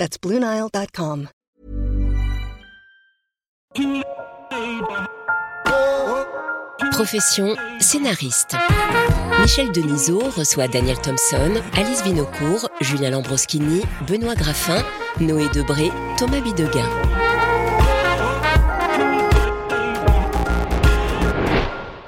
That's 0.00 0.16
BlueNile.com. 0.18 1.28
Profession 6.92 7.54
scénariste. 7.80 8.56
Michel 9.42 9.70
Denisot 9.72 10.22
reçoit 10.38 10.68
Daniel 10.68 10.98
Thompson, 11.02 11.52
Alice 11.76 12.02
Vinocourt, 12.02 12.70
Julien 12.80 13.10
Lambroschini, 13.10 13.82
Benoît 14.08 14.36
Graffin, 14.36 14.82
Noé 15.20 15.50
Debré, 15.50 15.90
Thomas 16.16 16.40
Bidegain. 16.40 16.88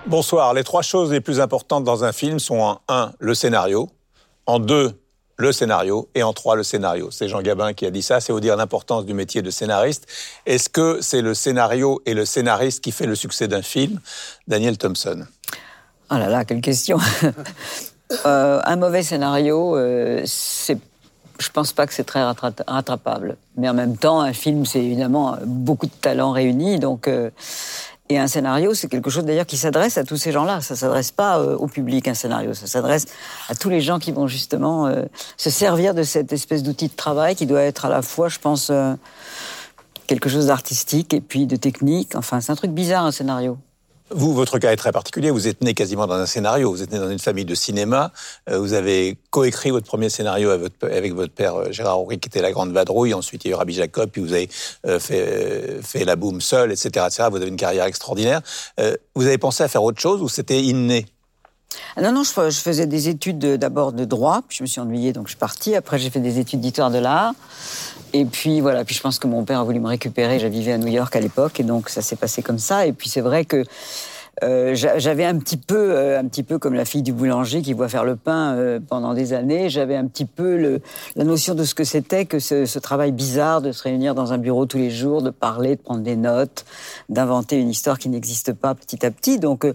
Bonsoir. 0.06 0.54
Les 0.54 0.64
trois 0.64 0.80
choses 0.80 1.12
les 1.12 1.20
plus 1.20 1.40
importantes 1.40 1.84
dans 1.84 2.04
un 2.04 2.12
film 2.12 2.38
sont 2.38 2.58
en 2.58 2.80
1, 2.88 3.12
le 3.18 3.34
scénario, 3.34 3.90
en 4.46 4.60
2, 4.60 5.01
le 5.42 5.52
scénario, 5.52 6.08
et 6.14 6.22
en 6.22 6.32
3, 6.32 6.56
le 6.56 6.62
scénario. 6.62 7.10
C'est 7.10 7.28
Jean 7.28 7.42
Gabin 7.42 7.74
qui 7.74 7.84
a 7.84 7.90
dit 7.90 8.00
ça, 8.00 8.20
c'est 8.20 8.32
vous 8.32 8.40
dire 8.40 8.56
l'importance 8.56 9.04
du 9.04 9.12
métier 9.12 9.42
de 9.42 9.50
scénariste. 9.50 10.06
Est-ce 10.46 10.68
que 10.68 11.00
c'est 11.02 11.20
le 11.20 11.34
scénario 11.34 12.00
et 12.06 12.14
le 12.14 12.24
scénariste 12.24 12.82
qui 12.82 12.92
fait 12.92 13.06
le 13.06 13.14
succès 13.14 13.48
d'un 13.48 13.62
film? 13.62 14.00
Daniel 14.48 14.78
Thompson. 14.78 15.26
Oh 16.10 16.14
là 16.14 16.28
là, 16.28 16.44
quelle 16.44 16.60
question 16.60 16.98
euh, 18.26 18.60
Un 18.64 18.76
mauvais 18.76 19.02
scénario, 19.02 19.76
euh, 19.76 20.22
c'est 20.24 20.78
je 21.38 21.48
pense 21.48 21.72
pas 21.72 21.86
que 21.86 21.94
c'est 21.94 22.04
très 22.04 22.22
rattrapable. 22.22 23.36
Mais 23.56 23.68
en 23.68 23.74
même 23.74 23.96
temps, 23.96 24.20
un 24.20 24.32
film, 24.32 24.64
c'est 24.64 24.78
évidemment 24.78 25.36
beaucoup 25.44 25.86
de 25.86 25.92
talents 25.92 26.30
réunis. 26.30 26.78
Donc, 26.78 27.08
euh, 27.08 27.30
et 28.08 28.18
un 28.18 28.26
scénario, 28.26 28.74
c'est 28.74 28.88
quelque 28.88 29.10
chose 29.10 29.24
d'ailleurs 29.24 29.46
qui 29.46 29.56
s'adresse 29.56 29.96
à 29.96 30.04
tous 30.04 30.16
ces 30.16 30.32
gens-là. 30.32 30.60
Ça 30.60 30.76
s'adresse 30.76 31.12
pas 31.12 31.38
euh, 31.38 31.56
au 31.56 31.66
public, 31.66 32.08
un 32.08 32.14
scénario. 32.14 32.52
Ça 32.52 32.66
s'adresse 32.66 33.06
à 33.48 33.54
tous 33.54 33.70
les 33.70 33.80
gens 33.80 33.98
qui 33.98 34.12
vont 34.12 34.26
justement 34.26 34.86
euh, 34.86 35.04
se 35.36 35.50
servir 35.50 35.94
de 35.94 36.02
cette 36.02 36.32
espèce 36.32 36.62
d'outil 36.62 36.88
de 36.88 36.94
travail 36.94 37.36
qui 37.36 37.46
doit 37.46 37.62
être 37.62 37.86
à 37.86 37.88
la 37.88 38.02
fois, 38.02 38.28
je 38.28 38.38
pense, 38.38 38.70
quelque 40.06 40.28
chose 40.28 40.46
d'artistique 40.46 41.14
et 41.14 41.20
puis 41.20 41.46
de 41.46 41.56
technique. 41.56 42.14
Enfin, 42.14 42.40
c'est 42.40 42.52
un 42.52 42.56
truc 42.56 42.72
bizarre, 42.72 43.04
un 43.04 43.12
scénario. 43.12 43.56
Vous, 44.10 44.34
votre 44.34 44.58
cas 44.58 44.72
est 44.72 44.76
très 44.76 44.92
particulier. 44.92 45.30
Vous 45.30 45.48
êtes 45.48 45.62
né 45.62 45.74
quasiment 45.74 46.06
dans 46.06 46.14
un 46.14 46.26
scénario. 46.26 46.70
Vous 46.70 46.82
êtes 46.82 46.92
né 46.92 46.98
dans 46.98 47.10
une 47.10 47.18
famille 47.18 47.44
de 47.44 47.54
cinéma. 47.54 48.12
Euh, 48.50 48.58
vous 48.58 48.72
avez 48.74 49.16
coécrit 49.30 49.70
votre 49.70 49.86
premier 49.86 50.10
scénario 50.10 50.50
avec 50.50 51.14
votre, 51.14 51.32
père 51.32 51.56
euh, 51.56 51.72
Gérard 51.72 52.00
Horry, 52.00 52.18
qui 52.18 52.28
était 52.28 52.42
La 52.42 52.52
Grande 52.52 52.72
Vadrouille. 52.72 53.14
Ensuite, 53.14 53.44
il 53.44 53.48
y 53.48 53.50
a 53.52 53.54
eu 53.54 53.58
Rabbi 53.58 53.74
Jacob. 53.74 54.10
Puis 54.10 54.20
vous 54.20 54.32
avez 54.32 54.48
euh, 54.86 54.98
fait, 54.98 56.04
La 56.04 56.16
Boom 56.16 56.40
seul, 56.40 56.72
etc., 56.72 57.06
etc. 57.06 57.28
Vous 57.30 57.36
avez 57.36 57.48
une 57.48 57.56
carrière 57.56 57.84
extraordinaire. 57.84 58.42
Vous 59.14 59.26
avez 59.26 59.38
pensé 59.38 59.62
à 59.62 59.68
faire 59.68 59.82
autre 59.82 60.00
chose 60.00 60.20
ou 60.22 60.28
c'était 60.28 60.60
inné? 60.60 61.06
Ah 61.96 62.02
non, 62.02 62.12
non, 62.12 62.22
je, 62.22 62.30
faisais 62.32 62.86
des 62.86 63.08
études 63.08 63.38
d'abord 63.56 63.92
de 63.92 64.04
droit, 64.04 64.42
puis 64.46 64.58
je 64.58 64.62
me 64.62 64.66
suis 64.66 64.80
ennuyée, 64.80 65.12
donc 65.12 65.26
je 65.26 65.30
suis 65.30 65.38
partie. 65.38 65.74
Après, 65.74 65.98
j'ai 65.98 66.10
fait 66.10 66.20
des 66.20 66.38
études 66.38 66.60
d'histoire 66.60 66.90
de 66.90 66.98
l'art. 66.98 67.34
Et 68.12 68.24
puis 68.24 68.60
voilà, 68.60 68.84
puis 68.84 68.94
je 68.94 69.00
pense 69.00 69.18
que 69.18 69.26
mon 69.26 69.44
père 69.44 69.60
a 69.60 69.64
voulu 69.64 69.80
me 69.80 69.88
récupérer. 69.88 70.38
Je 70.38 70.46
vivais 70.46 70.72
à 70.72 70.78
New 70.78 70.88
York 70.88 71.14
à 71.16 71.20
l'époque, 71.20 71.60
et 71.60 71.64
donc 71.64 71.88
ça 71.88 72.02
s'est 72.02 72.16
passé 72.16 72.42
comme 72.42 72.58
ça. 72.58 72.86
Et 72.86 72.92
puis 72.92 73.08
c'est 73.08 73.20
vrai 73.20 73.44
que 73.44 73.64
euh, 74.42 74.74
j'avais 74.74 75.24
un 75.26 75.38
petit 75.38 75.58
peu, 75.58 75.92
euh, 75.92 76.18
un 76.18 76.26
petit 76.26 76.42
peu 76.42 76.58
comme 76.58 76.72
la 76.72 76.86
fille 76.86 77.02
du 77.02 77.12
boulanger 77.12 77.60
qui 77.60 77.74
voit 77.74 77.88
faire 77.88 78.04
le 78.04 78.16
pain 78.16 78.54
euh, 78.54 78.80
pendant 78.80 79.12
des 79.12 79.34
années. 79.34 79.68
J'avais 79.68 79.94
un 79.94 80.06
petit 80.06 80.24
peu 80.24 80.80
la 81.16 81.24
notion 81.24 81.54
de 81.54 81.64
ce 81.64 81.74
que 81.74 81.84
c'était 81.84 82.24
que 82.24 82.38
ce, 82.38 82.78
travail 82.78 83.12
bizarre 83.12 83.60
de 83.60 83.70
se 83.72 83.82
réunir 83.82 84.14
dans 84.14 84.32
un 84.32 84.38
bureau 84.38 84.66
tous 84.66 84.78
les 84.78 84.90
jours, 84.90 85.22
de 85.22 85.30
parler, 85.30 85.76
de 85.76 85.80
prendre 85.82 86.00
des 86.00 86.16
notes, 86.16 86.64
d'inventer 87.08 87.56
une 87.56 87.68
histoire 87.68 87.98
qui 87.98 88.08
n'existe 88.08 88.54
pas 88.54 88.74
petit 88.74 89.04
à 89.04 89.10
petit. 89.10 89.38
Donc, 89.38 89.66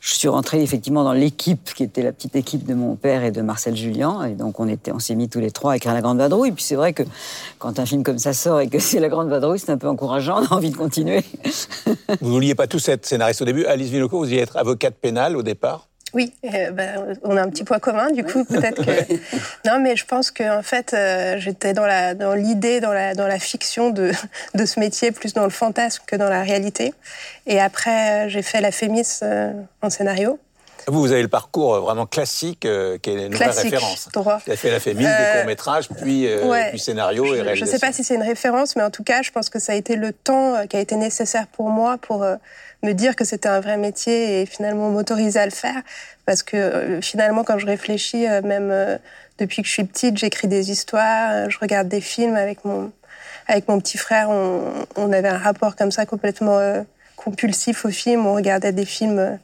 je 0.00 0.14
suis 0.14 0.28
rentrée 0.28 0.62
effectivement 0.62 1.02
dans 1.02 1.12
l'équipe 1.12 1.72
qui 1.74 1.82
était 1.82 2.02
la 2.02 2.12
petite 2.12 2.36
équipe 2.36 2.66
de 2.66 2.74
mon 2.74 2.94
père 2.94 3.24
et 3.24 3.32
de 3.32 3.40
Marcel 3.40 3.74
Julien. 3.74 4.24
Et 4.24 4.34
donc, 4.34 4.60
on 4.60 4.98
s'est 4.98 5.14
mis 5.14 5.28
tous 5.28 5.40
les 5.40 5.50
trois 5.50 5.72
à 5.72 5.76
écrire 5.76 5.94
La 5.94 6.02
Grande 6.02 6.18
Vadrouille. 6.18 6.50
Et 6.50 6.52
puis, 6.52 6.62
c'est 6.62 6.76
vrai 6.76 6.92
que 6.92 7.02
quand 7.58 7.78
un 7.80 7.86
film 7.86 8.04
comme 8.04 8.18
ça 8.18 8.34
sort 8.34 8.60
et 8.60 8.68
que 8.68 8.78
c'est 8.78 9.00
La 9.00 9.08
Grande 9.08 9.30
Vadrouille, 9.30 9.58
c'est 9.58 9.72
un 9.72 9.78
peu 9.78 9.88
encourageant. 9.88 10.42
On 10.42 10.46
a 10.46 10.54
envie 10.54 10.70
de 10.70 10.76
continuer. 10.76 11.24
Vous 12.20 12.30
vouliez 12.30 12.54
pas 12.54 12.66
tous 12.66 12.88
être 12.88 13.06
scénariste 13.06 13.42
au 13.42 13.46
début. 13.46 13.64
Alice 13.64 13.90
vous 14.02 14.32
y 14.32 14.38
être 14.38 14.56
avocate 14.56 14.94
pénale 14.94 15.36
au 15.36 15.42
départ 15.42 15.88
oui, 16.14 16.32
euh, 16.44 16.70
ben, 16.70 17.18
on 17.24 17.36
a 17.36 17.42
un 17.42 17.50
petit 17.50 17.64
point 17.64 17.80
commun, 17.80 18.10
du 18.12 18.22
coup, 18.22 18.44
peut-être 18.44 18.84
que. 18.84 19.14
Non, 19.66 19.80
mais 19.80 19.96
je 19.96 20.06
pense 20.06 20.30
que 20.30 20.58
en 20.58 20.62
fait, 20.62 20.94
euh, 20.94 21.36
j'étais 21.38 21.72
dans 21.72 21.86
la 21.86 22.14
dans 22.14 22.34
l'idée, 22.34 22.80
dans 22.80 22.92
la 22.92 23.14
dans 23.14 23.26
la 23.26 23.40
fiction 23.40 23.90
de 23.90 24.12
de 24.54 24.64
ce 24.64 24.78
métier, 24.78 25.10
plus 25.10 25.34
dans 25.34 25.44
le 25.44 25.50
fantasme 25.50 26.04
que 26.06 26.14
dans 26.14 26.28
la 26.28 26.42
réalité. 26.42 26.94
Et 27.46 27.60
après, 27.60 28.26
euh, 28.26 28.28
j'ai 28.28 28.42
fait 28.42 28.60
la 28.60 28.70
Fémis 28.70 29.20
en 29.82 29.90
scénario. 29.90 30.38
Vous, 30.86 31.00
vous 31.00 31.12
avez 31.12 31.22
le 31.22 31.28
parcours 31.28 31.80
vraiment 31.80 32.04
classique, 32.04 32.60
qui 32.60 33.10
est 33.10 33.26
une 33.26 33.34
vraie 33.34 33.46
référence. 33.46 34.10
Droit. 34.12 34.36
Vous 34.44 34.50
avez 34.50 34.58
fait 34.58 34.70
la 34.70 34.80
Fémis, 34.80 35.04
des 35.04 35.38
courts 35.38 35.46
métrages, 35.46 35.88
puis 35.88 36.28
puis 36.68 36.78
scénario 36.78 37.24
et 37.24 37.40
réalisation. 37.40 37.64
Je 37.66 37.70
ne 37.70 37.78
sais 37.78 37.78
pas 37.78 37.90
si 37.90 38.04
c'est 38.04 38.16
une 38.16 38.22
référence, 38.22 38.76
mais 38.76 38.82
en 38.82 38.90
tout 38.90 39.02
cas, 39.02 39.22
je 39.22 39.30
pense 39.30 39.48
que 39.48 39.58
ça 39.58 39.72
a 39.72 39.76
été 39.76 39.96
le 39.96 40.12
temps 40.12 40.66
qui 40.68 40.76
a 40.76 40.80
été 40.80 40.96
nécessaire 40.96 41.46
pour 41.46 41.70
moi 41.70 41.96
pour 41.96 42.22
me 42.84 42.92
dire 42.92 43.16
que 43.16 43.24
c'était 43.24 43.48
un 43.48 43.60
vrai 43.60 43.76
métier 43.76 44.42
et 44.42 44.46
finalement 44.46 44.90
m'autoriser 44.90 45.40
à 45.40 45.46
le 45.46 45.50
faire. 45.50 45.82
Parce 46.26 46.42
que 46.42 46.56
euh, 46.56 47.00
finalement, 47.00 47.44
quand 47.44 47.58
je 47.58 47.66
réfléchis, 47.66 48.28
euh, 48.28 48.42
même 48.42 48.70
euh, 48.70 48.96
depuis 49.38 49.62
que 49.62 49.68
je 49.68 49.72
suis 49.72 49.84
petite, 49.84 50.16
j'écris 50.18 50.48
des 50.48 50.70
histoires, 50.70 51.50
je 51.50 51.58
regarde 51.58 51.88
des 51.88 52.00
films 52.00 52.36
avec 52.36 52.64
mon, 52.64 52.92
avec 53.48 53.68
mon 53.68 53.80
petit 53.80 53.98
frère. 53.98 54.30
On, 54.30 54.72
on 54.96 55.12
avait 55.12 55.28
un 55.28 55.38
rapport 55.38 55.76
comme 55.76 55.90
ça 55.90 56.06
complètement 56.06 56.60
compulsif 57.16 57.84
aux 57.84 57.90
films. 57.90 58.26
On 58.26 58.34
regardait 58.34 58.72
des 58.72 58.84
films 58.84 59.38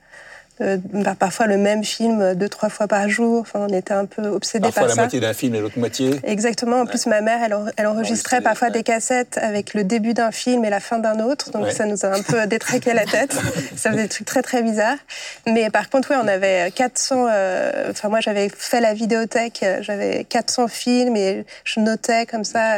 euh, 0.60 0.76
bah, 0.92 1.14
parfois 1.18 1.46
le 1.46 1.56
même 1.56 1.84
film 1.84 2.34
deux, 2.34 2.48
trois 2.48 2.68
fois 2.68 2.86
par 2.86 3.08
jour. 3.08 3.40
Enfin, 3.40 3.66
on 3.68 3.72
était 3.72 3.94
un 3.94 4.04
peu 4.04 4.26
obsédés 4.26 4.64
par 4.64 4.74
ça. 4.74 4.80
Parfois 4.80 4.96
la 4.96 5.02
moitié 5.02 5.20
d'un 5.20 5.32
film 5.32 5.54
et 5.54 5.60
l'autre 5.60 5.78
moitié. 5.78 6.20
Exactement. 6.24 6.80
En 6.80 6.86
plus, 6.86 7.06
ma 7.06 7.20
mère, 7.20 7.40
elle, 7.42 7.56
elle 7.76 7.86
enregistrait 7.86 8.40
parfois 8.40 8.70
des 8.70 8.82
cassettes 8.82 9.38
avec 9.40 9.74
le 9.74 9.84
début 9.84 10.14
d'un 10.14 10.30
film 10.30 10.64
et 10.64 10.70
la 10.70 10.80
fin 10.80 10.98
d'un 10.98 11.20
autre. 11.20 11.50
Donc 11.50 11.70
ça 11.70 11.86
nous 11.86 12.04
a 12.04 12.08
un 12.08 12.22
peu 12.22 12.46
détraqué 12.46 12.92
la 12.92 13.04
tête. 13.04 13.32
ça 13.76 13.90
faisait 13.90 14.02
des 14.02 14.08
trucs 14.08 14.26
très, 14.26 14.42
très 14.42 14.62
bizarres. 14.62 14.98
Mais 15.46 15.70
par 15.70 15.88
contre, 15.88 16.10
oui, 16.10 16.16
on 16.22 16.28
avait 16.28 16.70
400... 16.74 17.26
Euh, 17.30 17.90
enfin, 17.90 18.08
moi, 18.08 18.20
j'avais 18.20 18.50
fait 18.54 18.80
la 18.80 18.92
vidéothèque. 18.92 19.64
J'avais 19.80 20.24
400 20.24 20.68
films 20.68 21.16
et 21.16 21.44
je 21.64 21.80
notais 21.80 22.26
comme 22.26 22.44
ça. 22.44 22.76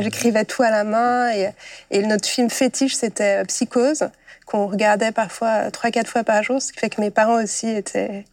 J'écrivais 0.00 0.44
tout 0.44 0.62
à 0.62 0.70
la 0.70 0.84
main. 0.84 1.30
Et, 1.32 1.50
et 1.90 2.02
notre 2.02 2.28
film 2.28 2.48
fétiche, 2.48 2.94
c'était 2.94 3.44
Psychose 3.44 4.08
qu'on 4.50 4.66
regardait 4.66 5.12
parfois 5.12 5.70
trois, 5.70 5.90
quatre 5.90 6.08
fois 6.08 6.24
par 6.24 6.42
jour, 6.42 6.60
ce 6.60 6.72
qui 6.72 6.80
fait 6.80 6.90
que 6.90 7.00
mes 7.00 7.10
parents 7.10 7.42
aussi 7.42 7.68
étaient. 7.68 8.24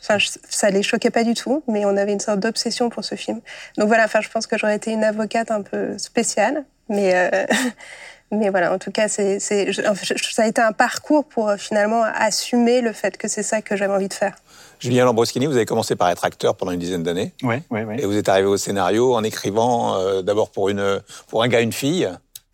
Enfin, 0.00 0.18
ça 0.48 0.70
les 0.70 0.84
choquait 0.84 1.10
pas 1.10 1.24
du 1.24 1.34
tout, 1.34 1.64
mais 1.66 1.84
on 1.84 1.96
avait 1.96 2.12
une 2.12 2.20
sorte 2.20 2.38
d'obsession 2.38 2.88
pour 2.88 3.04
ce 3.04 3.16
film. 3.16 3.40
Donc 3.76 3.88
voilà, 3.88 4.04
enfin, 4.04 4.20
je 4.20 4.28
pense 4.28 4.46
que 4.46 4.56
j'aurais 4.56 4.76
été 4.76 4.92
une 4.92 5.02
avocate 5.02 5.50
un 5.50 5.62
peu 5.62 5.98
spéciale, 5.98 6.64
mais 6.88 7.12
euh, 7.14 7.46
mais 8.30 8.50
voilà, 8.50 8.72
en 8.72 8.78
tout 8.78 8.92
cas, 8.92 9.08
c'est, 9.08 9.40
c'est, 9.40 9.72
ça 9.72 10.42
a 10.42 10.46
été 10.46 10.60
un 10.60 10.72
parcours 10.72 11.24
pour 11.24 11.48
euh, 11.48 11.56
finalement 11.56 12.02
assumer 12.02 12.80
le 12.80 12.92
fait 12.92 13.16
que 13.16 13.26
c'est 13.26 13.42
ça 13.42 13.60
que 13.60 13.76
j'avais 13.76 13.94
envie 13.94 14.08
de 14.08 14.14
faire. 14.14 14.36
Julien 14.78 15.04
Lambroschini, 15.04 15.46
vous 15.46 15.56
avez 15.56 15.66
commencé 15.66 15.96
par 15.96 16.10
être 16.10 16.24
acteur 16.24 16.56
pendant 16.56 16.72
une 16.72 16.80
dizaine 16.80 17.02
d'années. 17.02 17.32
Oui, 17.42 17.56
oui, 17.70 17.80
oui. 17.82 17.96
Et 17.98 18.06
vous 18.06 18.16
êtes 18.16 18.28
arrivé 18.28 18.46
au 18.46 18.56
scénario 18.56 19.14
en 19.14 19.24
écrivant 19.24 19.96
euh, 19.96 20.22
d'abord 20.22 20.50
pour 20.50 20.68
une 20.68 21.00
pour 21.28 21.42
un 21.42 21.48
gars, 21.48 21.60
une 21.60 21.72
fille. 21.72 22.08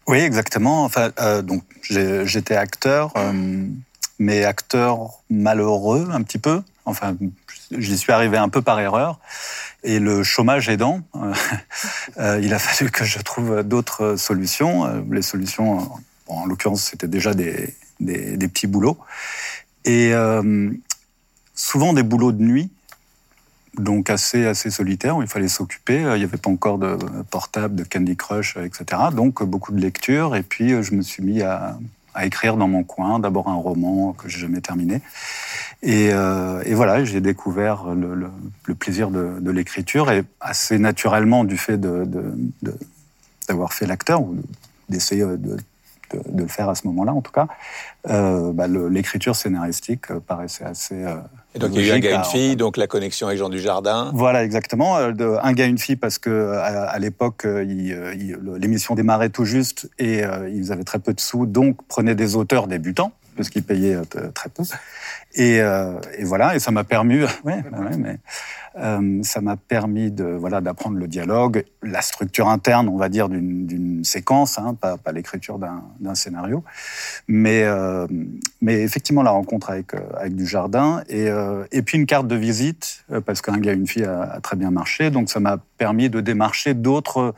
Oui, 0.07 0.19
exactement. 0.19 0.85
Enfin, 0.85 1.13
euh, 1.21 1.43
donc 1.43 1.63
j'étais 1.83 2.57
acteur, 2.57 3.13
euh, 3.17 3.67
mais 4.19 4.45
acteur 4.45 5.21
malheureux 5.31 6.09
un 6.13 6.23
petit 6.23 6.39
peu. 6.39 6.63
Enfin, 6.85 7.17
j'y 7.71 7.97
suis 7.97 8.13
arrivé 8.13 8.37
un 8.37 8.49
peu 8.49 8.63
par 8.63 8.81
erreur. 8.81 9.21
Et 9.85 9.99
le 9.99 10.23
chômage 10.23 10.69
aidant, 10.69 11.01
euh, 12.19 12.41
il 12.43 12.53
a 12.55 12.59
fallu 12.59 12.91
que 12.91 13.05
je 13.05 13.19
trouve 13.21 13.63
d'autres 13.63 14.17
solutions. 14.17 15.05
Les 15.11 15.23
solutions, 15.23 15.89
en 16.27 16.47
l'occurrence, 16.47 16.83
c'était 16.83 17.09
déjà 17.09 17.35
des, 17.35 17.75
des, 18.01 18.37
des, 18.37 18.49
petits 18.49 18.67
boulots. 18.67 18.99
Et 19.85 20.13
souvent 21.55 21.93
des 21.93 22.03
boulots 22.03 22.33
de 22.33 22.43
nuit 22.43 22.71
donc 23.79 24.11
assez 24.11 24.53
solitaire 24.55 25.17
il 25.21 25.27
fallait 25.27 25.49
s'occuper. 25.49 26.01
Il 26.01 26.19
n'y 26.19 26.25
avait 26.25 26.37
pas 26.37 26.51
encore 26.51 26.79
de 26.79 26.97
portable, 27.31 27.75
de 27.75 27.85
Candy 27.85 28.17
Crush, 28.17 28.57
etc. 28.57 29.03
Donc 29.13 29.43
beaucoup 29.43 29.73
de 29.73 29.81
lectures 29.81 30.37
et 30.37 30.43
puis 30.43 30.73
euh, 30.73 30.83
je 30.83 30.95
me 30.95 31.03
suis 31.03 31.23
mis 31.23 31.43
à, 31.43 31.79
écrire 32.23 32.57
dans 32.57 32.69
mon 32.69 32.85
coin. 32.85 33.19
D'abord 33.19 33.49
un 33.49 33.55
roman 33.55 34.13
que 34.13 34.29
j'ai 34.29 34.41
jamais 34.41 34.61
terminé 34.61 35.01
et, 35.83 36.11
euh, 36.13 36.63
voilà 36.73 37.05
j'ai 37.05 37.21
découvert 37.21 37.87
le, 37.95 38.31
plaisir 38.75 39.11
de, 39.11 39.51
l'écriture 39.51 40.11
et 40.11 40.23
assez 40.41 40.79
naturellement 40.79 41.45
du 41.45 41.57
fait 41.57 41.81
d'avoir 43.49 43.73
fait 43.73 43.87
l'acteur 43.87 44.21
ou 44.23 44.37
d'essayer 44.89 45.23
de, 45.23 45.57
le 46.35 46.47
faire 46.47 46.69
à 46.69 46.75
ce 46.75 46.87
moment-là, 46.89 47.13
en 47.13 47.21
tout 47.21 47.33
cas, 47.33 47.49
euh, 48.09 48.53
bah, 48.53 48.67
l'écriture 48.69 49.37
scénaristique 49.37 50.11
euh, 50.11 50.21
paraissait 50.21 50.65
assez. 50.65 51.03
Euh, 51.05 51.17
et 51.55 51.59
donc 51.59 51.71
il 51.75 51.87
y 51.87 51.91
a 51.91 51.95
eu 51.95 51.97
un 51.97 52.01
gars, 52.01 52.17
une 52.17 52.25
fille, 52.25 52.57
donc 52.57 52.77
la 52.77 52.87
connexion 52.87 53.27
avec 53.27 53.39
Jean 53.39 53.49
Dujardin. 53.49 54.11
Voilà, 54.15 54.45
exactement. 54.45 55.13
De, 55.13 55.37
un 55.43 55.53
gars, 55.53 55.67
une 55.67 55.79
fille, 55.79 55.97
parce 55.97 56.19
que 56.19 56.53
à, 56.55 56.99
l'époque, 56.99 57.45
l'émission 57.45 58.95
démarrait 58.95 59.31
tout 59.31 59.45
juste 59.45 59.91
et 59.99 60.23
ils 60.51 60.73
avaient 60.73 60.85
très 60.85 60.99
peu 60.99 61.13
de 61.13 61.21
sous, 61.21 61.47
donc 61.47 61.77
prenaient 61.89 62.15
des 62.15 62.37
auteurs 62.37 62.67
débutants 62.67 63.13
parce 63.37 63.49
qu'ils 63.49 63.63
payaient 63.63 63.99
très 64.35 64.49
peu. 64.49 64.63
Et, 65.35 65.57
et, 65.57 66.25
voilà, 66.25 66.55
et 66.55 66.59
ça 66.59 66.71
m'a 66.71 66.85
permis, 66.85 67.23
ouais, 67.45 67.63
ouais, 67.63 67.97
mais 67.99 68.19
euh, 68.79 69.21
ça 69.23 69.41
m'a 69.41 69.57
permis 69.57 70.11
de 70.11 70.25
voilà 70.25 70.61
d'apprendre 70.61 70.97
le 70.97 71.07
dialogue, 71.07 71.65
la 71.83 72.01
structure 72.01 72.49
interne, 72.49 72.89
on 72.89 72.97
va 72.97 73.09
dire, 73.09 73.29
d'une 73.29 74.03
séquence, 74.05 74.59
hein, 74.59 74.75
pas, 74.81 74.97
pas 74.97 75.13
l'écriture 75.13 75.59
d'un 75.59 76.15
scénario, 76.15 76.65
mais 77.29 77.65
euh, 77.65 78.07
mais 78.61 78.81
effectivement 78.81 79.23
la 79.23 79.31
rencontre 79.31 79.71
avec 79.71 79.95
euh, 79.95 80.01
avec 80.17 80.35
du 80.35 80.47
jardin 80.47 81.03
et 81.09 81.29
euh, 81.29 81.65
et 81.71 81.83
puis 81.83 81.99
une 81.99 82.07
carte 82.07 82.27
de 82.27 82.37
visite 82.37 83.05
parce 83.27 83.43
qu'un 83.43 83.59
gars 83.59 83.73
et 83.73 83.77
une 83.77 83.87
fille 83.87 84.05
a, 84.05 84.23
a, 84.23 84.41
très 84.41 84.57
bien 84.57 84.71
marché, 84.71 85.11
donc 85.11 85.29
ça 85.29 85.41
m'a 85.41 85.59
permis 85.77 86.09
de 86.09 86.21
démarcher 86.21 86.75
d'autres 86.75 87.35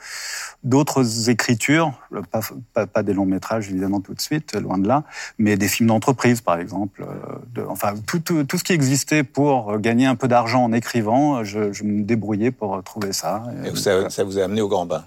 d'autres 0.62 1.30
écritures, 1.30 1.92
pas, 2.30 2.40
pas, 2.72 2.86
pas, 2.86 3.02
des 3.02 3.12
longs 3.12 3.26
métrages 3.26 3.70
évidemment 3.70 4.00
tout 4.00 4.14
de 4.14 4.20
suite, 4.20 4.54
loin 4.54 4.78
de 4.78 4.86
là, 4.86 5.04
mais 5.38 5.56
des 5.56 5.68
films 5.68 5.88
d'entreprise 5.88 6.40
par 6.40 6.58
exemple, 6.58 7.04
de, 7.54 7.62
enfin 7.62 7.83
tout, 8.06 8.20
tout, 8.20 8.44
tout 8.44 8.58
ce 8.58 8.64
qui 8.64 8.72
existait 8.72 9.24
pour 9.24 9.78
gagner 9.78 10.06
un 10.06 10.14
peu 10.14 10.28
d'argent 10.28 10.64
en 10.64 10.72
écrivant 10.72 11.44
je, 11.44 11.72
je, 11.72 11.84
me 11.84 12.02
débrouillais 12.02 12.50
pour 12.50 12.82
trouver 12.82 13.12
ça. 13.12 13.44
Et 13.64 13.76
ça, 13.76 14.10
ça 14.10 14.24
vous 14.24 14.38
a 14.38 14.44
amené 14.44 14.60
au 14.60 14.68
grand 14.68 14.86
bain? 14.86 15.04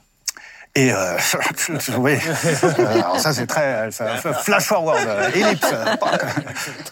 Et 0.78 0.94
euh, 0.94 1.18
oui, 1.98 2.14
alors 2.78 3.20
ça 3.20 3.34
c'est 3.34 3.48
très 3.48 3.90
flash 4.44 4.66
forward, 4.66 5.00
euh, 5.08 5.32
ellipse, 5.34 5.74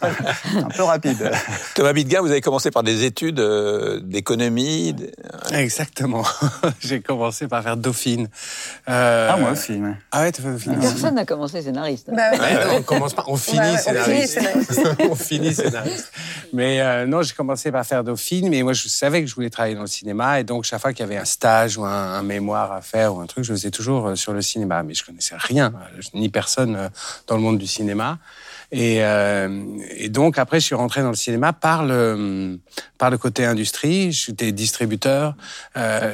un 0.02 0.70
peu 0.70 0.82
rapide. 0.82 1.32
Thomas 1.76 1.94
Bidga, 1.94 2.22
vous 2.22 2.32
avez 2.32 2.42
commencé 2.42 2.72
par 2.72 2.82
des 2.82 3.04
études 3.04 3.40
euh, 3.40 4.00
d'économie. 4.02 4.96
Exactement. 5.54 6.24
J'ai 6.80 7.02
commencé 7.02 7.48
par 7.48 7.62
faire 7.62 7.78
Dauphine. 7.78 8.28
Euh... 8.90 9.30
Ah 9.32 9.38
moi 9.38 9.52
aussi. 9.52 9.74
Mais... 9.74 9.94
Ah 10.12 10.22
ouais, 10.22 10.32
tu 10.32 10.42
fais 10.42 10.50
Dauphine. 10.50 10.80
Personne 10.80 11.14
n'a 11.14 11.26
commencé 11.26 11.62
scénariste. 11.62 12.10
Bah, 12.12 12.32
ouais. 12.32 12.78
on 12.80 12.82
commence 12.82 13.14
pas, 13.14 13.26
on 13.28 13.38
finit 13.38 13.60
bah, 13.60 13.78
scénariste. 13.78 14.40
On 15.12 15.14
finit 15.14 15.54
scénariste. 15.54 16.12
mais 16.54 16.82
euh, 16.82 17.06
non, 17.06 17.22
j'ai 17.22 17.36
commencé 17.36 17.72
par 17.72 17.86
faire 17.86 18.04
Dauphine, 18.04 18.50
mais 18.50 18.64
moi 18.64 18.74
je 18.74 18.88
savais 18.88 19.22
que 19.22 19.28
je 19.28 19.36
voulais 19.36 19.52
travailler 19.52 19.76
dans 19.76 19.82
le 19.82 19.88
cinéma 19.88 20.40
et 20.40 20.44
donc 20.44 20.64
chaque 20.64 20.82
fois 20.82 20.92
qu'il 20.92 21.02
y 21.02 21.04
avait 21.04 21.18
un 21.18 21.26
stage 21.26 21.78
ou 21.78 21.86
un, 21.86 21.92
un 21.92 22.24
mémoire 22.24 22.72
à 22.72 22.82
faire 22.82 23.14
ou 23.14 23.20
un 23.20 23.28
truc, 23.28 23.44
je 23.44 23.54
faisais 23.54 23.70
toujours 23.76 24.08
euh, 24.08 24.16
sur 24.16 24.34
le 24.34 24.42
cinéma, 24.42 24.84
mais 24.84 24.94
je 24.94 25.04
connaissais 25.04 25.36
rien, 25.38 25.74
euh, 25.76 26.02
ni 26.14 26.30
personne 26.30 26.76
euh, 26.76 26.90
dans 27.28 27.36
le 27.36 27.42
monde 27.42 27.58
du 27.58 27.68
cinéma. 27.68 28.18
Et, 28.72 29.02
donc 30.10 30.38
après, 30.38 30.60
je 30.60 30.66
suis 30.66 30.76
rentré 30.76 31.02
dans 31.02 31.10
le 31.10 31.16
cinéma 31.16 31.54
par 31.54 31.86
le 31.86 32.60
par 32.98 33.10
le 33.10 33.18
côté 33.18 33.46
industrie. 33.46 34.12
J'étais 34.12 34.52
distributeur, 34.52 35.36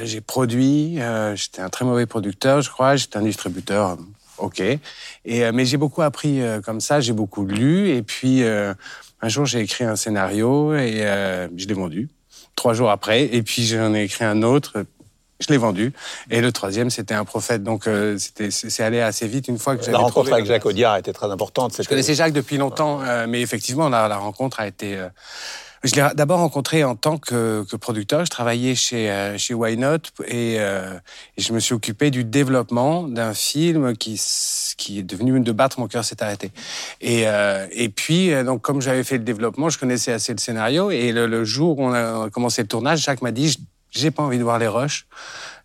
j'ai 0.03 0.21
produit. 0.21 0.99
J'étais 1.33 1.61
un 1.61 1.69
très 1.69 1.85
mauvais 1.85 2.05
producteur, 2.05 2.61
je 2.61 2.69
crois. 2.69 2.97
J'étais 2.97 3.17
un 3.17 3.23
distributeur, 3.23 3.97
ok. 4.37 4.59
Et 4.59 5.51
mais 5.53 5.65
j'ai 5.65 5.77
beaucoup 5.77 6.03
appris 6.03 6.41
comme 6.63 6.81
ça. 6.81 6.99
J'ai 6.99 7.13
beaucoup 7.13 7.45
lu. 7.45 7.89
Et 7.89 8.03
puis 8.03 8.43
un 8.43 9.29
jour, 9.29 9.45
j'ai 9.45 9.61
écrit 9.61 9.85
un 9.85 9.95
scénario 9.95 10.75
et 10.75 10.99
je 11.55 11.65
l'ai 11.65 11.73
vendu. 11.73 12.09
Trois 12.55 12.73
jours 12.73 12.91
après, 12.91 13.23
et 13.33 13.41
puis 13.41 13.65
j'en 13.65 13.95
ai 13.95 14.03
écrit 14.03 14.25
un 14.25 14.43
autre 14.43 14.85
je 15.41 15.51
l'ai 15.51 15.57
vendu. 15.57 15.93
Et 16.29 16.41
le 16.41 16.51
troisième, 16.51 16.89
c'était 16.89 17.13
un 17.13 17.25
prophète. 17.25 17.63
Donc, 17.63 17.87
euh, 17.87 18.17
c'était, 18.17 18.51
c'est 18.51 18.83
allé 18.83 19.01
assez 19.01 19.27
vite 19.27 19.47
une 19.47 19.57
fois 19.57 19.75
que 19.75 19.81
j'avais 19.81 19.93
La 19.93 19.99
rencontre 19.99 20.31
avec 20.33 20.45
Jacques 20.45 20.65
Audiard 20.65 20.97
était 20.97 21.13
très 21.13 21.29
importante. 21.29 21.81
Je 21.81 21.87
connaissais 21.87 22.13
Jacques 22.13 22.33
depuis 22.33 22.57
longtemps, 22.57 23.01
euh, 23.01 23.25
mais 23.27 23.41
effectivement, 23.41 23.89
la, 23.89 24.07
la, 24.07 24.17
rencontre 24.17 24.59
a 24.59 24.67
été. 24.67 24.97
Euh, 24.97 25.09
je 25.83 25.95
l'ai 25.95 26.07
d'abord 26.13 26.37
rencontré 26.37 26.83
en 26.83 26.95
tant 26.95 27.17
que, 27.17 27.65
que, 27.67 27.75
producteur. 27.75 28.23
Je 28.23 28.29
travaillais 28.29 28.75
chez 28.75 29.33
chez 29.39 29.55
Why 29.55 29.77
Not 29.77 29.97
et, 30.27 30.57
et, 30.57 30.59
je 31.39 31.53
me 31.53 31.59
suis 31.59 31.73
occupé 31.73 32.11
du 32.11 32.23
développement 32.23 33.07
d'un 33.07 33.33
film 33.33 33.97
qui 33.97 34.21
qui 34.77 34.99
est 34.99 35.03
devenu 35.03 35.39
de 35.39 35.51
battre 35.51 35.79
mon 35.79 35.87
cœur 35.87 36.05
s'est 36.05 36.21
arrêté. 36.21 36.51
Et 37.01 37.23
et 37.71 37.89
puis 37.89 38.31
donc 38.43 38.61
comme 38.61 38.79
j'avais 38.79 39.03
fait 39.03 39.17
le 39.17 39.23
développement, 39.23 39.69
je 39.69 39.79
connaissais 39.79 40.11
assez 40.11 40.33
le 40.33 40.37
scénario 40.37 40.91
et 40.91 41.11
le, 41.11 41.25
le 41.25 41.43
jour 41.45 41.79
où 41.79 41.85
on 41.87 41.93
a 41.93 42.29
commencé 42.29 42.61
le 42.61 42.67
tournage, 42.67 43.01
Jacques 43.01 43.23
m'a 43.23 43.31
dit 43.31 43.57
j'ai 43.91 44.11
pas 44.11 44.23
envie 44.23 44.37
de 44.37 44.43
voir 44.43 44.57
les 44.57 44.67
rushs. 44.67 45.05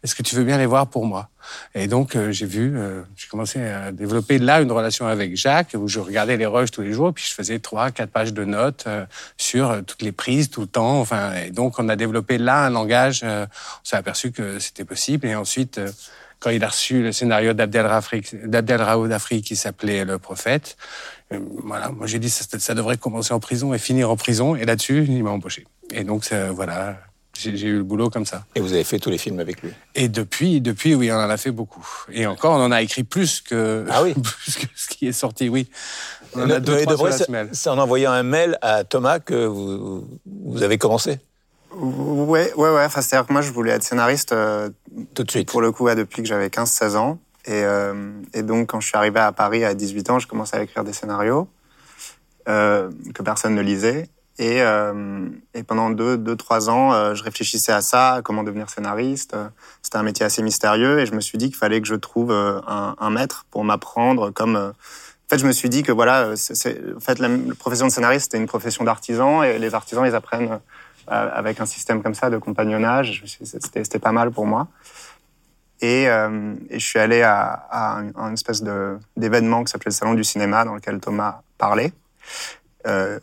Est-ce 0.02 0.14
que 0.14 0.22
tu 0.22 0.36
veux 0.36 0.44
bien 0.44 0.58
les 0.58 0.66
voir 0.66 0.88
pour 0.88 1.06
moi? 1.06 1.30
Et 1.74 1.86
donc 1.86 2.16
euh, 2.16 2.32
j'ai 2.32 2.46
vu, 2.46 2.76
euh, 2.76 3.02
j'ai 3.16 3.28
commencé 3.28 3.60
à 3.60 3.92
développer 3.92 4.38
là 4.38 4.60
une 4.60 4.70
relation 4.70 5.06
avec 5.06 5.36
Jacques 5.36 5.74
où 5.76 5.88
je 5.88 6.00
regardais 6.00 6.36
les 6.36 6.46
rushs 6.46 6.70
tous 6.70 6.82
les 6.82 6.92
jours, 6.92 7.12
puis 7.14 7.24
je 7.26 7.34
faisais 7.34 7.58
trois, 7.58 7.90
quatre 7.90 8.10
pages 8.10 8.32
de 8.32 8.44
notes 8.44 8.84
euh, 8.86 9.06
sur 9.36 9.84
toutes 9.84 10.02
les 10.02 10.12
prises 10.12 10.50
tout 10.50 10.60
le 10.60 10.66
temps. 10.66 11.00
Enfin, 11.00 11.32
et 11.34 11.50
donc 11.50 11.78
on 11.78 11.88
a 11.88 11.96
développé 11.96 12.38
là 12.38 12.66
un 12.66 12.70
langage. 12.70 13.22
on 13.24 13.46
s'est 13.84 13.96
aperçu 13.96 14.32
que 14.32 14.58
c'était 14.58 14.84
possible. 14.84 15.26
Et 15.26 15.34
ensuite, 15.34 15.80
quand 16.40 16.50
il 16.50 16.62
a 16.64 16.68
reçu 16.68 17.02
le 17.02 17.12
scénario 17.12 17.52
d'Abdel 17.52 17.86
Raoud 18.82 19.12
Afri 19.12 19.42
qui 19.42 19.56
s'appelait 19.56 20.04
Le 20.04 20.18
Prophète, 20.18 20.76
voilà, 21.30 21.90
moi 21.90 22.06
j'ai 22.06 22.18
dit 22.18 22.30
ça, 22.30 22.44
ça 22.58 22.74
devrait 22.74 22.98
commencer 22.98 23.32
en 23.32 23.40
prison 23.40 23.72
et 23.72 23.78
finir 23.78 24.10
en 24.10 24.16
prison. 24.16 24.56
Et 24.56 24.64
là-dessus, 24.64 25.04
il 25.08 25.24
m'a 25.24 25.30
embauché. 25.30 25.64
Et 25.92 26.04
donc 26.04 26.28
voilà, 26.50 26.98
j'ai 27.38 27.66
eu 27.66 27.76
le 27.78 27.82
boulot 27.82 28.10
comme 28.10 28.26
ça. 28.26 28.44
Et 28.54 28.60
vous 28.60 28.72
avez 28.72 28.84
fait 28.84 28.98
tous 28.98 29.10
les 29.10 29.18
films 29.18 29.40
avec 29.40 29.62
lui 29.62 29.70
Et 29.94 30.08
depuis, 30.08 30.60
depuis, 30.60 30.94
oui, 30.94 31.10
on 31.12 31.16
en 31.16 31.30
a 31.30 31.36
fait 31.36 31.50
beaucoup. 31.50 31.86
Et 32.12 32.26
encore, 32.26 32.52
on 32.58 32.62
en 32.62 32.72
a 32.72 32.82
écrit 32.82 33.04
plus 33.04 33.40
que, 33.40 33.86
ah 33.90 34.02
oui. 34.02 34.14
plus 34.22 34.56
que 34.56 34.66
ce 34.74 34.88
qui 34.88 35.06
est 35.08 35.12
sorti, 35.12 35.48
oui. 35.48 35.68
On 36.34 36.42
en 36.42 36.50
a 36.50 36.60
deux, 36.60 36.84
trois 36.84 37.12
sur 37.12 37.30
la 37.30 37.44
C'est 37.52 37.70
en 37.70 37.78
envoyant 37.78 38.12
un 38.12 38.22
mail 38.22 38.58
à 38.62 38.84
Thomas 38.84 39.18
que 39.18 39.46
vous, 39.46 40.06
vous 40.26 40.62
avez 40.62 40.78
commencé 40.78 41.18
Ouais, 41.72 42.52
ouais, 42.54 42.70
ouais. 42.70 42.84
Enfin, 42.84 43.02
c'est-à-dire 43.02 43.26
que 43.26 43.32
moi, 43.32 43.42
je 43.42 43.50
voulais 43.50 43.72
être 43.72 43.82
scénariste 43.82 44.32
euh, 44.32 44.70
tout 45.14 45.24
de 45.24 45.30
suite. 45.30 45.50
Pour 45.50 45.60
le 45.60 45.72
coup, 45.72 45.88
depuis 45.90 46.22
que 46.22 46.28
j'avais 46.28 46.48
15-16 46.48 46.96
ans. 46.96 47.18
Et, 47.44 47.62
euh, 47.62 48.12
et, 48.34 48.42
donc, 48.42 48.70
quand 48.70 48.80
je 48.80 48.88
suis 48.88 48.96
arrivé 48.96 49.20
à 49.20 49.30
Paris 49.32 49.64
à 49.64 49.74
18 49.74 50.10
ans, 50.10 50.18
je 50.18 50.26
commençais 50.26 50.56
à 50.56 50.62
écrire 50.62 50.84
des 50.84 50.92
scénarios 50.92 51.48
euh, 52.48 52.90
que 53.14 53.22
personne 53.22 53.54
ne 53.54 53.62
lisait. 53.62 54.08
Et, 54.38 54.60
euh, 54.60 55.28
et 55.54 55.62
pendant 55.62 55.90
deux, 55.90 56.18
deux, 56.18 56.36
trois 56.36 56.68
ans, 56.68 56.92
euh, 56.92 57.14
je 57.14 57.22
réfléchissais 57.22 57.72
à 57.72 57.80
ça, 57.80 58.14
à 58.14 58.22
comment 58.22 58.42
devenir 58.42 58.68
scénariste. 58.68 59.34
C'était 59.82 59.96
un 59.96 60.02
métier 60.02 60.26
assez 60.26 60.42
mystérieux 60.42 61.00
et 61.00 61.06
je 61.06 61.14
me 61.14 61.20
suis 61.20 61.38
dit 61.38 61.46
qu'il 61.46 61.56
fallait 61.56 61.80
que 61.80 61.88
je 61.88 61.94
trouve 61.94 62.30
euh, 62.30 62.60
un, 62.66 63.10
maître 63.10 63.46
pour 63.50 63.64
m'apprendre. 63.64 64.30
Comme, 64.30 64.56
en 64.56 65.28
fait, 65.30 65.38
je 65.38 65.46
me 65.46 65.52
suis 65.52 65.70
dit 65.70 65.82
que 65.82 65.92
voilà, 65.92 66.32
en 66.32 67.00
fait, 67.00 67.18
la, 67.18 67.28
profession 67.58 67.86
de 67.86 67.92
scénariste 67.92 68.32
c'est 68.32 68.38
une 68.38 68.46
profession 68.46 68.84
d'artisan 68.84 69.42
et 69.42 69.58
les 69.58 69.74
artisans 69.74 70.04
ils 70.04 70.14
apprennent 70.14 70.60
avec 71.08 71.60
un 71.60 71.66
système 71.66 72.02
comme 72.02 72.14
ça 72.14 72.30
de 72.30 72.36
compagnonnage. 72.36 73.22
C'était, 73.42 73.84
c'était 73.84 73.98
pas 73.98 74.12
mal 74.12 74.32
pour 74.32 74.44
moi. 74.44 74.68
Et, 75.80 76.06
je 76.06 76.78
suis 76.78 76.98
allé 76.98 77.22
à, 77.22 78.02
une 78.16 78.34
espèce 78.34 78.62
d'événement 79.16 79.64
qui 79.64 79.72
s'appelait 79.72 79.90
le 79.90 79.94
Salon 79.94 80.14
du 80.14 80.24
cinéma 80.24 80.64
dans 80.64 80.74
lequel 80.74 81.00
Thomas 81.00 81.40
parlait. 81.58 81.92
Euh, 82.86 83.18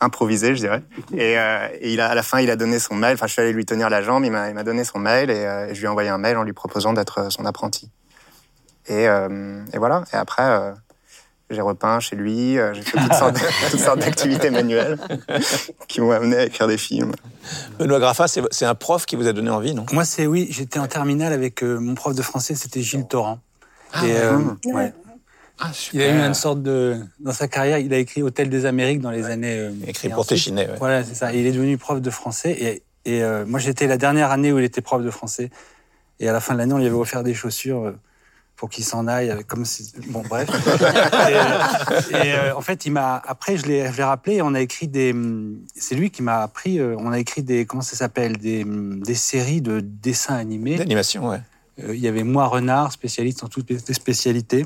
improvisé, 0.00 0.54
je 0.54 0.60
dirais. 0.60 0.82
Et, 1.12 1.38
euh, 1.38 1.68
et, 1.80 1.92
il 1.92 2.00
a, 2.00 2.08
à 2.08 2.14
la 2.14 2.22
fin, 2.22 2.40
il 2.40 2.50
a 2.50 2.56
donné 2.56 2.78
son 2.78 2.94
mail. 2.94 3.14
Enfin, 3.14 3.26
je 3.26 3.32
suis 3.32 3.42
allé 3.42 3.52
lui 3.52 3.66
tenir 3.66 3.90
la 3.90 4.02
jambe. 4.02 4.24
Il 4.24 4.30
m'a 4.30 4.64
donné 4.64 4.84
son 4.84 4.98
mail 4.98 5.30
et, 5.30 5.44
euh, 5.44 5.68
et, 5.68 5.74
je 5.74 5.80
lui 5.80 5.86
ai 5.86 5.88
envoyé 5.88 6.08
un 6.08 6.18
mail 6.18 6.36
en 6.36 6.42
lui 6.42 6.52
proposant 6.52 6.92
d'être 6.92 7.18
euh, 7.18 7.30
son 7.30 7.44
apprenti. 7.44 7.90
Et, 8.86 9.08
euh, 9.08 9.62
et, 9.72 9.78
voilà. 9.78 10.04
Et 10.12 10.16
après, 10.16 10.42
euh, 10.42 10.72
j'ai 11.50 11.60
repeint 11.60 12.00
chez 12.00 12.16
lui. 12.16 12.56
j'ai 12.72 12.82
fait 12.82 12.98
toutes 12.98 13.14
sortes, 13.14 13.36
toutes 13.70 13.80
sortes 13.80 13.98
d'activités 13.98 14.50
manuelles 14.50 14.98
qui 15.88 16.00
m'ont 16.00 16.12
amené 16.12 16.36
à 16.36 16.44
écrire 16.44 16.66
des 16.66 16.78
films. 16.78 17.12
Benoît 17.78 17.98
Graffat, 17.98 18.26
c'est 18.28 18.64
un 18.64 18.74
prof 18.74 19.04
qui 19.04 19.16
vous 19.16 19.26
a 19.26 19.32
donné 19.32 19.50
envie, 19.50 19.74
non? 19.74 19.84
Moi, 19.92 20.04
c'est 20.04 20.26
oui. 20.26 20.48
J'étais 20.50 20.78
en 20.78 20.86
terminale 20.86 21.32
avec 21.32 21.62
mon 21.62 21.94
prof 21.94 22.14
de 22.14 22.22
français. 22.22 22.54
C'était 22.54 22.80
Gilles 22.82 23.06
Torrent. 23.06 23.40
Ah, 23.92 24.06
et, 24.06 24.12
ouais. 24.12 24.72
ouais. 24.72 24.92
Ah, 25.60 25.72
il 25.92 26.00
a 26.00 26.08
eu 26.08 26.26
une 26.26 26.34
sorte 26.34 26.62
de 26.62 26.98
dans 27.18 27.32
sa 27.32 27.46
carrière, 27.46 27.78
il 27.78 27.92
a 27.92 27.98
écrit 27.98 28.22
Hôtel 28.22 28.48
des 28.48 28.64
Amériques 28.64 29.00
dans 29.00 29.10
les 29.10 29.26
années. 29.26 29.58
Euh, 29.58 29.72
écrit 29.86 30.08
pour 30.08 30.26
Téchiné. 30.26 30.62
Ouais. 30.62 30.76
Voilà, 30.78 31.04
c'est 31.04 31.14
ça. 31.14 31.32
il 31.32 31.46
est 31.46 31.52
devenu 31.52 31.76
prof 31.76 32.00
de 32.00 32.10
français 32.10 32.52
et, 32.52 32.82
et 33.04 33.22
euh, 33.22 33.44
moi 33.46 33.60
j'étais 33.60 33.86
la 33.86 33.98
dernière 33.98 34.30
année 34.30 34.52
où 34.52 34.58
il 34.58 34.64
était 34.64 34.80
prof 34.80 35.02
de 35.02 35.10
français 35.10 35.50
et 36.18 36.28
à 36.28 36.32
la 36.32 36.40
fin 36.40 36.54
de 36.54 36.58
l'année 36.58 36.72
on 36.72 36.78
lui 36.78 36.86
avait 36.86 36.94
offert 36.94 37.22
des 37.22 37.34
chaussures 37.34 37.84
euh, 37.84 37.92
pour 38.56 38.70
qu'il 38.70 38.84
s'en 38.84 39.06
aille 39.06 39.44
comme 39.46 39.66
si... 39.66 39.92
bon 40.08 40.22
bref. 40.28 40.48
et, 42.10 42.14
et 42.14 42.34
euh, 42.34 42.56
en 42.56 42.62
fait 42.62 42.86
il 42.86 42.92
m'a 42.92 43.22
après 43.26 43.58
je 43.58 43.66
l'ai 43.66 43.92
je 43.92 43.96
l'ai 43.98 44.04
rappelé 44.04 44.36
et 44.36 44.42
on 44.42 44.54
a 44.54 44.60
écrit 44.60 44.88
des 44.88 45.14
c'est 45.74 45.94
lui 45.94 46.10
qui 46.10 46.22
m'a 46.22 46.42
appris 46.42 46.80
on 46.80 47.12
a 47.12 47.18
écrit 47.18 47.42
des 47.42 47.66
comment 47.66 47.82
ça 47.82 47.96
s'appelle 47.96 48.38
des 48.38 48.64
des 48.64 49.14
séries 49.14 49.60
de 49.60 49.80
dessins 49.80 50.36
animés. 50.36 50.76
D'animation 50.76 51.28
ouais. 51.28 51.40
il 51.78 52.00
y 52.00 52.08
avait 52.08 52.24
moi 52.24 52.46
Renard 52.46 52.92
spécialiste 52.92 53.44
en 53.44 53.48
toutes 53.48 53.68
les 53.70 53.94
spécialités. 53.94 54.64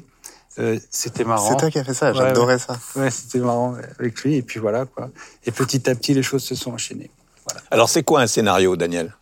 Euh, 0.58 0.78
c'était 0.90 1.24
marrant. 1.24 1.48
C'est 1.48 1.56
toi 1.56 1.70
qui 1.70 1.78
as 1.78 1.84
fait 1.84 1.94
ça, 1.94 2.12
j'adorais 2.12 2.58
ça. 2.58 2.78
Ouais, 2.96 3.10
c'était 3.10 3.38
marrant 3.38 3.74
avec 3.98 4.20
lui, 4.22 4.36
et 4.36 4.42
puis 4.42 4.60
voilà, 4.60 4.84
quoi. 4.86 5.10
Et 5.44 5.50
petit 5.50 5.88
à 5.90 5.94
petit, 5.94 6.14
les 6.14 6.22
choses 6.22 6.44
se 6.44 6.54
sont 6.54 6.72
enchaînées. 6.72 7.10
Voilà. 7.46 7.62
Alors, 7.70 7.88
c'est 7.88 8.02
quoi 8.02 8.20
un 8.20 8.26
scénario, 8.26 8.76
Daniel? 8.76 9.14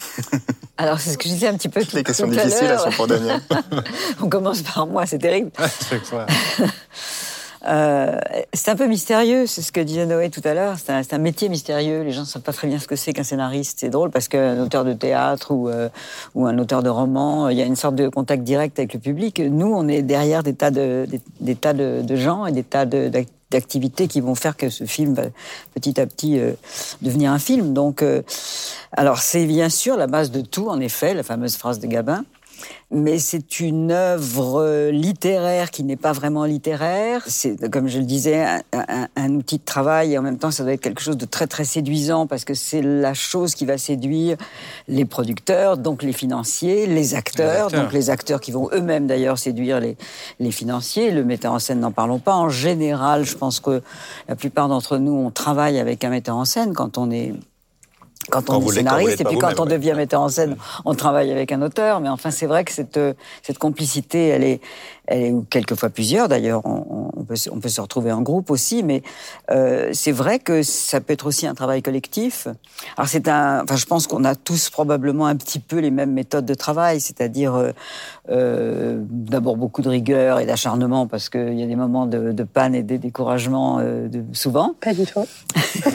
Alors, 0.78 0.98
c'est 0.98 1.10
ce 1.10 1.18
que 1.18 1.24
je 1.24 1.34
disais 1.34 1.48
un 1.48 1.56
petit 1.56 1.68
peu 1.68 1.84
tout, 1.84 1.94
Les 1.94 2.02
questions 2.02 2.26
tout 2.26 2.34
difficiles, 2.34 2.64
elles 2.64 2.78
sont 2.78 2.90
pour 2.90 3.06
Daniel. 3.06 3.40
On 4.20 4.28
commence 4.28 4.62
par 4.62 4.86
moi, 4.86 5.06
c'est 5.06 5.18
terrible. 5.18 5.50
C'est 5.88 6.02
clair. 6.02 6.26
Euh, 7.66 8.18
c'est 8.52 8.70
un 8.70 8.76
peu 8.76 8.86
mystérieux, 8.86 9.46
c'est 9.46 9.62
ce 9.62 9.70
que 9.70 9.80
disait 9.80 10.06
Noé 10.06 10.30
tout 10.30 10.40
à 10.44 10.54
l'heure. 10.54 10.76
C'est 10.78 11.14
un, 11.14 11.18
métier 11.18 11.48
mystérieux. 11.48 12.02
Les 12.02 12.12
gens 12.12 12.22
ne 12.22 12.26
savent 12.26 12.42
pas 12.42 12.52
très 12.52 12.68
bien 12.68 12.78
ce 12.78 12.88
que 12.88 12.96
c'est 12.96 13.12
qu'un 13.12 13.22
scénariste. 13.22 13.78
C'est 13.80 13.90
drôle 13.90 14.10
parce 14.10 14.28
qu'un 14.28 14.60
auteur 14.60 14.84
de 14.84 14.92
théâtre 14.92 15.52
ou, 15.52 15.68
euh, 15.68 15.88
un 16.34 16.58
auteur 16.58 16.82
de 16.82 16.88
roman, 16.88 17.48
il 17.48 17.56
y 17.56 17.62
a 17.62 17.64
une 17.64 17.76
sorte 17.76 17.94
de 17.94 18.08
contact 18.08 18.42
direct 18.42 18.78
avec 18.78 18.94
le 18.94 19.00
public. 19.00 19.40
Nous, 19.40 19.72
on 19.72 19.86
est 19.88 20.02
derrière 20.02 20.42
des 20.42 20.54
tas 20.54 20.70
de, 20.70 21.06
gens 22.16 22.46
et 22.46 22.52
des 22.52 22.64
tas 22.64 22.84
d'activités 22.84 24.08
qui 24.08 24.20
vont 24.20 24.34
faire 24.34 24.56
que 24.56 24.68
ce 24.68 24.84
film 24.84 25.14
va 25.14 25.24
petit 25.74 26.00
à 26.00 26.06
petit 26.06 26.40
euh, 26.40 26.52
devenir 27.00 27.30
un 27.30 27.38
film. 27.38 27.72
Donc, 27.74 28.02
euh, 28.02 28.22
alors 28.92 29.18
c'est 29.18 29.46
bien 29.46 29.68
sûr 29.68 29.96
la 29.96 30.08
base 30.08 30.32
de 30.32 30.40
tout, 30.40 30.68
en 30.68 30.80
effet, 30.80 31.14
la 31.14 31.22
fameuse 31.22 31.56
phrase 31.56 31.78
de 31.78 31.86
Gabin 31.86 32.24
mais 32.90 33.18
c'est 33.18 33.60
une 33.60 33.90
œuvre 33.90 34.60
euh, 34.62 34.90
littéraire 34.90 35.70
qui 35.70 35.82
n'est 35.84 35.96
pas 35.96 36.12
vraiment 36.12 36.44
littéraire. 36.44 37.22
C'est, 37.26 37.70
comme 37.70 37.88
je 37.88 37.98
le 37.98 38.04
disais, 38.04 38.42
un, 38.44 38.60
un- 38.72 39.08
un 39.16 39.34
outil 39.34 39.58
de 39.58 39.64
travail 39.64 40.12
et 40.14 40.18
en 40.18 40.22
même 40.22 40.38
temps, 40.38 40.50
ça 40.50 40.62
doit 40.62 40.72
être 40.72 40.80
quelque 40.80 41.00
chose 41.00 41.16
de 41.16 41.24
très 41.24 41.46
très 41.46 41.64
séduisant 41.64 42.26
parce 42.26 42.44
que 42.44 42.54
c'est 42.54 42.82
la 42.82 43.14
chose 43.14 43.54
qui 43.54 43.64
va 43.66 43.78
séduire 43.78 44.36
les 44.88 45.04
producteurs, 45.04 45.76
donc 45.78 46.02
les 46.02 46.12
financiers, 46.12 46.86
les 46.86 47.14
acteurs, 47.14 47.66
acteurs. 47.66 47.82
donc 47.84 47.92
les 47.92 48.10
acteurs 48.10 48.40
qui 48.40 48.52
vont 48.52 48.68
eux-mêmes 48.72 49.06
d'ailleurs 49.06 49.38
séduire 49.38 49.80
les, 49.80 49.96
les 50.40 50.50
financiers. 50.50 51.10
Le 51.10 51.24
metteur 51.24 51.52
en 51.52 51.58
scène, 51.58 51.80
n'en 51.80 51.92
parlons 51.92 52.18
pas. 52.18 52.34
En 52.34 52.48
général, 52.48 53.24
je 53.24 53.36
pense 53.36 53.60
que 53.60 53.82
la 54.28 54.36
plupart 54.36 54.68
d'entre 54.68 54.98
nous, 54.98 55.12
on 55.12 55.30
travaille 55.30 55.78
avec 55.78 56.04
un 56.04 56.10
metteur 56.10 56.36
en 56.36 56.44
scène 56.44 56.74
quand 56.74 56.98
on 56.98 57.10
est 57.10 57.32
quand 58.30 58.50
on 58.50 58.60
est 58.60 58.74
scénariste, 58.74 59.20
et 59.20 59.24
puis 59.24 59.38
quand 59.38 59.58
on 59.58 59.66
devient 59.66 59.94
metteur 59.96 60.20
en 60.20 60.28
scène, 60.28 60.56
on 60.84 60.94
travaille 60.94 61.30
avec 61.30 61.52
un 61.52 61.62
auteur. 61.62 62.00
Mais 62.00 62.08
enfin, 62.08 62.30
c'est 62.30 62.46
vrai 62.46 62.64
que 62.64 62.72
cette, 62.72 62.96
euh, 62.96 63.14
cette 63.42 63.58
complicité, 63.58 64.28
elle 64.28 64.44
est 64.44 64.60
ou 65.10 65.44
quelquefois 65.48 65.90
plusieurs 65.90 66.28
d'ailleurs. 66.28 66.62
On, 66.64 67.10
on 67.16 67.24
peut, 67.24 67.36
se- 67.36 67.50
on 67.50 67.58
peut 67.60 67.68
se 67.68 67.80
retrouver 67.80 68.12
en 68.12 68.22
groupe 68.22 68.50
aussi, 68.50 68.82
mais 68.82 69.02
euh, 69.50 69.90
c'est 69.92 70.12
vrai 70.12 70.38
que 70.38 70.62
ça 70.62 71.00
peut 71.00 71.12
être 71.12 71.26
aussi 71.26 71.46
un 71.46 71.54
travail 71.54 71.82
collectif. 71.82 72.48
Alors 72.96 73.08
c'est 73.08 73.28
un, 73.28 73.62
enfin, 73.64 73.76
je 73.76 73.86
pense 73.86 74.06
qu'on 74.06 74.24
a 74.24 74.34
tous 74.34 74.70
probablement 74.70 75.26
un 75.26 75.36
petit 75.36 75.58
peu 75.58 75.78
les 75.78 75.90
mêmes 75.90 76.12
méthodes 76.12 76.46
de 76.46 76.54
travail, 76.54 77.00
c'est-à-dire 77.00 77.54
euh, 77.54 77.70
euh, 78.30 78.98
d'abord 79.08 79.56
beaucoup 79.56 79.82
de 79.82 79.88
rigueur 79.88 80.38
et 80.40 80.46
d'acharnement 80.46 81.06
parce 81.06 81.28
qu'il 81.28 81.54
y 81.58 81.62
a 81.62 81.66
des 81.66 81.76
moments 81.76 82.06
de, 82.06 82.32
de 82.32 82.42
panne 82.44 82.74
et 82.74 82.82
de 82.82 82.96
découragement 82.96 83.78
euh, 83.80 84.08
de, 84.08 84.22
souvent. 84.34 84.74
Pas 84.80 84.94
du 84.94 85.04
tout. 85.04 85.26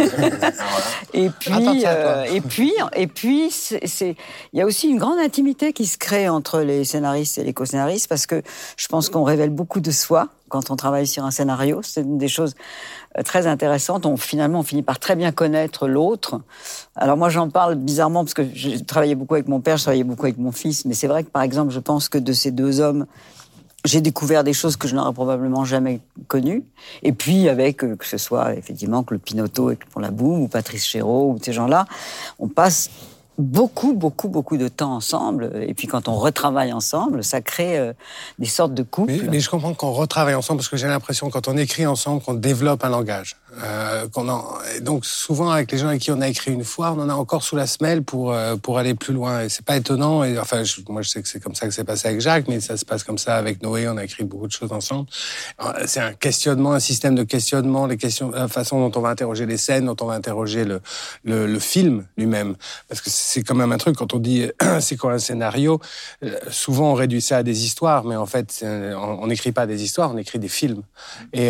Et 1.14 1.30
puis, 1.30 1.84
euh, 1.86 2.24
et 2.32 2.42
puis, 2.42 2.74
et 2.96 3.08
puis, 3.08 3.50
c'est- 3.52 4.16
il 4.54 4.60
y 4.60 4.62
a 4.62 4.66
aussi 4.66 4.88
une 4.90 4.98
grande 4.98 5.20
intimité 5.20 5.74
qui 5.74 5.86
se 5.86 5.98
crée 5.98 6.30
entre 6.30 6.60
les 6.62 6.84
scénaristes 6.84 7.38
et 7.38 7.44
les 7.44 7.54
co-scénaristes 7.54 8.08
parce 8.08 8.26
que 8.28 8.42
je 8.76 8.88
pense 8.88 8.97
qu'on 9.02 9.24
révèle 9.24 9.50
beaucoup 9.50 9.80
de 9.80 9.92
soi 9.92 10.30
quand 10.50 10.72
on 10.72 10.76
travaille 10.76 11.08
sur 11.08 11.26
un 11.26 11.32
scénario. 11.32 11.82
C'est 11.84 12.18
des 12.18 12.28
choses 12.28 12.56
euh, 13.18 13.24
très 13.24 13.48
intéressantes. 13.48 14.06
On 14.06 14.18
finalement, 14.18 14.60
on 14.60 14.64
finit 14.64 14.84
par 14.84 15.00
très 15.00 15.16
bien 15.16 15.32
connaître 15.32 15.88
l'autre. 15.88 16.42
Alors 16.96 17.18
moi, 17.18 17.30
j'en 17.30 17.50
parle 17.50 17.76
bizarrement 17.76 18.24
parce 18.24 18.34
que 18.34 18.48
j'ai 18.54 18.84
travaillé 18.84 19.16
beaucoup 19.16 19.36
avec 19.36 19.48
mon 19.48 19.60
père, 19.60 19.78
je 19.78 19.84
travaillais 19.84 20.04
beaucoup 20.04 20.26
avec 20.26 20.38
mon 20.38 20.52
fils, 20.52 20.86
mais 20.86 20.94
c'est 20.94 21.08
vrai 21.08 21.24
que 21.24 21.30
par 21.30 21.42
exemple, 21.42 21.72
je 21.72 21.80
pense 21.80 22.10
que 22.10 22.18
de 22.18 22.34
ces 22.34 22.52
deux 22.52 22.80
hommes 22.80 23.06
j'ai 23.86 24.02
découvert 24.02 24.44
des 24.44 24.54
choses 24.54 24.76
que 24.76 24.88
je 24.88 24.96
n'aurais 24.96 25.14
probablement 25.14 25.64
jamais 25.64 26.02
connues. 26.28 26.64
Et 27.04 27.14
puis, 27.14 27.48
avec, 27.48 27.84
euh, 27.84 27.96
que 27.96 28.06
ce 28.06 28.18
soit 28.18 28.56
effectivement 28.56 29.04
Claude 29.04 29.22
Pinotto 29.22 29.72
et 29.72 29.76
pour 29.76 30.02
la 30.02 30.12
boum, 30.12 30.42
ou 30.42 30.48
Patrice 30.48 30.86
Chéreau, 30.86 31.32
ou 31.32 31.38
ces 31.42 31.54
gens-là, 31.54 31.86
on 32.40 32.48
passe 32.48 32.90
beaucoup, 33.38 33.94
beaucoup, 33.94 34.30
beaucoup 34.30 34.58
de 34.58 34.68
temps 34.68 34.96
ensemble. 34.96 35.52
Et 35.68 35.74
puis, 35.74 35.88
quand 35.88 36.08
on 36.08 36.16
retravaille 36.16 36.74
ensemble, 36.74 37.24
ça 37.24 37.42
crée 37.42 37.78
euh, 37.78 37.94
des 38.40 38.48
sortes 38.48 38.74
de 38.74 38.84
couples. 38.84 39.14
Mais, 39.14 39.30
mais 39.30 39.40
je 39.40 39.50
comprends 39.50 39.74
qu'on 39.74 39.92
retravaille 39.92 40.36
ensemble 40.36 40.60
parce 40.60 40.70
que 40.70 40.78
j'ai 40.78 40.88
l'impression 40.88 41.30
quand 41.30 41.48
on 41.48 41.58
écrit 41.58 41.86
ensemble 41.86 42.22
qu'on 42.22 42.34
développe 42.34 42.84
un 42.84 42.90
langage. 42.90 43.36
Euh, 43.64 44.08
donc 44.82 45.06
souvent 45.06 45.50
avec 45.50 45.72
les 45.72 45.78
gens 45.78 45.88
avec 45.88 46.02
qui 46.02 46.12
on 46.12 46.22
a 46.22 46.28
écrit 46.28 46.52
une 46.52 46.64
fois, 46.64 46.92
on 46.92 47.02
en 47.02 47.10
a 47.10 47.14
encore 47.14 47.44
sous 47.44 47.56
la 47.56 47.68
semelle 47.68 48.04
pour 48.04 48.32
euh, 48.32 48.56
pour 48.56 48.78
aller 48.78 48.94
plus 48.94 49.14
loin. 49.14 49.44
Et 49.44 49.50
c'est 49.50 49.66
pas 49.66 49.78
étonnant. 49.78 50.24
Enfin, 50.40 50.64
moi 50.90 51.02
je 51.02 51.10
sais 51.10 51.22
que 51.22 51.28
c'est 51.28 51.40
comme 51.40 51.56
ça 51.56 51.68
que 51.68 51.74
c'est 51.74 51.84
passé 51.84 52.08
avec 52.10 52.22
Jacques, 52.22 52.48
mais 52.48 52.60
ça 52.60 52.78
se 52.78 52.86
passe 52.86 53.04
comme 53.04 53.18
ça 53.18 53.36
avec 53.36 53.64
Noé. 53.64 53.88
On 53.88 53.98
a 53.98 54.04
écrit 54.04 54.24
beaucoup 54.24 54.48
de 54.48 54.52
choses 54.52 54.72
ensemble. 54.72 55.08
Euh, 55.62 55.84
C'est 55.86 56.00
un 56.00 56.14
questionnement, 56.14 56.74
un 56.74 56.80
système 56.80 57.16
de 57.16 57.24
questionnement, 57.24 57.88
la 57.88 58.48
façon 58.48 58.88
dont 58.88 59.00
on 59.00 59.02
va 59.02 59.10
interroger 59.10 59.46
les 59.46 59.58
scènes, 59.58 59.86
dont 59.86 59.96
on 60.02 60.06
va 60.06 60.14
interroger 60.14 60.66
le 60.66 60.82
le, 61.24 61.58
film 61.60 62.06
lui-même. 62.18 62.56
Parce 62.88 63.02
que 63.02 63.10
c'est 63.10 63.42
quand 63.42 63.56
même 63.56 63.72
un 63.72 63.78
truc 63.78 63.96
quand 63.96 64.14
on 64.14 64.20
dit 64.20 64.46
c'est 64.80 64.96
quoi 64.96 65.14
un 65.14 65.20
scénario. 65.20 65.80
Souvent 66.50 66.92
on 66.92 66.94
réduit 66.94 67.22
ça 67.22 67.38
à 67.38 67.44
des 67.44 67.66
histoires, 67.66 68.04
mais 68.04 68.16
en 68.16 68.28
fait 68.28 68.64
on 68.64 69.28
n'écrit 69.28 69.52
pas 69.52 69.66
des 69.66 69.84
histoires, 69.84 70.12
on 70.14 70.18
écrit 70.18 70.40
des 70.40 70.48
films. 70.48 70.84
Et 71.34 71.50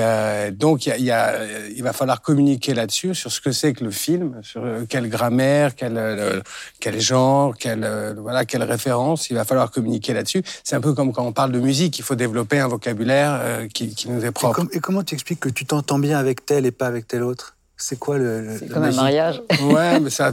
donc 0.51 0.85
il 0.85 1.03
y 1.03 1.11
a, 1.11 1.35
va 1.81 1.93
falloir 1.97 2.21
communiquer 2.21 2.73
là-dessus 2.73 3.13
sur 3.15 3.31
ce 3.31 3.41
que 3.41 3.51
c'est 3.51 3.73
que 3.73 3.83
le 3.83 3.91
film, 3.91 4.39
sur 4.43 4.63
euh, 4.63 4.85
quelle 4.87 5.09
grammaire, 5.09 5.75
quel 5.75 5.97
euh, 5.97 6.39
quel 6.79 6.99
genre, 7.01 7.57
quelle 7.57 7.83
euh, 7.83 8.13
voilà 8.17 8.45
quelle 8.45 8.63
référence. 8.63 9.29
Il 9.29 9.35
va 9.35 9.43
falloir 9.43 9.71
communiquer 9.71 10.13
là-dessus. 10.13 10.43
C'est 10.63 10.75
un 10.75 10.81
peu 10.81 10.93
comme 10.93 11.11
quand 11.11 11.25
on 11.25 11.33
parle 11.33 11.51
de 11.51 11.59
musique, 11.59 11.99
il 11.99 12.03
faut 12.03 12.15
développer 12.15 12.59
un 12.59 12.67
vocabulaire 12.67 13.67
qui, 13.73 13.93
qui 13.95 14.09
nous 14.09 14.23
est 14.23 14.27
Et, 14.27 14.31
propre. 14.31 14.55
com- 14.55 14.69
et 14.71 14.79
comment 14.79 15.03
tu 15.03 15.13
expliques 15.15 15.39
que 15.41 15.49
tu 15.49 15.65
t'entends 15.65 15.99
bien 15.99 16.17
avec 16.17 16.45
tel 16.45 16.65
et 16.65 16.71
pas 16.71 16.87
avec 16.87 17.07
tel 17.07 17.23
autre? 17.23 17.55
C'est 17.75 17.99
quoi 17.99 18.17
le. 18.17 18.57
C'est 18.59 18.69
comme 18.69 18.83
un 18.83 18.91
mariage. 18.91 19.41
Ouais, 19.61 19.99
mais 19.99 20.09
ça. 20.09 20.31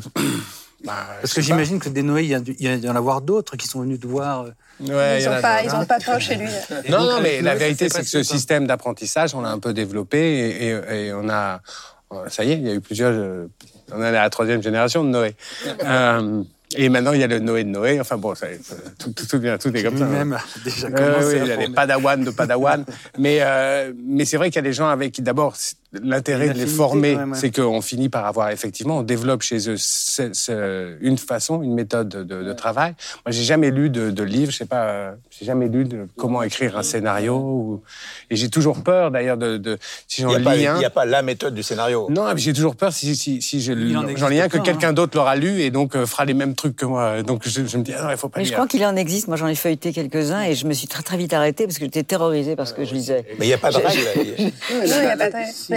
Bah, 0.85 0.93
Parce 1.21 1.33
que 1.35 1.41
j'imagine 1.41 1.79
que 1.79 1.89
des 1.89 2.03
Noé, 2.03 2.23
il 2.25 2.29
y, 2.31 2.35
a 2.35 2.73
a- 2.73 2.93
en 2.93 2.97
avoir 2.97 3.21
d'autres 3.23 3.57
qui 3.57 3.67
sont 3.67 3.81
venus 3.81 4.01
te 4.01 4.07
voir. 4.07 4.45
euh, 4.45 4.51
Ouais, 4.81 5.23
ils 5.23 5.27
n'ont 5.27 5.33
a 5.33 5.41
pas, 5.41 5.63
d'autres. 5.63 5.75
ils 5.75 5.81
ont 5.83 5.87
pas 5.87 5.99
peur 6.01 6.21
chez 6.21 6.37
lui. 6.37 6.49
Non, 6.89 6.99
donc, 6.99 7.11
non, 7.11 7.21
mais 7.23 7.41
la 7.43 7.55
vérité, 7.55 7.89
c'est 7.89 8.01
que 8.01 8.07
ce 8.07 8.23
système 8.23 8.67
d'apprentissage, 8.67 9.35
on 9.35 9.41
l'a 9.41 9.51
un 9.51 9.59
peu 9.59 9.73
développé 9.73 10.19
et, 10.19 10.67
et- 10.69 11.07
et 11.07 11.13
on 11.13 11.29
a. 11.29 11.61
Ça 12.29 12.45
y 12.45 12.53
est, 12.53 12.55
il 12.57 12.67
y 12.67 12.71
a 12.71 12.75
eu 12.75 12.81
plusieurs. 12.81 13.13
euh, 13.13 13.47
On 13.93 14.01
est 14.03 14.07
à 14.09 14.13
la 14.13 14.31
troisième 14.31 14.63
génération 14.63 15.03
de 15.05 15.09
Noé. 15.11 15.35
Euh, 15.85 16.43
et 16.77 16.89
maintenant, 16.89 17.13
il 17.13 17.21
y 17.21 17.23
a 17.23 17.29
le 17.29 17.39
Noé 17.39 17.63
de 17.63 17.69
Noé. 17.69 18.01
Enfin 18.01 18.17
bon, 18.17 18.35
ça, 18.35 18.47
tout, 18.99 19.13
tout, 19.13 19.27
tout, 19.27 19.39
bien, 19.39 19.59
tout 19.59 19.75
est 19.77 19.83
comme 19.83 19.97
ça. 19.97 20.05
hein. 20.05 20.09
Lui-même 20.09 20.33
a 20.33 20.41
déjà 20.65 20.89
Euh, 20.89 20.91
commencé 20.91 21.35
oui, 21.35 21.41
à 21.41 21.45
il 21.45 21.49
y 21.49 21.53
a 21.53 21.57
des 21.57 21.63
former. 21.63 21.75
padawan 21.77 22.25
de 22.25 22.31
padawan. 22.31 22.85
mais 23.19 23.39
euh, 23.43 23.93
mais 24.05 24.25
c'est 24.25 24.37
vrai 24.39 24.49
qu'il 24.51 24.57
y 24.57 24.59
a 24.59 24.63
des 24.63 24.73
gens 24.73 24.89
avec 24.89 25.13
qui, 25.13 25.23
d'abord, 25.23 25.55
l'intérêt 26.03 26.49
de 26.49 26.59
les 26.59 26.67
former, 26.67 27.17
ouais. 27.17 27.25
c'est 27.35 27.55
qu'on 27.55 27.81
finit 27.81 28.09
par 28.09 28.27
avoir, 28.27 28.51
effectivement, 28.51 28.99
on 28.99 29.03
développe 29.03 29.43
chez 29.43 29.69
eux 29.69 29.77
une 31.01 31.19
façon, 31.19 31.63
une 31.63 31.75
méthode 31.75 32.09
de, 32.09 32.23
de 32.43 32.53
travail. 32.53 32.95
Moi, 33.25 33.33
j'ai 33.33 33.43
jamais 33.43 33.71
lu 33.71 33.91
de, 33.91 34.11
de 34.11 34.23
livre, 34.23 34.51
je 34.51 34.57
sais 34.59 34.65
pas, 34.65 34.85
euh, 34.85 35.13
j'ai 35.31 35.45
jamais 35.45 35.69
lu 35.69 35.85
de 35.85 36.09
comment 36.17 36.43
écrire 36.43 36.77
un 36.77 36.83
scénario. 36.83 37.37
Ou... 37.37 37.83
Et 38.31 38.37
j'ai 38.37 38.49
toujours 38.49 38.83
peur, 38.83 39.11
d'ailleurs, 39.11 39.37
de, 39.37 39.57
de 39.57 39.79
si 40.09 40.23
j'en 40.23 40.39
n'y 40.39 40.45
lis 40.45 40.67
un. 40.67 40.77
il 40.77 40.83
y 40.83 40.85
a 40.85 40.91
pas 40.91 41.05
la 41.05 41.23
méthode 41.23 41.55
du 41.55 41.63
scénario. 41.63 42.09
Non, 42.11 42.33
mais 42.33 42.41
j'ai 42.41 42.53
toujours 42.53 42.77
peur 42.77 42.93
si, 42.93 43.15
j'en 44.17 44.29
lis 44.29 44.41
un 44.41 44.49
que 44.49 44.59
quelqu'un 44.59 44.89
hein. 44.89 44.93
d'autre 44.93 45.17
l'aura 45.17 45.37
lu 45.37 45.61
et 45.61 45.71
donc 45.71 45.97
euh, 45.97 46.07
fera 46.07 46.25
les 46.25 46.35
mêmes 46.35 46.55
trucs 46.55 46.77
que 46.77 46.87
moi. 46.87 47.23
Donc 47.23 47.43
je, 47.47 47.67
je 47.67 47.77
me 47.77 47.83
dis, 47.83 47.93
ah 47.97 48.05
non, 48.05 48.11
il 48.11 48.17
faut 48.17 48.29
pas 48.29 48.41
Mais 48.41 48.45
je 48.45 48.53
crois 48.53 48.67
qu'il 48.67 48.85
en 48.85 48.97
existe. 48.97 49.29
Moi, 49.29 49.37
j'en 49.37 49.49
ai 49.49 49.55
feuilleté 49.55 49.93
quelques-uns 49.93 50.43
et 50.43 50.55
je 50.55 50.67
me 50.67 50.73
suis 50.73 50.89
très 50.89 51.03
très 51.03 51.17
vite 51.17 51.33
arrêtée 51.33 51.65
parce 51.65 51.79
que 51.79 51.85
j'étais 51.85 52.03
terrorisée 52.03 52.57
parce 52.57 52.73
que 52.73 52.85
je 52.85 52.95
lisais. 52.95 53.25
Mais 53.39 53.47
il 53.47 53.49
n'y 53.49 53.55
a 53.55 53.59
pas 53.59 53.71
de 53.71 53.77
règle. 53.77 54.53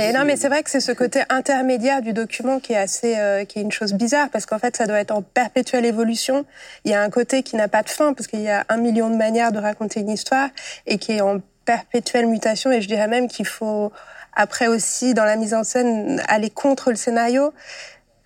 Mais 0.07 0.13
non, 0.17 0.25
mais 0.25 0.37
c'est 0.37 0.47
vrai 0.47 0.63
que 0.63 0.69
c'est 0.69 0.79
ce 0.79 0.91
côté 0.93 1.21
intermédiaire 1.29 2.01
du 2.01 2.13
document 2.13 2.59
qui 2.59 2.73
est 2.73 2.77
assez, 2.77 3.17
euh, 3.17 3.43
qui 3.45 3.59
est 3.59 3.61
une 3.61 3.71
chose 3.71 3.93
bizarre 3.93 4.29
parce 4.29 4.45
qu'en 4.45 4.57
fait, 4.59 4.77
ça 4.77 4.85
doit 4.85 4.99
être 4.99 5.11
en 5.11 5.21
perpétuelle 5.21 5.85
évolution. 5.85 6.45
Il 6.85 6.91
y 6.91 6.93
a 6.93 7.01
un 7.01 7.09
côté 7.09 7.43
qui 7.43 7.55
n'a 7.57 7.67
pas 7.67 7.83
de 7.83 7.89
fin 7.89 8.13
parce 8.13 8.27
qu'il 8.27 8.41
y 8.41 8.49
a 8.49 8.65
un 8.69 8.77
million 8.77 9.09
de 9.09 9.15
manières 9.15 9.51
de 9.51 9.59
raconter 9.59 9.99
une 9.99 10.09
histoire 10.09 10.49
et 10.85 10.97
qui 10.97 11.11
est 11.13 11.21
en 11.21 11.39
perpétuelle 11.65 12.27
mutation. 12.27 12.71
Et 12.71 12.81
je 12.81 12.87
dirais 12.87 13.07
même 13.09 13.27
qu'il 13.27 13.45
faut 13.45 13.91
après 14.33 14.67
aussi 14.67 15.13
dans 15.13 15.25
la 15.25 15.35
mise 15.35 15.53
en 15.53 15.63
scène 15.65 16.21
aller 16.29 16.49
contre 16.49 16.89
le 16.91 16.95
scénario. 16.95 17.53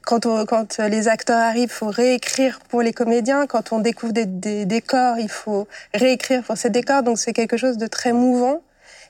Quand, 0.04 0.26
on- 0.26 0.46
quand 0.46 0.78
les 0.80 1.08
acteurs 1.08 1.40
arrivent, 1.40 1.70
il 1.72 1.74
faut 1.74 1.90
réécrire 1.90 2.60
pour 2.70 2.82
les 2.84 2.94
comédiens. 2.94 3.48
Quand 3.48 3.72
on 3.72 3.80
découvre 3.80 4.14
des, 4.14 4.26
des 4.26 4.66
décors, 4.66 5.18
il 5.20 5.30
faut 5.30 5.68
réécrire 5.94 6.44
pour 6.44 6.58
ces 6.58 6.70
décors. 6.70 7.02
Donc 7.04 7.18
c'est 7.18 7.34
quelque 7.34 7.58
chose 7.58 7.78
de 7.78 7.88
très 7.88 8.14
mouvant. 8.14 8.62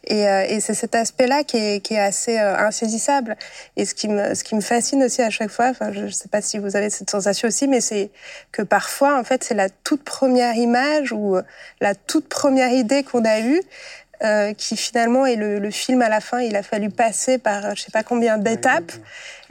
Et, 0.08 0.28
euh, 0.28 0.46
et 0.48 0.60
c'est 0.60 0.74
cet 0.74 0.96
aspect-là 0.96 1.44
qui 1.44 1.58
est, 1.58 1.80
qui 1.80 1.94
est 1.94 2.00
assez 2.00 2.40
euh, 2.40 2.58
insaisissable. 2.58 3.38
Et 3.78 3.86
ce 3.86 3.94
qui, 3.94 4.08
me, 4.08 4.34
ce 4.34 4.44
qui 4.44 4.56
me 4.56 4.62
fascine 4.62 5.04
aussi 5.04 5.22
à 5.22 5.30
chaque 5.30 5.52
fois, 5.52 5.68
enfin, 5.70 5.92
je 5.94 6.02
ne 6.02 6.10
sais 6.10 6.28
pas 6.28 6.42
si 6.42 6.58
vous 6.58 6.76
avez 6.76 6.90
cette 6.90 7.10
sensation 7.10 7.48
aussi, 7.48 7.68
mais 7.68 7.82
c'est 7.82 8.10
que 8.52 8.64
parfois, 8.64 9.20
en 9.20 9.24
fait, 9.24 9.44
c'est 9.44 9.54
la 9.54 9.70
toute 9.70 10.04
première 10.04 10.56
image 10.56 11.12
ou 11.12 11.36
euh, 11.38 11.44
la 11.82 11.94
toute 11.94 12.28
première 12.28 12.72
idée 12.72 13.04
qu'on 13.04 13.24
a 13.26 13.42
eue 13.42 13.62
euh, 14.24 14.54
qui 14.54 14.78
finalement 14.78 15.26
est 15.26 15.36
le, 15.36 15.58
le 15.60 15.72
film 15.72 16.02
à 16.02 16.10
la 16.10 16.20
fin. 16.22 16.42
Il 16.42 16.56
a 16.56 16.64
fallu 16.64 16.90
passer 16.90 17.38
par 17.38 17.66
euh, 17.66 17.72
je 17.76 17.82
sais 17.84 17.92
pas 17.92 18.04
combien 18.04 18.38
d'étapes. 18.38 18.92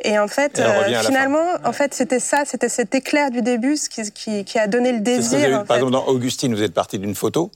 Et 0.02 0.18
en 0.18 0.28
fait, 0.28 0.58
Et 0.58 0.62
la 0.62 1.02
finalement, 1.02 1.44
en 1.64 1.72
fait, 1.72 1.92
c'était 1.94 2.20
ça, 2.20 2.44
c'était 2.44 2.68
cet 2.68 2.94
éclair 2.94 3.30
du 3.30 3.42
début 3.42 3.76
ce 3.76 3.88
qui, 3.88 4.10
qui, 4.12 4.44
qui 4.44 4.58
a 4.58 4.66
donné 4.66 4.92
le 4.92 4.98
ce 4.98 5.02
que 5.04 5.10
vous 5.20 5.34
avez 5.34 5.42
désir. 5.42 5.60
en 5.60 5.64
Par 5.64 5.66
fait. 5.66 5.74
exemple, 5.74 5.92
dans 5.92 6.06
Augustine, 6.06 6.54
vous 6.54 6.62
êtes 6.62 6.74
parti 6.74 6.98
d'une 6.98 7.14
photo. 7.14 7.50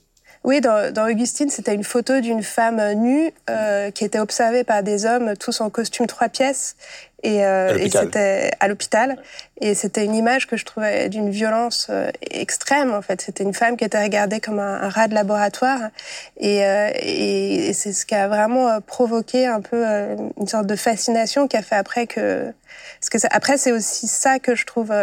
Oui, 0.45 0.61
dans, 0.61 0.93
dans 0.93 1.09
Augustine, 1.09 1.49
c'était 1.49 1.73
une 1.73 1.83
photo 1.83 2.21
d'une 2.21 2.43
femme 2.43 2.79
nue 2.93 3.31
euh, 3.49 3.89
qui 3.89 4.05
était 4.05 4.19
observée 4.19 4.63
par 4.63 4.83
des 4.83 5.07
hommes 5.07 5.35
tous 5.35 5.59
en 5.59 5.71
costume 5.71 6.05
trois 6.05 6.29
pièces. 6.29 6.75
Et, 7.23 7.37
et 7.39 7.89
c'était 7.89 8.51
à 8.59 8.67
l'hôpital. 8.67 9.17
Et 9.59 9.73
c'était 9.73 10.05
une 10.05 10.13
image 10.13 10.45
que 10.45 10.57
je 10.57 10.63
trouvais 10.63 11.09
d'une 11.09 11.31
violence 11.31 11.89
extrême, 12.21 12.93
en 12.93 13.01
fait. 13.01 13.19
C'était 13.19 13.43
une 13.43 13.55
femme 13.55 13.77
qui 13.77 13.83
était 13.83 14.03
regardée 14.03 14.39
comme 14.39 14.59
un, 14.59 14.87
rat 14.89 15.07
de 15.07 15.15
laboratoire. 15.15 15.79
Et, 16.37 16.59
et, 16.59 17.73
c'est 17.73 17.93
ce 17.93 18.05
qui 18.05 18.13
a 18.13 18.27
vraiment 18.27 18.79
provoqué 18.81 19.47
un 19.47 19.61
peu 19.61 19.83
une 20.37 20.47
sorte 20.47 20.67
de 20.67 20.75
fascination 20.75 21.47
qui 21.47 21.57
a 21.57 21.63
fait 21.63 21.77
après 21.77 22.05
que... 22.05 22.53
Parce 22.99 23.09
que 23.09 23.27
après, 23.31 23.57
c'est 23.57 23.71
aussi 23.71 24.07
ça 24.07 24.37
que 24.37 24.53
je 24.53 24.67
trouve 24.67 24.93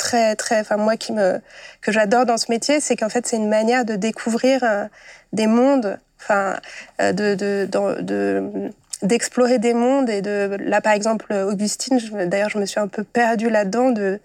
très 0.00 0.34
très 0.34 0.60
enfin 0.60 0.78
moi 0.78 0.96
qui 0.96 1.12
me 1.12 1.40
que 1.82 1.92
j'adore 1.92 2.24
dans 2.24 2.38
ce 2.38 2.50
métier 2.50 2.80
c'est 2.80 2.96
qu'en 2.96 3.10
fait 3.10 3.26
c'est 3.26 3.36
une 3.36 3.50
manière 3.50 3.84
de 3.84 3.96
découvrir 3.96 4.64
euh, 4.64 4.86
des 5.34 5.46
mondes 5.46 5.98
enfin 6.18 6.56
euh, 7.02 7.12
de 7.12 7.34
de 7.34 7.68
de, 8.00 8.72
d'explorer 9.02 9.58
des 9.58 9.74
mondes 9.74 10.08
et 10.08 10.22
de 10.22 10.56
là 10.58 10.80
par 10.80 10.94
exemple 10.94 11.32
Augustine 11.34 11.98
d'ailleurs 12.26 12.48
je 12.48 12.58
me 12.58 12.64
suis 12.64 12.80
un 12.80 12.88
peu 12.88 13.04
perdue 13.04 13.50
là-dedans 13.50 13.90
de, 13.90 14.20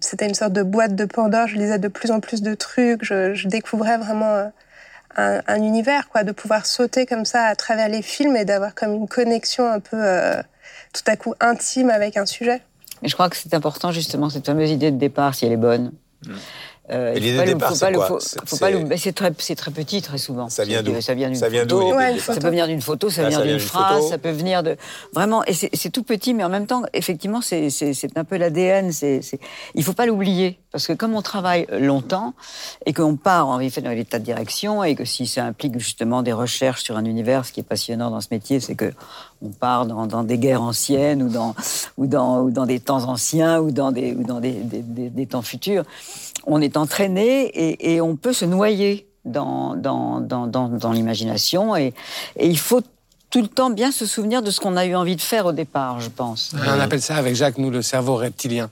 c'était 0.00 0.26
une 0.26 0.34
sorte 0.34 0.54
de 0.54 0.62
boîte 0.62 0.94
de 0.94 1.04
Pandore 1.04 1.46
je 1.46 1.56
lisais 1.56 1.78
de 1.78 1.88
plus 1.88 2.10
en 2.10 2.20
plus 2.20 2.40
de 2.40 2.54
trucs 2.54 3.04
je, 3.04 3.34
je 3.34 3.48
découvrais 3.48 3.98
vraiment 3.98 4.34
euh, 4.34 4.48
un, 5.16 5.42
un, 5.46 5.62
univers 5.62 6.08
quoi 6.08 6.24
de 6.24 6.32
pouvoir 6.32 6.64
sauter 6.64 7.04
comme 7.04 7.26
ça 7.26 7.44
à 7.44 7.54
travers 7.54 7.88
les 7.88 8.00
films 8.00 8.36
et 8.36 8.46
d'avoir 8.46 8.74
comme 8.74 8.94
une 8.94 9.08
connexion 9.08 9.66
un 9.70 9.80
peu 9.80 10.02
tout 10.94 11.04
à 11.06 11.16
coup 11.16 11.34
intime 11.40 11.90
avec 11.90 12.16
un 12.16 12.24
sujet 12.24 12.62
mais 13.02 13.08
je 13.08 13.14
crois 13.14 13.28
que 13.28 13.36
c'est 13.36 13.54
important 13.54 13.92
justement 13.92 14.30
cette 14.30 14.46
fameuse 14.46 14.70
idée 14.70 14.90
de 14.90 14.96
départ, 14.96 15.34
si 15.34 15.44
elle 15.44 15.52
est 15.52 15.56
bonne. 15.56 15.92
Mmh. 16.24 16.32
Euh, 16.90 17.14
l'idée 17.14 17.38
de 17.38 17.44
départ, 17.44 17.76
c'est 17.76 17.92
quoi 17.92 18.18
C'est 18.96 19.12
très, 19.12 19.30
très 19.30 19.70
petit, 19.70 20.02
très 20.02 20.18
souvent. 20.18 20.48
Ça 20.48 20.64
vient 20.64 20.82
d'où 20.82 21.00
Ça 21.00 21.14
vient 21.14 21.28
d'une 21.28 21.38
photo. 21.38 21.94
ça 22.18 22.34
peut 22.34 22.48
venir 22.48 22.66
d'une 22.66 22.82
photo, 22.82 23.08
ça, 23.08 23.28
vient 23.28 23.40
d'une 23.40 23.60
phrase, 23.60 24.08
ça 24.08 24.18
peut 24.18 24.30
venir 24.32 24.62
de 24.62 24.76
vraiment. 25.12 25.44
Et 25.44 25.54
c'est 25.54 25.90
tout 25.90 26.02
petit, 26.02 26.34
mais 26.34 26.42
en 26.42 26.48
même 26.48 26.66
temps, 26.66 26.82
effectivement, 26.92 27.40
c'est 27.40 27.68
un 28.16 28.24
peu 28.24 28.36
l'ADN. 28.36 28.90
Il 29.74 29.84
faut 29.84 29.92
pas 29.92 30.06
l'oublier 30.06 30.58
parce 30.72 30.86
que 30.86 30.94
comme 30.94 31.14
on 31.14 31.22
travaille 31.22 31.66
longtemps 31.70 32.34
et 32.86 32.92
qu'on 32.94 33.16
part 33.16 33.46
en 33.46 33.60
effet 33.60 33.82
dans 33.82 33.90
l'état 33.90 34.18
de 34.18 34.24
direction 34.24 34.82
et 34.82 34.94
que 34.94 35.04
si 35.04 35.26
ça 35.26 35.44
implique 35.44 35.78
justement 35.78 36.22
des 36.22 36.32
recherches 36.32 36.82
sur 36.82 36.96
un 36.96 37.04
univers, 37.04 37.44
ce 37.44 37.52
qui 37.52 37.60
est 37.60 37.64
passionnant 37.64 38.10
dans 38.10 38.22
ce 38.22 38.28
métier, 38.30 38.58
c'est 38.58 38.74
que 38.74 38.92
on 39.42 39.50
part 39.50 39.86
dans, 39.86 40.06
dans, 40.06 40.22
des 40.22 40.38
guerres 40.38 40.62
anciennes 40.62 41.22
ou 41.22 41.28
dans 41.28 41.54
ou 41.96 42.06
dans 42.06 42.42
ou 42.42 42.50
dans 42.50 42.64
des 42.64 42.80
temps 42.80 43.04
anciens 43.04 43.60
ou 43.60 43.70
dans 43.70 43.92
des 43.92 44.14
ou 44.14 44.22
dans 44.22 44.40
des, 44.40 44.52
des, 44.52 44.80
des, 44.80 45.10
des 45.10 45.26
temps 45.26 45.42
futurs 45.42 45.84
on 46.46 46.60
est 46.60 46.76
entraîné 46.76 47.50
et, 47.94 48.00
on 48.00 48.16
peut 48.16 48.32
se 48.32 48.44
noyer 48.44 49.08
dans, 49.24 49.76
dans, 49.76 50.20
dans, 50.20 50.46
dans 50.46 50.92
l'imagination. 50.92 51.76
Et, 51.76 51.94
et 52.36 52.48
il 52.48 52.58
faut 52.58 52.82
tout 53.32 53.40
le 53.40 53.48
temps 53.48 53.70
bien 53.70 53.90
se 53.90 54.04
souvenir 54.04 54.42
de 54.42 54.50
ce 54.50 54.60
qu'on 54.60 54.76
a 54.76 54.84
eu 54.84 54.94
envie 54.94 55.16
de 55.16 55.22
faire 55.22 55.46
au 55.46 55.52
départ, 55.52 56.00
je 56.00 56.10
pense. 56.10 56.52
On 56.54 56.80
appelle 56.80 57.00
ça 57.00 57.16
avec 57.16 57.34
Jacques, 57.34 57.56
nous, 57.56 57.70
le 57.70 57.80
cerveau 57.80 58.16
reptilien 58.16 58.70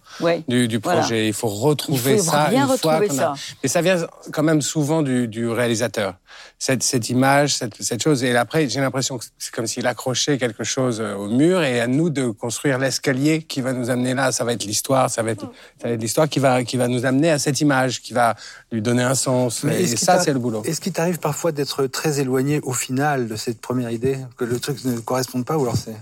du, 0.49 0.69
du, 0.69 0.81
projet. 0.81 1.27
Il 1.27 1.33
faut 1.33 1.49
retrouver 1.49 2.13
il 2.13 2.19
faut 2.19 2.31
ça 2.31 2.49
bien 2.51 2.67
retrouver 2.67 3.09
ça. 3.09 3.33
Mais 3.63 3.71
ça 3.71 3.81
vient 3.81 3.97
quand 4.33 4.43
même 4.43 4.61
souvent 4.61 5.01
du, 5.01 5.29
du 5.29 5.49
réalisateur. 5.49 6.15
Cette, 6.59 6.83
cette 6.83 7.09
image, 7.09 7.55
cette, 7.55 7.83
cette, 7.83 8.03
chose. 8.03 8.23
Et 8.23 8.37
après, 8.37 8.69
j'ai 8.69 8.81
l'impression 8.81 9.17
que 9.17 9.25
c'est 9.39 9.53
comme 9.53 9.67
s'il 9.67 9.87
accrochait 9.87 10.37
quelque 10.37 10.63
chose 10.63 11.01
euh, 11.01 11.15
au 11.15 11.27
mur 11.27 11.63
et 11.63 11.81
à 11.81 11.87
nous 11.87 12.11
de 12.11 12.29
construire 12.29 12.79
l'escalier 12.79 13.43
qui 13.43 13.63
va 13.63 13.73
nous 13.73 13.89
amener 13.89 14.13
là. 14.13 14.31
Ça 14.31 14.45
va 14.45 14.53
être 14.53 14.65
l'histoire, 14.65 15.09
ça 15.09 15.23
va 15.23 15.31
être, 15.31 15.51
être 15.83 16.01
l'histoire 16.01 16.29
qui 16.29 16.39
va, 16.39 16.63
qui 16.63 16.77
va 16.77 16.87
nous 16.87 17.07
amener 17.07 17.31
à 17.31 17.39
cette 17.39 17.61
image, 17.63 18.03
qui 18.03 18.13
va 18.13 18.37
lui 18.71 18.83
donner 18.83 19.03
un 19.03 19.15
sens. 19.15 19.65
et 19.65 19.87
ça, 19.87 20.21
c'est 20.21 20.35
le 20.35 20.39
boulot. 20.39 20.63
Est-ce 20.65 20.83
qu'il 20.83 20.93
t'arrive 20.93 21.19
parfois 21.19 21.51
d'être 21.51 21.87
très 21.87 22.21
éloigné 22.21 22.61
au 22.63 22.75
final 22.75 23.27
de 23.27 23.37
cette 23.37 23.61
première 23.61 23.91
idée 23.91 24.19
que 24.37 24.45
le 24.51 24.59
truc 24.59 24.85
ne 24.85 24.99
correspond 24.99 25.43
pas 25.43 25.57
ou 25.57 25.63
alors 25.63 25.77
c'est 25.77 25.97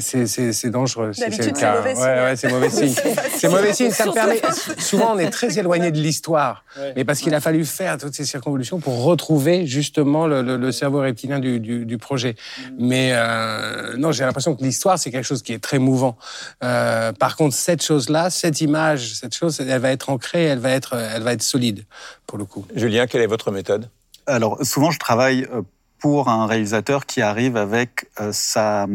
c'est 0.00 0.70
dangereux 0.70 1.12
si 1.12 1.20
c'est 1.30 1.46
le 1.46 1.52
cas. 1.52 1.82
Ouais, 1.82 1.94
ouais, 1.94 2.36
c'est 2.36 2.48
mauvais 2.48 2.68
signe. 2.70 2.92
c'est 3.36 3.48
mauvais 3.48 3.72
signe. 3.72 3.92
Ça 3.92 4.06
me 4.06 4.12
permet. 4.12 4.40
Souvent, 4.78 5.14
on 5.14 5.18
est 5.18 5.30
très 5.30 5.56
éloigné 5.60 5.92
de 5.92 5.98
l'histoire, 5.98 6.64
mais 6.96 7.04
parce 7.04 7.20
qu'il 7.20 7.32
a 7.34 7.40
fallu 7.40 7.64
faire 7.64 7.96
toutes 7.96 8.14
ces 8.14 8.24
circonvolutions 8.24 8.80
pour 8.80 9.04
retrouver 9.04 9.66
justement 9.66 10.26
le, 10.26 10.42
le, 10.42 10.56
le 10.56 10.72
cerveau 10.72 11.00
reptilien 11.00 11.38
du, 11.38 11.60
du, 11.60 11.86
du 11.86 11.98
projet. 11.98 12.34
Mais 12.76 13.10
euh, 13.12 13.96
non, 13.96 14.10
j'ai 14.10 14.24
l'impression 14.24 14.56
que 14.56 14.64
l'histoire 14.64 14.98
c'est 14.98 15.12
quelque 15.12 15.24
chose 15.24 15.42
qui 15.42 15.52
est 15.52 15.62
très 15.62 15.78
mouvant. 15.78 16.18
Euh, 16.64 17.12
par 17.12 17.36
contre, 17.36 17.54
cette 17.54 17.82
chose-là, 17.82 18.30
cette 18.30 18.60
image, 18.60 19.14
cette 19.14 19.34
chose, 19.34 19.60
elle 19.60 19.80
va 19.80 19.92
être 19.92 20.10
ancrée, 20.10 20.44
elle 20.44 20.58
va 20.58 20.70
être, 20.70 20.94
elle 20.94 21.22
va 21.22 21.32
être 21.32 21.42
solide 21.42 21.84
pour 22.26 22.36
le 22.36 22.44
coup. 22.44 22.66
Julien, 22.74 23.06
quelle 23.06 23.22
est 23.22 23.28
votre 23.28 23.52
méthode? 23.52 23.88
Alors, 24.26 24.58
souvent, 24.62 24.90
je 24.90 24.98
travaille 24.98 25.46
euh, 25.52 25.62
pour 25.98 26.28
un 26.28 26.46
réalisateur 26.46 27.06
qui 27.06 27.22
arrive 27.22 27.56
avec 27.56 28.06
euh, 28.20 28.32
sa, 28.32 28.86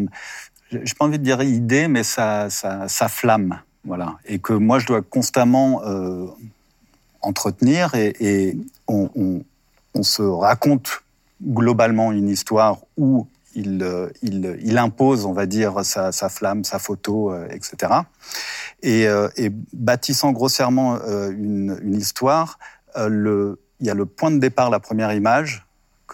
j'ai 0.72 0.94
pas 0.98 1.06
envie 1.06 1.20
de 1.20 1.24
dire 1.24 1.42
idée, 1.42 1.88
mais 1.88 2.04
sa, 2.04 2.50
sa, 2.50 3.08
flamme, 3.10 3.60
voilà, 3.84 4.18
et 4.26 4.40
que 4.40 4.54
moi 4.54 4.80
je 4.80 4.88
dois 4.88 5.02
constamment 5.02 5.82
euh, 5.86 6.28
entretenir 7.22 7.96
et, 7.96 8.58
on, 8.88 9.10
on, 9.94 10.04
se 10.04 10.22
raconte 10.22 11.04
globalement 11.42 12.12
une 12.12 12.28
histoire 12.28 12.80
où 12.98 13.28
il, 13.56 13.84
euh, 13.84 14.10
il, 14.22 14.60
il 14.64 14.78
impose, 14.78 15.26
on 15.26 15.34
va 15.34 15.46
dire, 15.46 15.86
sa, 15.86 16.12
sa 16.12 16.30
flamme, 16.30 16.64
sa 16.64 16.80
photo, 16.80 17.34
etc. 17.50 17.94
Et, 18.82 19.04
et, 19.38 19.52
bâtissant 19.72 20.32
grossièrement 20.32 21.00
une, 21.30 21.80
une 21.82 21.96
histoire, 21.96 22.58
le, 22.98 23.60
il 23.80 23.88
y 23.88 23.90
a 23.90 23.94
le 23.94 24.06
point 24.06 24.32
de 24.32 24.40
départ, 24.40 24.70
la 24.70 24.80
première 24.80 25.14
image, 25.14 25.66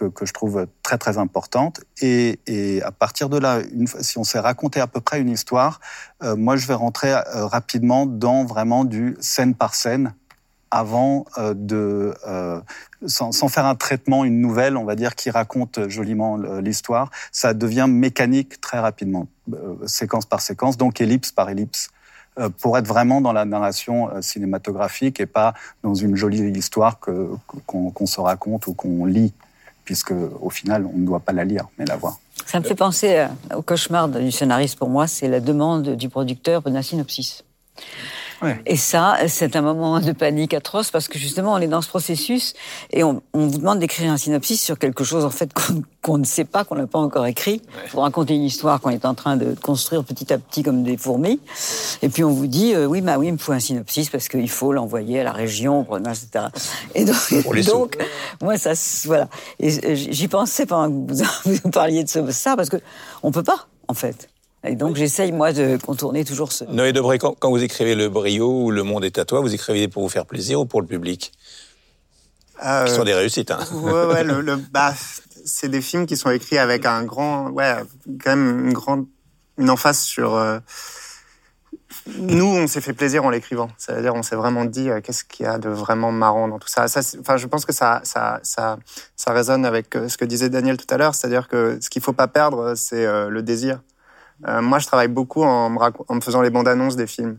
que, 0.08 0.26
je 0.26 0.32
trouve 0.32 0.66
très 0.82 0.98
très 0.98 1.18
importante. 1.18 1.80
Et, 2.00 2.38
à 2.84 2.92
partir 2.92 3.28
de 3.28 3.38
là, 3.38 3.60
si 4.00 4.18
on 4.18 4.24
s'est 4.24 4.38
raconté 4.38 4.80
à 4.80 4.86
peu 4.86 5.00
près 5.00 5.20
une 5.20 5.30
histoire, 5.30 5.80
euh, 6.22 6.36
moi 6.36 6.56
je 6.56 6.66
vais 6.66 6.74
rentrer 6.74 7.12
euh, 7.12 7.46
rapidement 7.46 8.06
dans 8.06 8.44
vraiment 8.44 8.84
du 8.84 9.16
scène 9.20 9.54
par 9.54 9.74
scène 9.74 10.14
avant 10.70 11.26
euh, 11.36 11.52
de 11.54 12.14
sans, 13.06 13.48
faire 13.48 13.66
un 13.66 13.74
traitement, 13.74 14.24
une 14.24 14.40
nouvelle, 14.40 14.76
on 14.76 14.84
va 14.84 14.94
dire, 14.94 15.14
qui 15.14 15.30
raconte 15.30 15.88
joliment 15.88 16.36
l'histoire, 16.36 17.10
ça 17.32 17.54
devient 17.54 17.86
mécanique 17.88 18.60
très 18.60 18.78
rapidement, 18.78 19.26
séquence 19.86 20.26
par 20.26 20.40
séquence, 20.40 20.76
donc 20.76 21.00
ellipse 21.00 21.32
par 21.32 21.48
ellipse 21.48 21.90
pour 22.60 22.78
être 22.78 22.86
vraiment 22.86 23.20
dans 23.20 23.32
la 23.32 23.44
narration 23.44 24.10
cinématographique 24.22 25.18
et 25.18 25.26
pas 25.26 25.54
dans 25.82 25.94
une 25.94 26.14
jolie 26.14 26.42
histoire 26.56 27.00
qu'on 27.00 27.90
qu 27.90 28.06
se 28.06 28.20
raconte 28.20 28.66
ou 28.66 28.74
qu'on 28.74 29.04
lit 29.06 29.32
puisque 29.84 30.12
au 30.40 30.50
final, 30.50 30.86
on 30.86 30.98
ne 30.98 31.06
doit 31.06 31.20
pas 31.20 31.32
la 31.32 31.44
lire, 31.44 31.66
mais 31.78 31.84
la 31.84 31.96
voir. 31.96 32.18
Ça 32.46 32.58
me 32.58 32.64
fait 32.64 32.74
penser 32.74 33.16
euh, 33.16 33.56
au 33.56 33.62
cauchemar 33.62 34.08
du 34.08 34.32
scénariste 34.32 34.78
pour 34.78 34.88
moi, 34.88 35.06
c'est 35.06 35.28
la 35.28 35.40
demande 35.40 35.96
du 35.96 36.08
producteur 36.08 36.62
d'un 36.62 36.82
synopsis. 36.82 37.44
Et 38.66 38.76
ça, 38.76 39.16
c'est 39.28 39.56
un 39.56 39.60
moment 39.60 40.00
de 40.00 40.12
panique 40.12 40.54
atroce 40.54 40.90
parce 40.90 41.08
que 41.08 41.18
justement, 41.18 41.54
on 41.54 41.58
est 41.58 41.68
dans 41.68 41.82
ce 41.82 41.88
processus 41.88 42.54
et 42.90 43.04
on, 43.04 43.22
on 43.32 43.46
vous 43.46 43.58
demande 43.58 43.78
d'écrire 43.78 44.10
un 44.10 44.16
synopsis 44.16 44.62
sur 44.62 44.78
quelque 44.78 45.04
chose 45.04 45.24
en 45.24 45.30
fait 45.30 45.50
qu'on 46.02 46.18
ne 46.18 46.24
sait 46.24 46.44
pas, 46.44 46.64
qu'on 46.64 46.76
n'a 46.76 46.86
pas 46.86 46.98
encore 46.98 47.26
écrit, 47.26 47.62
pour 47.90 48.02
raconter 48.02 48.34
une 48.34 48.44
histoire 48.44 48.80
qu'on 48.80 48.90
est 48.90 49.04
en 49.04 49.14
train 49.14 49.36
de 49.36 49.54
construire 49.54 50.04
petit 50.04 50.32
à 50.32 50.38
petit 50.38 50.62
comme 50.62 50.82
des 50.82 50.96
fourmis. 50.96 51.40
Et 52.02 52.08
puis 52.08 52.24
on 52.24 52.30
vous 52.30 52.46
dit, 52.46 52.74
euh, 52.74 52.86
oui, 52.86 53.00
bah 53.00 53.18
oui, 53.18 53.28
il 53.28 53.32
me 53.32 53.38
faut 53.38 53.52
un 53.52 53.60
synopsis 53.60 54.08
parce 54.08 54.28
qu'il 54.28 54.48
faut 54.48 54.72
l'envoyer 54.72 55.20
à 55.20 55.24
la 55.24 55.32
région, 55.32 55.86
etc. 55.98 56.46
Et 56.94 57.04
donc, 57.04 57.16
donc 57.66 57.98
moi, 58.40 58.56
ça, 58.56 58.72
voilà. 59.04 59.28
Et 59.58 59.96
j'y 59.96 60.28
pensais 60.28 60.66
pendant 60.66 60.88
que 60.88 61.12
vous, 61.12 61.24
vous 61.62 61.70
parliez 61.70 62.04
de 62.04 62.08
ça 62.08 62.56
parce 62.56 62.68
que 62.68 62.78
on 63.22 63.30
peut 63.30 63.42
pas, 63.42 63.66
en 63.88 63.94
fait. 63.94 64.28
Et 64.64 64.76
donc 64.76 64.96
j'essaye 64.96 65.32
moi 65.32 65.52
de 65.52 65.78
contourner 65.78 66.24
toujours 66.24 66.52
ce. 66.52 66.64
Noé 66.64 66.92
Debré, 66.92 67.18
quand, 67.18 67.34
quand 67.38 67.50
vous 67.50 67.62
écrivez 67.62 67.94
Le 67.94 68.08
Brio 68.08 68.64
ou 68.64 68.70
Le 68.70 68.82
Monde 68.82 69.04
est 69.04 69.18
à 69.18 69.24
toi, 69.24 69.40
vous 69.40 69.54
écrivez 69.54 69.88
pour 69.88 70.02
vous 70.02 70.08
faire 70.08 70.26
plaisir 70.26 70.60
ou 70.60 70.66
pour 70.66 70.80
le 70.80 70.86
public? 70.86 71.32
Euh, 72.62 72.84
Qui 72.84 72.92
sont 72.92 73.04
des 73.04 73.14
réussites. 73.14 73.50
Hein. 73.50 73.60
Ouais, 73.72 74.04
ouais, 74.04 74.22
le, 74.22 74.42
le 74.42 74.56
bah, 74.56 74.92
c'est 75.44 75.68
des 75.68 75.80
films 75.80 76.04
qui 76.06 76.16
sont 76.16 76.30
écrits 76.30 76.58
avec 76.58 76.84
un 76.84 77.04
grand, 77.04 77.48
ouais, 77.50 77.74
quand 78.22 78.36
même 78.36 78.66
une 78.66 78.72
grande, 78.74 79.06
une 79.56 79.70
emphase 79.70 80.00
sur. 80.00 80.34
Euh, 80.34 80.58
nous, 82.18 82.44
on 82.44 82.66
s'est 82.66 82.80
fait 82.80 82.92
plaisir 82.92 83.24
en 83.24 83.30
l'écrivant. 83.30 83.68
C'est-à-dire, 83.76 84.14
on 84.14 84.22
s'est 84.22 84.36
vraiment 84.36 84.64
dit 84.64 84.90
euh, 84.90 85.00
qu'est-ce 85.00 85.24
qu'il 85.24 85.46
y 85.46 85.48
a 85.48 85.58
de 85.58 85.68
vraiment 85.68 86.12
marrant 86.12 86.48
dans 86.48 86.58
tout 86.58 86.68
ça. 86.68 86.88
ça 86.88 87.00
enfin, 87.20 87.36
je 87.36 87.46
pense 87.46 87.64
que 87.64 87.72
ça, 87.72 88.00
ça, 88.04 88.40
ça, 88.42 88.78
ça 89.16 89.32
résonne 89.32 89.64
avec 89.64 89.96
euh, 89.96 90.08
ce 90.08 90.16
que 90.16 90.24
disait 90.24 90.48
Daniel 90.48 90.76
tout 90.76 90.92
à 90.92 90.98
l'heure. 90.98 91.14
C'est-à-dire 91.14 91.48
que 91.48 91.78
ce 91.80 91.90
qu'il 91.90 92.02
faut 92.02 92.12
pas 92.12 92.28
perdre, 92.28 92.74
c'est 92.74 93.06
euh, 93.06 93.28
le 93.28 93.42
désir. 93.42 93.80
Euh, 94.48 94.62
moi, 94.62 94.78
je 94.78 94.86
travaille 94.86 95.08
beaucoup 95.08 95.42
en 95.42 95.70
me, 95.70 95.78
en 95.78 96.14
me 96.14 96.20
faisant 96.20 96.42
les 96.42 96.50
bandes 96.50 96.68
annonces 96.68 96.96
des 96.96 97.06
films. 97.06 97.38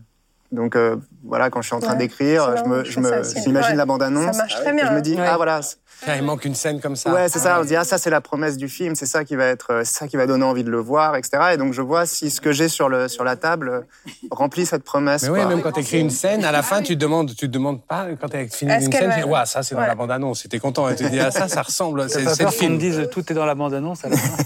Donc 0.52 0.76
euh, 0.76 0.96
voilà, 1.24 1.48
quand 1.48 1.62
je 1.62 1.68
suis 1.68 1.74
en 1.74 1.80
train 1.80 1.92
ouais, 1.92 1.98
d'écrire, 1.98 2.56
je 2.58 2.68
me, 2.68 2.84
je 2.84 3.00
me, 3.00 3.22
j'imagine 3.42 3.70
ouais. 3.70 3.74
la 3.74 3.86
bande 3.86 4.02
annonce. 4.02 4.36
Ça 4.36 4.42
marche 4.42 4.54
très 4.54 4.74
bien. 4.74 4.86
Je 4.86 4.92
me 4.94 5.00
dis 5.00 5.14
ouais. 5.14 5.26
ah 5.26 5.36
voilà. 5.36 5.60
Il 6.08 6.22
manque 6.22 6.44
une 6.44 6.54
scène 6.54 6.80
comme 6.80 6.96
ça. 6.96 7.12
Ouais, 7.12 7.28
c'est 7.28 7.38
ça. 7.38 7.58
On 7.60 7.62
se 7.62 7.68
dit 7.68 7.76
ah 7.76 7.84
ça 7.84 7.98
c'est 7.98 8.10
la 8.10 8.20
promesse 8.20 8.56
du 8.56 8.68
film, 8.68 8.94
c'est 8.94 9.06
ça 9.06 9.24
qui 9.24 9.36
va 9.36 9.46
être, 9.46 9.82
c'est 9.84 9.98
ça 9.98 10.08
qui 10.08 10.16
va 10.16 10.26
donner 10.26 10.44
envie 10.44 10.64
de 10.64 10.70
le 10.70 10.80
voir, 10.80 11.16
etc. 11.16 11.50
Et 11.54 11.56
donc 11.56 11.72
je 11.72 11.82
vois 11.82 12.06
si 12.06 12.30
ce 12.30 12.40
que 12.40 12.52
j'ai 12.52 12.68
sur 12.68 12.88
le 12.88 13.08
sur 13.08 13.24
la 13.24 13.36
table 13.36 13.86
remplit 14.30 14.66
cette 14.66 14.84
promesse. 14.84 15.22
Mais 15.24 15.28
oui, 15.30 15.44
même 15.46 15.62
quand 15.62 15.72
tu 15.72 15.80
écris 15.80 16.00
une 16.00 16.10
scène, 16.10 16.44
à 16.44 16.52
la 16.52 16.62
fin 16.62 16.82
tu 16.82 16.94
te 16.94 17.00
demandes, 17.00 17.30
tu 17.34 17.46
te 17.46 17.52
demandes 17.52 17.82
pas 17.84 18.06
quand 18.20 18.28
tu 18.28 18.36
as 18.36 18.48
fini 18.48 18.72
une 18.72 18.92
scène, 18.92 19.12
tu 19.14 19.22
dis 19.22 19.28
ouais 19.28 19.46
ça 19.46 19.62
c'est 19.62 19.74
dans 19.74 19.80
la 19.82 19.94
bande 19.94 20.10
annonce. 20.10 20.42
C'était 20.42 20.58
content 20.58 20.88
et 20.88 20.96
tu 20.96 21.08
dis 21.08 21.20
ah 21.20 21.30
ça 21.30 21.48
ça 21.48 21.62
ressemble. 21.62 22.08
C'est 22.08 22.22
le 22.22 22.50
film. 22.50 22.72
Ils 22.72 22.76
me 22.76 22.78
disent 22.78 23.08
tout 23.10 23.30
est 23.30 23.34
dans 23.34 23.46
la 23.46 23.54
bande 23.54 23.74
annonce. 23.74 24.04
À 24.04 24.08
la 24.08 24.16
fin. 24.18 24.36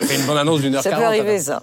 C'est 0.00 0.16
une 0.16 0.26
bande 0.26 0.38
annonce 0.38 0.60
d'une 0.60 0.74
heure 0.74 0.82
quarante. 0.82 1.00
Ça 1.00 1.06
peut 1.08 1.14
arriver 1.14 1.38
ça. 1.38 1.62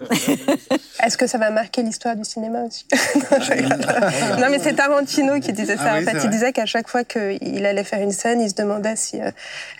Est-ce 1.03 1.17
que 1.17 1.27
ça 1.27 1.38
va 1.38 1.51
marquer 1.51 1.83
l'histoire 1.83 2.15
du 2.15 2.23
cinéma 2.23 2.60
aussi 2.63 2.86
non, 4.39 4.47
mais 4.49 4.60
c'est 4.60 4.73
Tarantino 4.73 5.39
qui 5.39 5.53
disait 5.53 5.77
ça. 5.77 5.93
Ah 5.93 5.99
en 5.99 6.01
fait, 6.01 6.23
il 6.23 6.29
disait 6.29 6.53
qu'à 6.53 6.65
chaque 6.65 6.88
fois 6.88 7.03
qu'il 7.03 7.65
allait 7.65 7.83
faire 7.83 8.01
une 8.01 8.12
scène, 8.12 8.41
il 8.41 8.49
se 8.49 8.55
demandait 8.55 8.95
si 8.95 9.21
euh, 9.21 9.31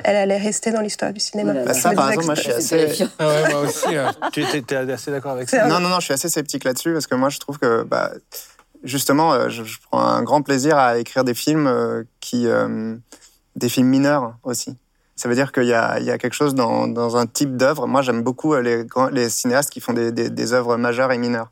elle 0.04 0.16
allait 0.16 0.38
rester 0.38 0.72
dans 0.72 0.82
l'histoire 0.82 1.14
du 1.14 1.20
cinéma. 1.20 1.54
Bah, 1.54 1.74
ça, 1.74 1.94
par 1.94 2.10
exemple, 2.12 2.26
moi, 2.26 2.36
je 2.36 2.42
suis 2.42 2.52
assez. 2.52 3.08
Ah 3.20 3.28
ouais, 3.28 3.52
moi 3.52 3.62
aussi. 3.62 3.88
Tu 4.32 4.42
étais 4.42 4.76
assez 4.76 5.12
d'accord 5.12 5.32
avec 5.32 5.50
ça 5.50 5.68
Non, 5.68 5.80
non, 5.80 5.90
non, 5.90 6.00
je 6.00 6.06
suis 6.06 6.14
assez 6.14 6.30
sceptique 6.30 6.64
là-dessus 6.64 6.94
parce 6.94 7.08
que 7.08 7.16
moi, 7.16 7.30
je 7.30 7.40
trouve 7.40 7.58
que, 7.58 7.84
bah, 7.84 8.12
justement, 8.84 9.34
euh, 9.34 9.50
je, 9.50 9.64
prends 9.90 10.02
un 10.02 10.22
grand 10.22 10.42
plaisir 10.42 10.78
à 10.78 11.00
écrire 11.00 11.24
des 11.24 11.34
films 11.34 11.68
euh, 11.68 12.04
qui, 12.20 12.48
des 13.56 13.70
films 13.70 13.88
mineurs 13.88 14.36
aussi. 14.44 14.78
Ça 15.18 15.28
veut 15.28 15.36
dire 15.36 15.52
qu'il 15.52 15.66
y 15.66 15.74
a, 15.74 16.00
il 16.00 16.06
y 16.06 16.12
a 16.12 16.18
quelque 16.18 16.36
chose 16.36 16.56
dans, 16.56 16.88
dans 16.88 17.18
un 17.18 17.26
type 17.26 17.58
d'œuvre. 17.58 17.88
Moi, 17.88 18.02
j'aime 18.04 18.22
beaucoup 18.22 18.56
les, 18.56 18.86
les 19.12 19.30
cinéastes 19.30 19.72
qui 19.72 19.82
font 19.82 19.92
des, 19.92 20.14
des, 20.14 20.30
des 20.30 20.54
œuvres 20.54 20.78
majeures 20.78 21.12
et 21.12 21.18
mineures. 21.18 21.52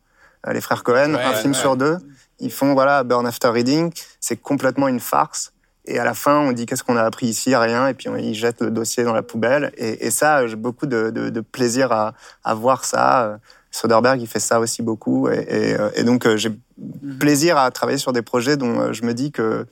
Les 0.50 0.62
frères 0.62 0.84
Cohen, 0.84 1.16
un 1.16 1.34
film 1.34 1.56
sur 1.56 1.76
deux, 1.76 1.98
ils 2.40 2.52
font 2.52 2.74
voilà 2.74 3.04
Burn 3.04 3.26
After 3.26 3.48
Reading, 3.48 3.92
c'est 4.20 4.36
complètement 4.38 4.88
une 4.88 5.00
farce. 5.00 5.52
Et 5.86 5.98
à 5.98 6.04
la 6.04 6.14
fin, 6.14 6.38
on 6.40 6.52
dit 6.52 6.68
qu'est-ce 6.68 6.84
qu'on 6.84 6.98
a 6.98 7.04
appris 7.04 7.26
ici? 7.28 7.56
Rien. 7.56 7.88
Et 7.88 7.96
puis 7.96 8.10
ils 8.20 8.36
jettent 8.36 8.62
le 8.62 8.70
dossier 8.70 9.04
dans 9.04 9.14
la 9.14 9.24
poubelle. 9.24 9.72
Et, 9.78 10.06
et 10.06 10.12
ça, 10.12 10.46
j'ai 10.46 10.56
beaucoup 10.56 10.86
de, 10.86 11.10
de, 11.10 11.30
de, 11.30 11.42
plaisir 11.42 11.92
à, 11.92 12.14
à 12.44 12.54
voir 12.54 12.86
ça. 12.86 13.40
Soderbergh, 13.72 14.22
il 14.22 14.28
fait 14.28 14.40
ça 14.40 14.60
aussi 14.60 14.84
beaucoup. 14.84 15.28
Et, 15.30 15.74
et, 15.74 15.78
et 15.96 16.04
donc, 16.04 16.28
j'ai 16.36 16.52
plaisir 17.20 17.58
à 17.58 17.72
travailler 17.72 17.98
sur 17.98 18.14
des 18.14 18.22
projets 18.22 18.58
dont 18.58 18.94
je 18.94 19.04
me 19.04 19.14
dis 19.14 19.32
que 19.32 19.66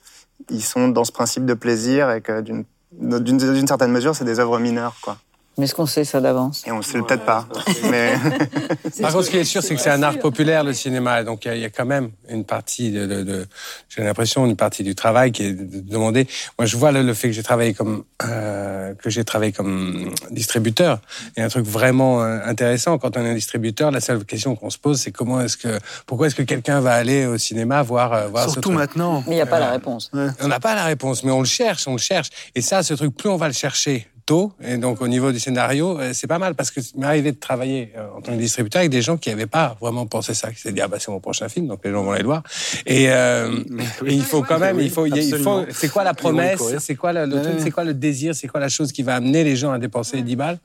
ils 0.50 0.62
sont 0.62 0.88
dans 0.88 1.04
ce 1.04 1.12
principe 1.12 1.46
de 1.46 1.54
plaisir 1.54 2.10
et 2.10 2.20
que 2.20 2.40
d'une 2.40 2.64
d'une 3.00 3.66
certaine 3.66 3.90
mesure, 3.90 4.14
c'est 4.14 4.24
des 4.24 4.40
œuvres 4.40 4.58
mineures, 4.58 4.96
quoi. 5.02 5.16
Mais 5.56 5.66
est-ce 5.66 5.74
qu'on 5.74 5.86
sait 5.86 6.04
ça 6.04 6.20
d'avance 6.20 6.64
Et 6.66 6.72
on 6.72 6.78
ne 6.78 6.82
sait 6.82 7.00
peut-être 7.00 7.24
pas. 7.24 7.46
Mais... 7.90 8.14
Par 9.00 9.12
contre, 9.12 9.24
ce 9.26 9.30
qui 9.30 9.36
est 9.36 9.44
sûr, 9.44 9.62
c'est 9.62 9.74
que 9.74 9.80
c'est 9.80 9.90
un 9.90 10.02
art 10.02 10.18
populaire, 10.18 10.64
le 10.64 10.72
cinéma. 10.72 11.22
Donc, 11.22 11.44
il 11.44 11.58
y, 11.58 11.64
a 11.64 11.70
quand 11.70 11.86
même 11.86 12.10
une 12.28 12.44
partie 12.44 12.90
de, 12.90 13.06
de, 13.06 13.22
de 13.22 13.46
j'ai 13.88 14.02
l'impression, 14.02 14.46
une 14.46 14.56
partie 14.56 14.82
du 14.82 14.94
travail 14.94 15.30
qui 15.30 15.44
est 15.44 15.52
demandé. 15.52 16.26
Moi, 16.58 16.66
je 16.66 16.76
vois 16.76 16.90
le, 16.90 17.14
fait 17.14 17.28
que 17.28 17.34
j'ai 17.34 17.42
travaillé 17.42 17.72
comme, 17.72 18.04
euh, 18.24 18.94
que 18.94 19.10
j'ai 19.10 19.24
travaillé 19.24 19.52
comme 19.52 20.12
distributeur. 20.30 21.00
Il 21.36 21.40
y 21.40 21.42
a 21.42 21.46
un 21.46 21.48
truc 21.48 21.66
vraiment 21.66 22.22
euh, 22.22 22.40
intéressant. 22.44 22.98
Quand 22.98 23.16
on 23.16 23.24
est 23.24 23.30
un 23.30 23.34
distributeur, 23.34 23.92
la 23.92 24.00
seule 24.00 24.24
question 24.24 24.56
qu'on 24.56 24.70
se 24.70 24.78
pose, 24.78 25.00
c'est 25.00 25.12
comment 25.12 25.40
est-ce 25.40 25.56
que, 25.56 25.78
pourquoi 26.06 26.26
est-ce 26.26 26.34
que 26.34 26.42
quelqu'un 26.42 26.80
va 26.80 26.94
aller 26.94 27.26
au 27.26 27.38
cinéma 27.38 27.82
voir, 27.82 28.12
euh, 28.12 28.26
voir 28.28 28.50
Surtout 28.50 28.72
maintenant. 28.72 29.22
Mais 29.26 29.34
il 29.34 29.36
n'y 29.36 29.42
a 29.42 29.46
pas 29.46 29.60
la 29.60 29.70
réponse. 29.70 30.10
On 30.12 30.48
n'a 30.48 30.60
pas 30.60 30.74
la 30.74 30.84
réponse, 30.84 31.22
mais 31.22 31.30
on 31.30 31.40
le 31.40 31.46
cherche, 31.46 31.86
on 31.86 31.92
le 31.92 31.98
cherche. 31.98 32.30
Et 32.54 32.60
ça, 32.60 32.82
ce 32.82 32.94
truc, 32.94 33.16
plus 33.16 33.28
on 33.28 33.36
va 33.36 33.46
le 33.46 33.54
chercher, 33.54 34.08
tôt. 34.26 34.52
Et 34.62 34.76
donc, 34.76 35.00
au 35.00 35.08
niveau 35.08 35.32
du 35.32 35.38
scénario, 35.38 35.98
euh, 35.98 36.10
c'est 36.12 36.26
pas 36.26 36.38
mal 36.38 36.54
parce 36.54 36.70
que 36.70 36.80
m'est 36.96 37.06
arrivé 37.06 37.32
de 37.32 37.38
travailler 37.38 37.92
euh, 37.96 38.06
en 38.16 38.20
tant 38.20 38.32
que 38.32 38.38
distributeur 38.38 38.80
avec 38.80 38.90
des 38.90 39.02
gens 39.02 39.16
qui 39.16 39.30
n'avaient 39.30 39.46
pas 39.46 39.76
vraiment 39.80 40.06
pensé 40.06 40.34
ça. 40.34 40.50
Qui 40.50 40.60
s'étaient 40.60 40.74
dit, 40.74 40.80
ah 40.80 40.88
bah, 40.88 40.98
c'est 41.00 41.10
mon 41.10 41.20
prochain 41.20 41.48
film, 41.48 41.66
donc 41.66 41.80
les 41.84 41.90
gens 41.90 42.02
vont 42.02 42.12
aller 42.12 42.22
le 42.22 42.28
voir. 42.28 42.42
Et, 42.86 43.10
euh, 43.10 43.62
il 44.06 44.22
faut 44.22 44.42
quand 44.42 44.58
même, 44.58 44.80
il 44.80 44.90
faut, 44.90 45.06
il 45.06 45.38
faut, 45.38 45.64
c'est 45.70 45.88
quoi 45.88 46.04
la 46.04 46.14
promesse? 46.14 46.62
C'est 46.78 46.94
quoi 46.94 47.12
le, 47.12 47.30
truc? 47.30 47.54
C'est 47.58 47.70
quoi 47.70 47.84
le 47.84 47.94
désir? 47.94 48.34
C'est 48.34 48.48
quoi 48.48 48.60
la 48.60 48.68
chose 48.68 48.92
qui 48.92 49.02
va 49.02 49.16
amener 49.16 49.44
les 49.44 49.56
gens 49.56 49.72
à 49.72 49.78
dépenser 49.78 50.22
10 50.22 50.36
balles? 50.36 50.58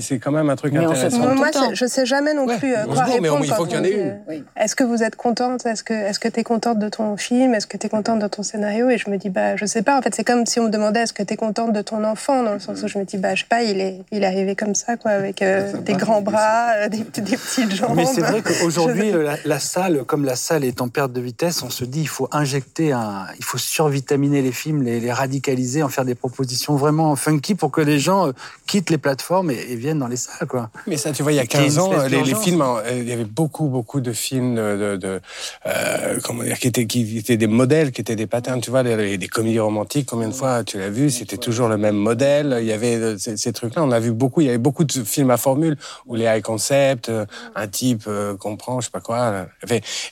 C'est 0.00 0.18
quand 0.18 0.32
même 0.32 0.50
un 0.50 0.56
truc 0.56 0.74
intéressant. 0.74 1.34
Moi, 1.34 1.50
je 1.72 1.86
sais 1.86 2.06
jamais 2.06 2.34
non 2.34 2.46
plus 2.46 2.74
quoi 2.92 3.04
répondre. 3.04 3.40
Mais 3.40 3.46
il 3.46 3.54
faut 3.54 3.64
qu'il 3.64 3.76
y 3.76 3.80
en 3.80 3.84
ait 3.84 4.20
une. 4.28 4.44
Est-ce 4.56 4.74
que 4.74 4.84
vous 4.84 5.02
êtes 5.02 5.16
contente? 5.16 5.66
Est-ce 5.66 5.82
que 5.82 5.94
est-ce 5.94 6.18
que 6.18 6.28
tu 6.28 6.40
es 6.40 6.44
contente 6.44 6.78
de 6.78 6.88
ton 6.88 7.16
film? 7.16 7.54
Est-ce 7.54 7.66
que 7.66 7.76
tu 7.76 7.86
es 7.86 7.90
contente 7.90 8.20
de 8.20 8.28
ton 8.28 8.42
scénario? 8.42 8.90
Et 8.90 8.98
je 8.98 9.10
me 9.10 9.16
dis 9.16 9.30
bah 9.30 9.56
je 9.56 9.66
sais 9.66 9.82
pas. 9.82 9.98
En 9.98 10.02
fait, 10.02 10.14
c'est 10.14 10.24
comme 10.24 10.46
si 10.46 10.60
on 10.60 10.64
me 10.64 10.70
demandait 10.70 11.00
est-ce 11.00 11.12
que 11.12 11.22
tu 11.22 11.34
es 11.34 11.36
contente 11.36 11.72
de 11.72 11.82
ton 11.82 12.04
enfant 12.04 12.42
dans 12.42 12.52
le 12.52 12.60
sens 12.60 12.82
où 12.82 12.88
je 12.88 12.98
me 12.98 13.04
dis 13.04 13.16
bah 13.16 13.34
je 13.34 13.42
sais 13.42 13.48
pas, 13.48 13.62
il 13.62 13.80
est 13.80 14.02
il 14.12 14.22
est 14.22 14.26
arrivé 14.26 14.54
comme 14.56 14.74
ça 14.74 14.96
quoi 14.96 15.12
avec 15.12 15.42
euh, 15.42 15.72
des 15.78 15.94
grands 15.94 16.22
bras, 16.22 16.70
euh, 16.76 16.88
des, 16.88 16.98
des, 16.98 17.36
petites 17.36 17.74
jambes. 17.74 17.96
Mais 17.96 18.06
c'est 18.06 18.20
vrai 18.20 18.42
qu'aujourd'hui 18.60 19.12
la, 19.44 19.58
salle 19.58 20.04
comme 20.04 20.24
la 20.24 20.36
salle 20.36 20.64
est 20.64 20.80
en 20.80 20.88
perte 20.88 21.12
de 21.12 21.20
vitesse, 21.20 21.62
on 21.62 21.70
se 21.70 21.84
dit 21.84 22.00
il 22.00 22.08
faut 22.08 22.28
injecter 22.32 22.92
un 22.92 23.26
il 23.38 23.44
faut 23.44 23.58
survitaminer 23.58 24.42
les 24.42 24.52
films, 24.52 24.82
les, 24.82 25.00
les 25.00 25.12
radicaliser, 25.12 25.82
en 25.82 25.88
faire 25.88 26.04
des 26.04 26.14
propositions 26.14 26.76
vraiment 26.76 27.16
funky 27.16 27.54
pour 27.54 27.70
que 27.70 27.80
les 27.80 27.98
gens 27.98 28.28
euh, 28.28 28.32
quittent 28.66 28.90
les 28.90 28.98
plateformes 28.98 29.50
et, 29.50 29.69
viennent 29.78 29.98
dans 29.98 30.08
les 30.08 30.16
salles 30.16 30.48
quoi. 30.48 30.70
Mais 30.86 30.96
ça 30.96 31.12
tu 31.12 31.22
vois 31.22 31.32
il 31.32 31.36
y 31.36 31.40
a 31.40 31.46
15 31.46 31.78
ans 31.78 31.90
les, 32.08 32.22
les, 32.22 32.34
films 32.34 32.64
il 32.90 33.08
y 33.08 33.12
avait 33.12 33.24
beaucoup 33.24 33.68
beaucoup 33.68 34.00
de 34.00 34.12
films 34.12 34.56
de, 34.56 34.96
de 34.96 35.20
euh, 35.66 36.18
comment 36.22 36.42
dire 36.42 36.58
qui 36.58 36.68
étaient 36.68 36.86
qui 36.86 37.18
étaient 37.18 37.36
des 37.36 37.46
modèles, 37.46 37.92
qui 37.92 38.00
étaient 38.00 38.16
des 38.16 38.26
patterns, 38.26 38.60
tu 38.60 38.70
vois 38.70 38.82
des, 38.82 39.18
des 39.18 39.28
comédies 39.28 39.60
romantiques 39.60 40.08
combien 40.08 40.28
de 40.28 40.34
fois 40.34 40.64
tu 40.64 40.78
l'as 40.78 40.90
vu, 40.90 41.10
c'était 41.10 41.36
toujours 41.36 41.68
le 41.68 41.76
même 41.76 41.96
modèle, 41.96 42.58
il 42.60 42.66
y 42.66 42.72
avait 42.72 43.18
ces, 43.18 43.36
ces 43.36 43.52
trucs-là, 43.52 43.82
on 43.82 43.90
a 43.90 44.00
vu 44.00 44.12
beaucoup, 44.12 44.40
il 44.40 44.46
y 44.46 44.48
avait 44.48 44.58
beaucoup 44.58 44.84
de 44.84 44.92
films 44.92 45.30
à 45.30 45.36
formule 45.36 45.76
où 46.06 46.14
les 46.14 46.24
high 46.24 46.42
concept, 46.42 47.08
euh, 47.08 47.26
un 47.54 47.66
type 47.66 48.04
euh, 48.06 48.36
comprend, 48.36 48.80
je 48.80 48.86
sais 48.86 48.90
pas 48.90 49.00
quoi. 49.00 49.46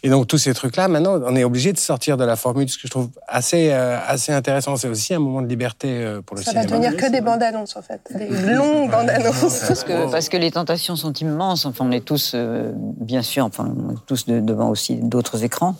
Et 0.02 0.08
donc 0.08 0.26
tous 0.26 0.38
ces 0.38 0.54
trucs-là, 0.54 0.88
maintenant, 0.88 1.20
on 1.24 1.36
est 1.36 1.44
obligé 1.44 1.72
de 1.72 1.78
sortir 1.78 2.16
de 2.16 2.24
la 2.24 2.36
formule, 2.36 2.68
ce 2.68 2.76
que 2.76 2.82
je 2.84 2.90
trouve 2.90 3.10
assez 3.26 3.70
euh, 3.70 3.98
assez 4.06 4.32
intéressant. 4.32 4.76
C'est 4.76 4.88
aussi 4.88 5.14
un 5.14 5.18
moment 5.18 5.42
de 5.42 5.48
liberté 5.48 6.18
pour 6.26 6.36
le 6.36 6.42
cinéma. 6.42 6.62
Ça 6.62 6.68
va 6.68 6.78
devenir 6.78 6.96
que 6.96 7.10
des 7.10 7.20
bandes 7.20 7.42
annonces 7.42 7.76
en 7.76 7.82
fait, 7.82 8.00
des 8.14 8.28
longues 8.54 8.90
bandes 8.90 9.10
annonces. 9.10 9.47
Parce 9.48 9.84
que 9.84 10.10
parce 10.10 10.28
que 10.28 10.36
les 10.36 10.50
tentations 10.50 10.96
sont 10.96 11.12
immenses. 11.12 11.66
Enfin, 11.66 11.84
on 11.86 11.92
est 11.92 12.04
tous 12.04 12.34
bien 12.34 13.22
sûr, 13.22 13.44
enfin, 13.44 13.72
on 13.76 13.92
est 13.92 14.06
tous 14.06 14.26
devant 14.26 14.70
aussi 14.70 14.96
d'autres 14.96 15.44
écrans. 15.44 15.76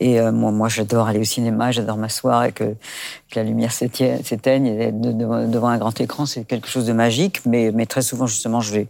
Et 0.00 0.20
moi, 0.20 0.50
moi, 0.50 0.68
j'adore 0.68 1.08
aller 1.08 1.20
au 1.20 1.24
cinéma, 1.24 1.70
j'adore 1.70 1.96
m'asseoir 1.96 2.44
et 2.44 2.52
que, 2.52 2.64
que 2.64 3.36
la 3.36 3.44
lumière 3.44 3.72
s'éteigne 3.72 4.66
et 4.66 4.92
devant 4.92 5.68
un 5.68 5.78
grand 5.78 6.00
écran, 6.00 6.26
c'est 6.26 6.44
quelque 6.44 6.68
chose 6.68 6.86
de 6.86 6.92
magique, 6.92 7.40
mais, 7.46 7.70
mais 7.72 7.86
très 7.86 8.02
souvent, 8.02 8.26
justement, 8.26 8.60
je 8.60 8.72
vais 8.72 8.86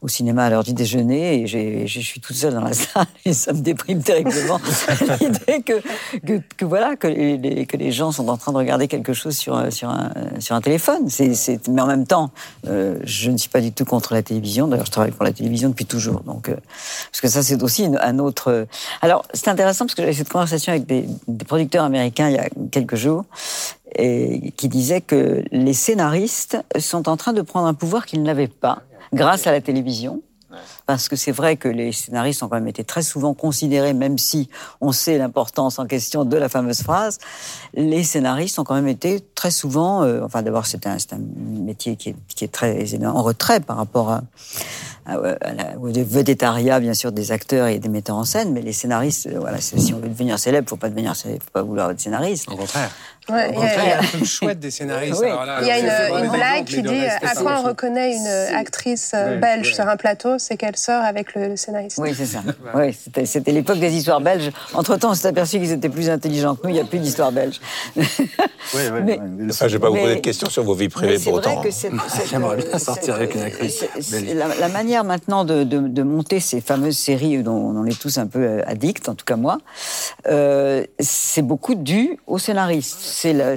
au 0.00 0.08
cinéma 0.08 0.44
à 0.44 0.50
l'heure 0.50 0.64
du 0.64 0.72
déjeuner 0.72 1.42
et 1.42 1.86
je 1.86 2.00
suis 2.00 2.20
toute 2.20 2.36
seule 2.36 2.54
dans 2.54 2.60
la 2.60 2.72
salle 2.72 3.06
et 3.24 3.32
ça 3.32 3.52
me 3.52 3.60
déprime 3.60 4.02
terriblement 4.02 4.60
l'idée 5.20 5.62
que, 5.62 5.80
que, 6.18 6.40
que, 6.56 6.64
voilà, 6.64 6.96
que 6.96 7.06
les, 7.06 7.66
que 7.66 7.76
les 7.76 7.92
gens 7.92 8.12
sont 8.12 8.28
en 8.28 8.36
train 8.36 8.52
de 8.52 8.56
regarder 8.56 8.88
quelque 8.88 9.12
chose 9.12 9.36
sur, 9.36 9.72
sur, 9.72 9.88
un, 9.90 10.10
sur 10.40 10.56
un 10.56 10.60
téléphone. 10.60 11.08
Mais 11.68 11.80
en 11.80 11.86
même 11.86 12.06
temps, 12.06 12.30
euh, 12.66 12.98
je 13.04 13.30
ne 13.30 13.36
suis 13.36 13.48
pas 13.52 13.60
du 13.60 13.72
tout 13.72 13.84
contre 13.84 14.14
la 14.14 14.22
télévision. 14.22 14.66
D'ailleurs, 14.66 14.86
je 14.86 14.90
travaille 14.90 15.12
pour 15.12 15.24
la 15.24 15.32
télévision 15.32 15.68
depuis 15.68 15.86
toujours. 15.86 16.20
Donc, 16.20 16.48
euh, 16.48 16.56
parce 17.10 17.20
que 17.20 17.28
ça, 17.28 17.42
c'est 17.42 17.62
aussi 17.62 17.86
un 18.00 18.18
autre. 18.18 18.66
Alors, 19.00 19.24
c'est 19.34 19.48
intéressant 19.48 19.84
parce 19.86 19.94
que 19.94 20.02
j'avais 20.02 20.14
cette 20.14 20.28
conversation 20.30 20.72
avec 20.72 20.86
des, 20.86 21.06
des 21.28 21.44
producteurs 21.44 21.84
américains 21.84 22.28
il 22.28 22.36
y 22.36 22.38
a 22.38 22.48
quelques 22.70 22.96
jours 22.96 23.24
et 23.94 24.52
qui 24.56 24.68
disait 24.68 25.00
que 25.00 25.44
les 25.52 25.74
scénaristes 25.74 26.56
sont 26.78 27.08
en 27.08 27.16
train 27.16 27.32
de 27.32 27.42
prendre 27.42 27.66
un 27.66 27.74
pouvoir 27.74 28.06
qu'ils 28.06 28.22
n'avaient 28.22 28.48
pas 28.48 28.82
grâce 29.12 29.46
à 29.46 29.52
la 29.52 29.60
télévision. 29.60 30.22
Parce 30.86 31.08
que 31.08 31.16
c'est 31.16 31.32
vrai 31.32 31.56
que 31.56 31.68
les 31.68 31.92
scénaristes 31.92 32.42
ont 32.42 32.48
quand 32.48 32.56
même 32.56 32.68
été 32.68 32.84
très 32.84 33.02
souvent 33.02 33.34
considérés, 33.34 33.94
même 33.94 34.18
si 34.18 34.48
on 34.80 34.92
sait 34.92 35.18
l'importance 35.18 35.78
en 35.78 35.86
question 35.86 36.24
de 36.24 36.36
la 36.36 36.48
fameuse 36.48 36.82
phrase, 36.82 37.18
les 37.74 38.04
scénaristes 38.04 38.58
ont 38.58 38.64
quand 38.64 38.74
même 38.74 38.88
été 38.88 39.20
très 39.34 39.50
souvent, 39.50 40.02
euh, 40.02 40.22
enfin 40.24 40.42
d'abord 40.42 40.66
c'est 40.66 40.86
un, 40.86 40.96
métier 41.36 41.96
qui 41.96 42.14
est, 42.40 42.52
très 42.52 42.86
en 43.04 43.22
retrait 43.22 43.60
par 43.60 43.76
rapport 43.76 44.20
au 45.08 45.86
vedettariat 45.86 46.80
bien 46.80 46.94
sûr 46.94 47.12
des 47.12 47.32
acteurs 47.32 47.66
et 47.66 47.78
des 47.78 47.88
metteurs 47.88 48.16
en 48.16 48.24
scène, 48.24 48.52
mais 48.52 48.62
les 48.62 48.72
scénaristes, 48.72 49.26
euh, 49.26 49.38
voilà, 49.38 49.60
si 49.60 49.92
on 49.94 49.98
veut 49.98 50.08
devenir 50.08 50.38
célèbre, 50.38 50.68
faut 50.68 50.76
pas 50.76 50.88
devenir, 50.88 51.16
faut 51.16 51.28
pas 51.52 51.62
vouloir 51.62 51.90
être 51.90 52.00
scénariste. 52.00 52.48
Au 52.50 52.56
contraire. 52.56 52.90
Ouais, 53.28 53.52
il 53.52 53.58
y 53.58 53.62
a 53.62 53.98
un 54.00 54.02
truc 54.02 54.24
chouette 54.24 54.58
des 54.58 54.70
scénaristes. 54.70 55.20
Oui. 55.20 55.28
il 55.60 55.66
y 55.66 55.70
a 55.70 55.78
une, 55.78 56.24
une 56.24 56.30
blague 56.30 56.64
qui 56.64 56.82
dit 56.82 57.06
à 57.06 57.34
quoi 57.34 57.60
on 57.60 57.68
reconnaît 57.68 58.16
une 58.16 58.54
actrice 58.54 59.12
euh, 59.14 59.38
belge 59.38 59.74
sur 59.74 59.88
un 59.88 59.96
plateau, 59.96 60.38
c'est 60.38 60.56
qu'elle 60.56 60.76
sort 60.76 61.02
avec 61.02 61.34
le, 61.34 61.56
scénariste. 61.56 61.98
Oui, 61.98 62.14
c'est 62.16 62.26
ça. 62.26 62.42
oui, 62.74 62.96
c'était 63.24 63.52
l'époque 63.52 63.78
des 63.78 63.92
histoires 63.94 64.20
belges. 64.20 64.50
Entre-temps, 64.74 65.10
on 65.10 65.14
s'est 65.14 65.28
aperçu 65.28 65.58
qu'ils 65.58 65.72
étaient 65.72 65.88
plus 65.88 66.10
intelligents 66.10 66.56
que 66.56 66.62
nous. 66.64 66.70
Il 66.70 66.74
n'y 66.74 66.80
a 66.80 66.84
plus 66.84 66.98
d'histoire 66.98 67.30
belge. 67.30 67.60
oui, 67.96 68.04
oui. 68.74 69.00
Mais, 69.04 69.18
enfin, 69.50 69.68
je 69.68 69.76
ne 69.76 69.78
vais 69.78 69.78
pas 69.78 69.90
vous 69.90 69.96
poser 69.96 70.14
de 70.16 70.20
questions 70.20 70.50
sur 70.50 70.64
vos 70.64 70.74
vies 70.74 70.88
privées 70.88 71.18
pour 71.18 71.34
autant. 71.34 71.62
J'aimerais 72.30 72.56
bien 72.56 72.78
sortir 72.78 73.14
avec 73.14 73.34
une 73.34 73.42
actrice. 73.42 73.84
La, 74.34 74.48
la, 74.48 74.68
manière 74.68 75.04
maintenant 75.04 75.44
de, 75.44 76.02
monter 76.02 76.40
ces 76.40 76.60
fameuses 76.60 76.98
séries 76.98 77.42
dont 77.42 77.52
on 77.52 77.86
est 77.86 77.98
tous 77.98 78.18
un 78.18 78.26
peu 78.26 78.40
euh, 78.40 78.62
addicts, 78.66 79.08
en 79.08 79.14
tout 79.14 79.24
cas 79.24 79.36
moi, 79.36 79.58
euh, 80.26 80.84
c'est 80.98 81.42
beaucoup 81.42 81.74
dû 81.74 82.18
aux 82.26 82.38
scénaristes 82.38 82.98
c'est 83.12 83.32
le, 83.32 83.54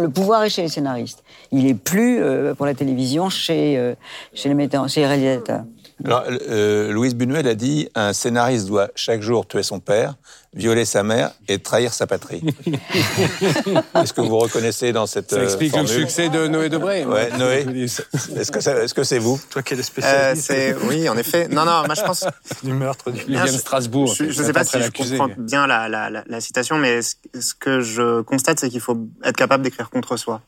le, 0.00 0.08
pouvoir 0.08 0.44
est 0.44 0.50
chez 0.50 0.62
les 0.62 0.68
scénaristes. 0.68 1.24
Il 1.50 1.66
est 1.66 1.74
plus 1.74 2.22
euh, 2.22 2.54
pour 2.54 2.66
la 2.66 2.74
télévision 2.74 3.30
chez 3.30 3.78
euh, 3.78 3.94
chez 4.34 4.48
les 4.48 4.54
metteurs, 4.54 4.88
chez 4.88 5.00
les 5.00 5.06
réalisateurs. 5.06 5.64
Alors, 6.04 6.24
euh, 6.28 6.92
Louise 6.92 7.14
Buñuel 7.14 7.46
a 7.46 7.54
dit 7.54 7.88
un 7.94 8.12
scénariste 8.12 8.66
doit 8.66 8.88
chaque 8.96 9.22
jour 9.22 9.46
tuer 9.46 9.62
son 9.62 9.78
père, 9.78 10.16
violer 10.52 10.84
sa 10.84 11.02
mère 11.02 11.30
et 11.46 11.58
trahir 11.60 11.94
sa 11.94 12.06
patrie. 12.06 12.42
Est-ce 13.94 14.12
que 14.12 14.20
vous 14.20 14.38
reconnaissez 14.38 14.92
dans 14.92 15.06
cette 15.06 15.30
Ça 15.30 15.42
explique 15.42 15.72
formule 15.72 15.94
le 15.94 16.00
succès 16.00 16.28
de 16.28 16.48
Noé 16.48 16.68
Debré. 16.68 17.04
Ouais, 17.04 17.30
Noé. 17.38 17.66
Est-ce 17.84 18.50
que 18.50 18.60
c'est 18.60 18.84
-ce 18.86 19.04
c'est 19.04 19.18
vous? 19.18 19.40
Toi 19.50 19.62
qui 19.62 19.74
es 19.74 19.76
le 19.76 19.82
spécialiste. 19.82 20.50
Euh, 20.50 20.74
oui, 20.88 21.08
en 21.08 21.16
effet. 21.16 21.48
Non, 21.48 21.64
non, 21.64 21.84
moi 21.86 21.94
je 21.94 22.02
pense 22.02 22.24
du 22.64 22.72
meurtre 22.72 23.10
du. 23.10 23.20
Vient 23.26 23.44
de 23.44 23.50
Strasbourg. 23.50 24.12
Je 24.14 24.24
ne 24.24 24.32
sais 24.32 24.52
pas 24.52 24.64
si 24.64 24.80
je 24.80 24.90
comprends 24.90 25.30
bien 25.38 25.66
la, 25.66 25.88
la, 25.88 26.10
la, 26.10 26.24
la 26.26 26.40
citation, 26.40 26.76
mais 26.76 27.02
ce 27.02 27.54
que 27.58 27.80
je 27.80 28.22
constate, 28.22 28.58
c'est 28.60 28.70
qu'il 28.70 28.80
faut 28.80 28.98
être 29.22 29.36
capable 29.36 29.62
d'écrire 29.62 29.90
contre 29.90 30.16
soi. 30.16 30.42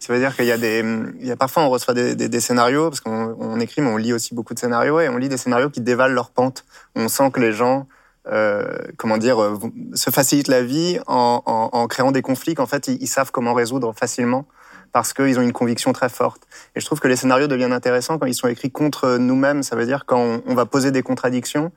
Ça 0.00 0.14
veut 0.14 0.18
dire 0.18 0.34
qu'il 0.34 0.46
y 0.46 0.52
a 0.52 0.56
des, 0.56 0.82
il 1.20 1.26
y 1.26 1.30
a 1.30 1.36
parfois 1.36 1.62
on 1.62 1.68
reçoit 1.68 1.92
des, 1.92 2.40
scénarios 2.40 2.88
parce 2.88 3.00
qu'on 3.00 3.36
on 3.38 3.60
écrit, 3.60 3.82
mais 3.82 3.90
on 3.90 3.98
lit 3.98 4.14
aussi 4.14 4.34
beaucoup 4.34 4.54
de 4.54 4.58
scénarios 4.58 4.98
et 4.98 5.10
on 5.10 5.18
lit 5.18 5.28
des 5.28 5.36
scénarios 5.36 5.68
qui 5.68 5.82
dévalent 5.82 6.14
leur 6.14 6.30
pente. 6.30 6.64
On 6.96 7.08
sent 7.08 7.30
que 7.30 7.38
les 7.38 7.52
gens, 7.52 7.86
euh, 8.26 8.78
comment 8.96 9.18
dire, 9.18 9.42
euh, 9.42 9.58
se 9.92 10.08
facilitent 10.10 10.48
la 10.48 10.62
vie 10.62 10.98
en, 11.06 11.86
créant 11.88 12.12
des 12.12 12.22
conflits 12.22 12.54
qu'en 12.54 12.66
fait 12.66 12.88
ils, 12.88 13.06
savent 13.06 13.30
comment 13.30 13.52
résoudre 13.52 13.92
facilement 13.92 14.46
parce 14.92 15.12
qu'ils 15.12 15.38
ont 15.38 15.42
une 15.42 15.52
conviction 15.52 15.92
très 15.92 16.08
forte. 16.08 16.42
Et 16.74 16.80
je 16.80 16.86
trouve 16.86 16.98
que 16.98 17.06
les 17.06 17.16
scénarios 17.16 17.46
deviennent 17.46 17.74
intéressants 17.74 18.18
quand 18.18 18.26
ils 18.26 18.34
sont 18.34 18.48
écrits 18.48 18.70
contre 18.70 19.18
nous-mêmes. 19.18 19.62
Ça 19.62 19.76
veut 19.76 19.86
dire 19.86 20.06
quand 20.06 20.40
on 20.46 20.54
va 20.54 20.64
poser 20.64 20.92
des 20.92 21.02
contradictions 21.02 21.72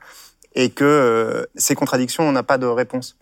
et 0.55 0.69
que 0.69 0.83
euh, 0.83 1.45
ces 1.55 1.75
contradictions, 1.75 2.23
on 2.23 2.31
n'a 2.31 2.43
pas 2.43 2.57
de 2.57 2.67
réponse. 2.67 3.17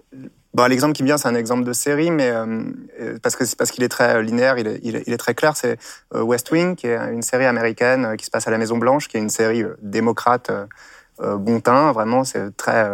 Bon, 0.54 0.66
l'exemple 0.66 0.94
qui 0.94 1.04
vient, 1.04 1.18
c'est 1.18 1.30
un 1.30 1.36
exemple 1.36 1.64
de 1.64 1.72
série, 1.72 2.12
mais 2.12 2.30
euh, 2.30 3.18
parce 3.24 3.38
que 3.38 3.46
c'est 3.46 3.58
parce 3.58 3.72
qu'il 3.72 3.84
est 3.84 3.90
très 3.90 4.22
linéaire, 4.22 4.58
il 4.58 4.68
est, 4.68 4.80
il 4.84 4.98
est, 4.98 5.04
il 5.08 5.14
est 5.14 5.18
très 5.18 5.34
clair. 5.34 5.56
C'est 5.56 5.80
euh, 6.14 6.22
West 6.22 6.52
Wing, 6.52 6.76
qui 6.76 6.88
est 6.88 6.98
une 7.14 7.22
série 7.22 7.46
américaine 7.46 8.04
euh, 8.04 8.16
qui 8.18 8.26
se 8.26 8.32
passe 8.32 8.48
à 8.48 8.52
la 8.52 8.58
Maison 8.58 8.78
Blanche, 8.78 9.08
qui 9.08 9.16
est 9.16 9.22
une 9.22 9.30
série 9.30 9.64
euh, 9.64 9.78
démocrate, 9.82 10.52
euh, 11.22 11.38
bon 11.38 11.62
teint, 11.62 11.94
vraiment, 11.94 12.26
c'est 12.26 12.56
très 12.58 12.90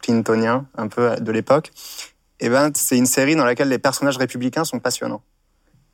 clintonien, 0.00 0.66
un 0.76 0.88
peu 0.88 1.14
de 1.16 1.32
l'époque. 1.32 1.70
Et 2.40 2.48
ben, 2.48 2.72
c'est 2.74 2.96
une 2.96 3.06
série 3.06 3.36
dans 3.36 3.44
laquelle 3.44 3.68
les 3.68 3.78
personnages 3.78 4.16
républicains 4.16 4.64
sont 4.64 4.80
passionnants. 4.80 5.22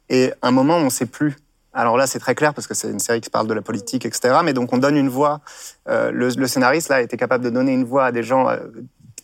Et 0.09 0.33
à 0.41 0.49
un 0.49 0.51
moment, 0.53 0.77
on 0.77 0.85
ne 0.85 0.91
sait 0.91 1.07
plus 1.07 1.37
alors 1.79 1.97
là, 1.97 2.09
c'est 2.09 2.19
très 2.19 2.35
clair 2.35 2.55
parce 2.55 2.67
que 2.67 2.75
c'est 2.75 2.91
une 2.91 2.99
série 2.99 3.21
qui 3.21 3.31
parle 3.31 3.47
de 3.47 3.55
la 3.55 3.63
politique, 3.63 4.05
etc. 4.05 4.39
Mais 4.45 4.53
donc 4.53 4.73
on 4.73 4.79
donne 4.79 4.97
une 4.97 5.09
voix. 5.09 5.41
Euh, 5.89 6.11
le, 6.11 6.29
le, 6.37 6.47
scénariste 6.49 6.89
là 6.89 7.01
était 7.01 7.17
capable 7.17 7.45
de 7.45 7.51
donner 7.51 7.73
une 7.73 7.85
voix 7.85 8.07
à 8.07 8.13
des 8.13 8.25
gens 8.25 8.49
euh, 8.49 8.57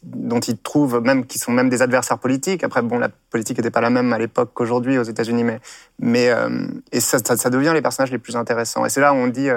dont 0.04 0.38
il 0.38 0.56
trouve 0.58 1.00
même 1.00 1.26
qui 1.26 1.40
sont 1.40 1.50
même 1.50 1.68
des 1.68 1.82
adversaires 1.82 2.20
politiques. 2.20 2.62
Après, 2.62 2.80
bon, 2.80 3.00
la 3.00 3.08
politique 3.08 3.58
n'était 3.58 3.72
pas 3.72 3.80
la 3.80 3.90
même 3.90 4.12
à 4.12 4.18
l'époque 4.18 4.52
qu'aujourd'hui 4.54 4.98
aux 4.98 5.02
États-Unis, 5.02 5.42
mais 5.42 5.60
mais 5.98 6.30
euh, 6.30 6.68
et 6.92 7.00
ça, 7.00 7.18
ça, 7.18 7.36
ça, 7.36 7.50
devient 7.50 7.72
les 7.74 7.82
personnages 7.82 8.12
les 8.12 8.18
plus 8.18 8.36
intéressants. 8.36 8.86
Et 8.86 8.88
c'est 8.88 9.00
là 9.00 9.12
où 9.12 9.16
on 9.16 9.26
dit 9.26 9.48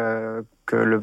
que 0.65 0.75
le 0.75 1.01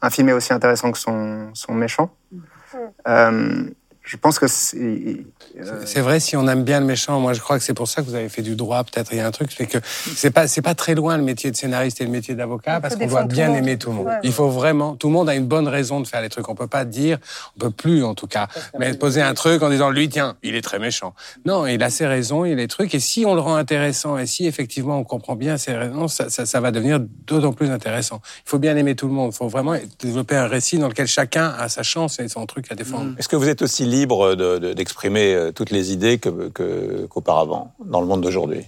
un 0.00 0.08
film 0.08 0.30
est 0.30 0.32
aussi 0.32 0.54
intéressant 0.54 0.92
que 0.92 0.98
son 0.98 1.50
son 1.52 1.74
méchant. 1.74 2.10
Mmh 2.32 3.64
je 4.04 4.18
pense 4.18 4.38
que 4.38 4.46
c'est. 4.46 4.76
Euh... 4.76 5.82
C'est 5.86 6.00
vrai 6.00 6.20
si 6.20 6.36
on 6.36 6.46
aime 6.46 6.62
bien 6.62 6.78
le 6.78 6.86
méchant. 6.86 7.18
Moi, 7.20 7.32
je 7.32 7.40
crois 7.40 7.58
que 7.58 7.64
c'est 7.64 7.72
pour 7.72 7.88
ça 7.88 8.02
que 8.02 8.06
vous 8.06 8.14
avez 8.14 8.28
fait 8.28 8.42
du 8.42 8.54
droit. 8.54 8.84
Peut-être 8.84 9.12
il 9.12 9.16
y 9.16 9.20
a 9.20 9.26
un 9.26 9.30
truc, 9.30 9.50
c'est 9.56 9.66
que 9.66 9.78
c'est 9.82 10.30
pas 10.30 10.46
c'est 10.46 10.60
pas 10.60 10.74
très 10.74 10.94
loin 10.94 11.16
le 11.16 11.22
métier 11.22 11.50
de 11.50 11.56
scénariste 11.56 12.02
et 12.02 12.04
le 12.04 12.10
métier 12.10 12.34
d'avocat 12.34 12.80
parce 12.80 12.96
qu'on 12.96 13.06
doit 13.06 13.24
bien 13.24 13.54
aimer 13.54 13.78
tout 13.78 13.88
le 13.90 13.96
monde. 13.96 14.06
Ouais. 14.06 14.20
Il 14.22 14.32
faut 14.32 14.50
vraiment. 14.50 14.94
Tout 14.94 15.06
le 15.06 15.14
monde 15.14 15.30
a 15.30 15.34
une 15.34 15.46
bonne 15.46 15.68
raison 15.68 16.00
de 16.00 16.06
faire 16.06 16.20
les 16.20 16.28
trucs. 16.28 16.48
On 16.50 16.54
peut 16.54 16.66
pas 16.66 16.84
dire, 16.84 17.18
on 17.56 17.60
peut 17.60 17.70
plus 17.70 18.04
en 18.04 18.14
tout 18.14 18.26
cas, 18.26 18.48
mais 18.78 18.92
poser 18.92 19.22
un 19.22 19.32
truc 19.32 19.62
en 19.62 19.70
disant 19.70 19.88
lui 19.88 20.10
tiens, 20.10 20.36
il 20.42 20.54
est 20.54 20.62
très 20.62 20.78
méchant. 20.78 21.14
Non, 21.46 21.66
il 21.66 21.82
a 21.82 21.88
ses 21.88 22.06
raisons, 22.06 22.44
il 22.44 22.52
a 22.52 22.56
les 22.56 22.68
trucs. 22.68 22.94
Et 22.94 23.00
si 23.00 23.24
on 23.24 23.34
le 23.34 23.40
rend 23.40 23.56
intéressant 23.56 24.18
et 24.18 24.26
si 24.26 24.46
effectivement 24.46 24.98
on 24.98 25.04
comprend 25.04 25.34
bien 25.34 25.56
ses 25.56 25.72
raisons, 25.72 26.08
ça, 26.08 26.28
ça, 26.28 26.44
ça 26.44 26.60
va 26.60 26.72
devenir 26.72 27.00
d'autant 27.26 27.54
plus 27.54 27.70
intéressant. 27.70 28.20
Il 28.46 28.50
faut 28.50 28.58
bien 28.58 28.76
aimer 28.76 28.96
tout 28.96 29.06
le 29.06 29.14
monde. 29.14 29.30
Il 29.32 29.36
faut 29.36 29.48
vraiment 29.48 29.76
développer 30.00 30.36
un 30.36 30.46
récit 30.46 30.78
dans 30.78 30.88
lequel 30.88 31.06
chacun 31.06 31.54
a 31.58 31.70
sa 31.70 31.82
chance 31.82 32.18
et 32.18 32.28
son 32.28 32.44
truc 32.44 32.66
à 32.70 32.74
défendre. 32.74 33.14
Est-ce 33.18 33.28
que 33.28 33.36
vous 33.36 33.48
êtes 33.48 33.62
aussi 33.62 33.86
libre 33.94 34.34
d'exprimer 34.74 35.34
de, 35.34 35.46
de, 35.46 35.50
toutes 35.50 35.70
les 35.70 35.92
idées 35.92 36.18
qu'auparavant, 36.18 37.72
que, 37.78 37.90
dans 37.90 38.00
le 38.00 38.06
monde 38.06 38.22
d'aujourd'hui. 38.22 38.64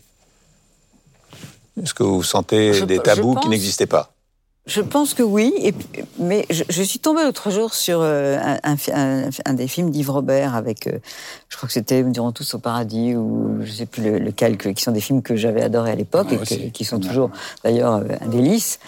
Est-ce 1.82 1.94
que 1.94 2.02
vous 2.02 2.22
sentez 2.22 2.72
je, 2.72 2.84
des 2.84 2.98
tabous 2.98 3.34
pense, 3.34 3.42
qui 3.42 3.50
n'existaient 3.50 3.86
pas? 3.86 4.12
Je 4.66 4.80
pense 4.80 5.14
que 5.14 5.22
oui, 5.22 5.52
et, 5.60 5.74
mais 6.18 6.44
je, 6.50 6.64
je 6.68 6.82
suis 6.82 6.98
tombée 6.98 7.22
l'autre 7.22 7.50
jour 7.50 7.72
sur 7.72 8.00
euh, 8.00 8.36
un, 8.64 8.76
un, 8.92 9.30
un, 9.44 9.54
des 9.54 9.68
films 9.68 9.90
d'Yves 9.90 10.10
Robert 10.10 10.56
avec, 10.56 10.88
euh, 10.88 10.98
je 11.48 11.56
crois 11.56 11.68
que 11.68 11.72
c'était 11.72 12.02
Nous 12.02 12.10
dirons 12.10 12.32
tous 12.32 12.54
au 12.54 12.58
paradis, 12.58 13.14
ou 13.14 13.58
je 13.62 13.70
sais 13.70 13.86
plus 13.86 14.02
le, 14.02 14.18
lequel, 14.18 14.56
qui 14.56 14.82
sont 14.82 14.90
des 14.90 15.00
films 15.00 15.22
que 15.22 15.36
j'avais 15.36 15.62
adorés 15.62 15.92
à 15.92 15.94
l'époque, 15.94 16.32
et 16.32 16.38
que, 16.38 16.68
qui 16.70 16.84
sont 16.84 16.98
toujours 16.98 17.30
d'ailleurs 17.62 18.02
un 18.20 18.26
délice. 18.26 18.80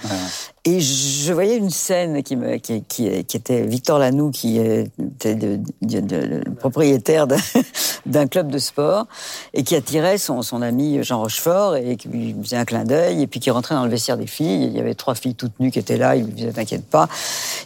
Et 0.69 0.81
je 0.81 1.33
voyais 1.33 1.57
une 1.57 1.71
scène 1.71 2.23
qui, 2.23 3.07
était 3.07 3.63
Victor 3.63 3.99
Lanoux, 3.99 4.31
qui 4.31 4.59
était 4.59 5.35
le 5.35 6.55
propriétaire 6.57 7.27
d'un 8.07 8.27
club 8.27 8.51
de 8.51 8.59
sport 8.59 9.07
et 9.55 9.63
qui 9.63 9.75
attirait 9.77 10.19
son, 10.19 10.43
ami 10.61 11.03
Jean 11.03 11.21
Rochefort 11.21 11.77
et 11.77 11.97
qui 11.97 12.09
lui 12.09 12.37
faisait 12.43 12.57
un 12.57 12.67
clin 12.67 12.85
d'œil 12.85 13.23
et 13.23 13.27
puis 13.27 13.41
qui 13.41 13.51
rentrait 13.51 13.77
dans 13.77 13.85
le 13.85 13.91
vestiaire 13.91 14.19
des 14.19 14.27
filles. 14.27 14.65
Il 14.65 14.77
y 14.77 14.79
avait 14.79 14.95
trois 14.95 15.15
filles 15.15 15.35
toutes 15.35 15.59
nues 15.59 15.71
qui 15.71 15.79
étaient 15.79 15.97
là. 15.97 16.17
Il 16.17 16.27
lui 16.27 16.33
disait 16.33 16.53
T'inquiète 16.53 16.85
pas. 16.85 17.09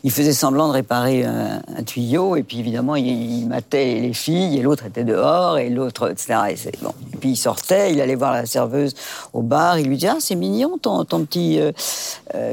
Il 0.04 0.12
faisait 0.12 0.32
semblant 0.32 0.68
de 0.68 0.72
réparer 0.74 1.24
un, 1.24 1.60
tuyau 1.84 2.36
et 2.36 2.44
puis 2.44 2.60
évidemment 2.60 2.94
il, 2.94 3.06
il 3.06 3.48
matait 3.48 3.98
les 3.98 4.12
filles 4.12 4.58
et 4.58 4.62
l'autre 4.62 4.86
était 4.86 5.02
dehors 5.02 5.58
et 5.58 5.70
l'autre, 5.70 6.12
etc. 6.12 6.34
Et, 6.50 7.18
puis 7.18 7.30
il 7.30 7.36
sortait, 7.36 7.92
il 7.92 8.00
allait 8.00 8.14
voir 8.14 8.32
la 8.32 8.46
serveuse 8.46 8.94
au 9.32 9.42
bar. 9.42 9.80
Il 9.80 9.88
lui 9.88 9.96
disait 9.96 10.12
Ah, 10.12 10.18
c'est 10.20 10.36
mignon 10.36 10.78
ton, 10.78 11.04
petit. 11.04 11.58
Euh, 11.58 11.72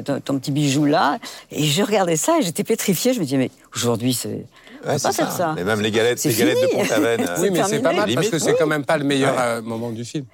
ton 0.02 0.39
petit 0.40 0.52
bijou 0.52 0.86
là. 0.86 1.20
Et 1.52 1.64
je 1.64 1.84
regardais 1.84 2.16
ça 2.16 2.40
et 2.40 2.42
j'étais 2.42 2.64
pétrifiée. 2.64 3.14
Je 3.14 3.20
me 3.20 3.26
disais, 3.26 3.38
mais 3.38 3.52
aujourd'hui, 3.76 4.14
c'est. 4.14 4.46
Ouais, 4.86 4.94
pas 4.94 5.12
ça. 5.12 5.30
ça. 5.30 5.54
Mais 5.56 5.66
même 5.66 5.82
les 5.82 5.92
galettes, 5.92 6.24
les 6.24 6.34
galettes 6.34 6.62
de 6.62 6.68
Pont-Aven. 6.68 7.30
oui, 7.42 7.50
mais 7.52 7.64
c'est 7.64 7.80
pas 7.80 7.92
mal 7.92 8.14
parce 8.14 8.30
que 8.30 8.40
c'est 8.40 8.56
quand 8.56 8.68
même 8.68 8.86
pas 8.86 8.98
le 8.98 9.04
meilleur 9.04 9.36
ouais. 9.36 9.42
euh, 9.42 9.62
moment 9.62 9.92
du 9.92 10.06
film. 10.06 10.26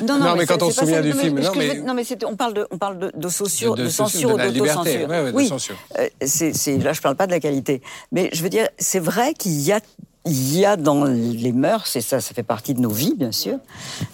Non, 0.00 0.18
non, 0.18 0.18
non 0.18 0.32
mais, 0.32 0.38
mais 0.38 0.46
quand 0.46 0.62
on 0.62 0.70
se 0.70 0.80
souvient 0.80 0.96
ça, 0.96 1.02
du 1.02 1.10
non, 1.10 1.16
film, 1.20 1.40
non, 1.40 1.52
mais 1.56 1.74
non, 1.78 1.94
mais 1.94 2.04
on 2.24 2.34
parle 2.34 2.54
de, 2.54 2.66
on 2.72 2.78
parle 2.78 2.98
de, 2.98 3.12
de, 3.14 3.28
censure, 3.28 3.76
de, 3.76 3.84
de, 3.84 3.88
censure 3.88 4.36
d'autocensure. 4.36 5.08
Ouais, 5.08 5.30
oui, 5.32 5.46
censure. 5.46 5.76
Euh, 5.98 6.08
c'est, 6.20 6.78
là, 6.78 6.92
je 6.92 7.00
parle 7.00 7.14
pas 7.14 7.26
de 7.26 7.32
la 7.32 7.38
qualité, 7.38 7.80
mais 8.10 8.28
je 8.32 8.42
veux 8.42 8.48
dire, 8.48 8.68
c'est 8.76 8.98
vrai 8.98 9.34
qu'il 9.34 9.60
y 9.60 9.70
a 9.70 9.80
il 10.24 10.58
y 10.58 10.64
a 10.64 10.76
dans 10.76 11.04
les 11.04 11.52
mœurs, 11.52 11.96
et 11.96 12.00
ça, 12.00 12.20
ça 12.20 12.32
fait 12.32 12.44
partie 12.44 12.74
de 12.74 12.80
nos 12.80 12.90
vies, 12.90 13.14
bien 13.16 13.32
sûr, 13.32 13.58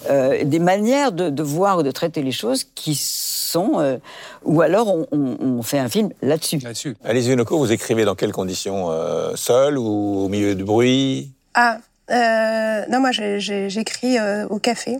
euh, 0.09 0.43
des 0.43 0.59
manières 0.59 1.11
de, 1.11 1.29
de, 1.29 1.43
voir 1.43 1.77
ou 1.77 1.83
de 1.83 1.91
traiter 1.91 2.23
les 2.23 2.31
choses 2.31 2.63
qui 2.63 2.95
sont, 2.95 3.79
euh, 3.79 3.97
ou 4.43 4.61
alors 4.61 4.87
on, 4.87 5.07
on, 5.11 5.37
on, 5.39 5.61
fait 5.61 5.77
un 5.77 5.89
film 5.89 6.09
là-dessus. 6.23 6.57
Là-dessus. 6.57 6.97
Alice 7.03 7.27
Vinoco, 7.27 7.57
vous 7.59 7.71
écrivez 7.71 8.05
dans 8.05 8.15
quelles 8.15 8.31
conditions 8.31 8.89
euh, 8.89 9.33
Seul 9.35 9.77
ou 9.77 10.25
au 10.25 10.29
milieu 10.29 10.55
du 10.55 10.63
bruit? 10.63 11.31
Ah, 11.53 11.77
euh, 12.09 12.85
non, 12.89 12.99
moi 12.99 13.11
j'écris 13.11 14.17
euh, 14.17 14.47
au 14.47 14.57
café. 14.57 14.99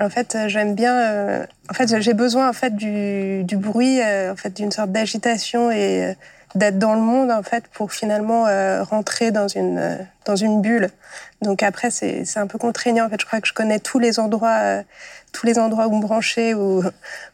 En 0.00 0.10
fait, 0.10 0.36
j'aime 0.48 0.74
bien. 0.74 1.46
en 1.70 1.74
fait, 1.74 2.00
j'ai 2.00 2.14
besoin 2.14 2.48
en 2.48 2.52
fait 2.52 2.74
du, 2.74 3.44
du 3.44 3.56
bruit, 3.56 4.00
en 4.02 4.34
fait, 4.34 4.52
d'une 4.52 4.72
sorte 4.72 4.90
d'agitation 4.90 5.70
et 5.70 6.16
d'être 6.54 6.78
dans 6.78 6.94
le 6.94 7.00
monde 7.00 7.30
en 7.30 7.42
fait 7.42 7.64
pour 7.68 7.92
finalement 7.92 8.46
euh, 8.46 8.82
rentrer 8.82 9.30
dans 9.30 9.48
une 9.48 9.78
euh, 9.78 9.96
dans 10.24 10.36
une 10.36 10.62
bulle. 10.62 10.90
Donc 11.42 11.62
après 11.62 11.90
c'est 11.90 12.24
c'est 12.24 12.38
un 12.38 12.46
peu 12.46 12.58
contraignant 12.58 13.06
en 13.06 13.10
fait. 13.10 13.20
Je 13.20 13.26
crois 13.26 13.40
que 13.40 13.48
je 13.48 13.52
connais 13.52 13.80
tous 13.80 13.98
les 13.98 14.20
endroits 14.20 14.58
euh, 14.60 14.82
tous 15.32 15.46
les 15.46 15.58
endroits 15.58 15.88
où 15.88 15.96
me 15.96 16.00
brancher 16.00 16.54
où 16.54 16.82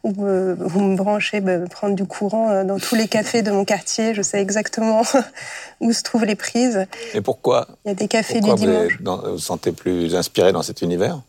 où, 0.02 0.10
où 0.10 0.80
me 0.80 0.96
brancher 0.96 1.40
me 1.40 1.66
prendre 1.66 1.94
du 1.94 2.06
courant 2.06 2.64
dans 2.64 2.78
tous 2.78 2.94
les 2.94 3.08
cafés 3.08 3.42
de 3.42 3.50
mon 3.50 3.64
quartier. 3.64 4.14
Je 4.14 4.22
sais 4.22 4.40
exactement 4.40 5.02
où 5.80 5.92
se 5.92 6.02
trouvent 6.02 6.24
les 6.24 6.36
prises. 6.36 6.86
Et 7.12 7.20
pourquoi 7.20 7.68
Il 7.84 7.88
y 7.88 7.90
a 7.92 7.94
des 7.94 8.08
cafés 8.08 8.40
pourquoi 8.40 8.54
du 8.54 8.66
dimanche. 8.66 8.98
Vous 9.02 9.32
vous 9.32 9.38
sentez 9.38 9.72
plus 9.72 10.14
inspiré 10.14 10.52
dans 10.52 10.62
cet 10.62 10.80
univers? 10.80 11.20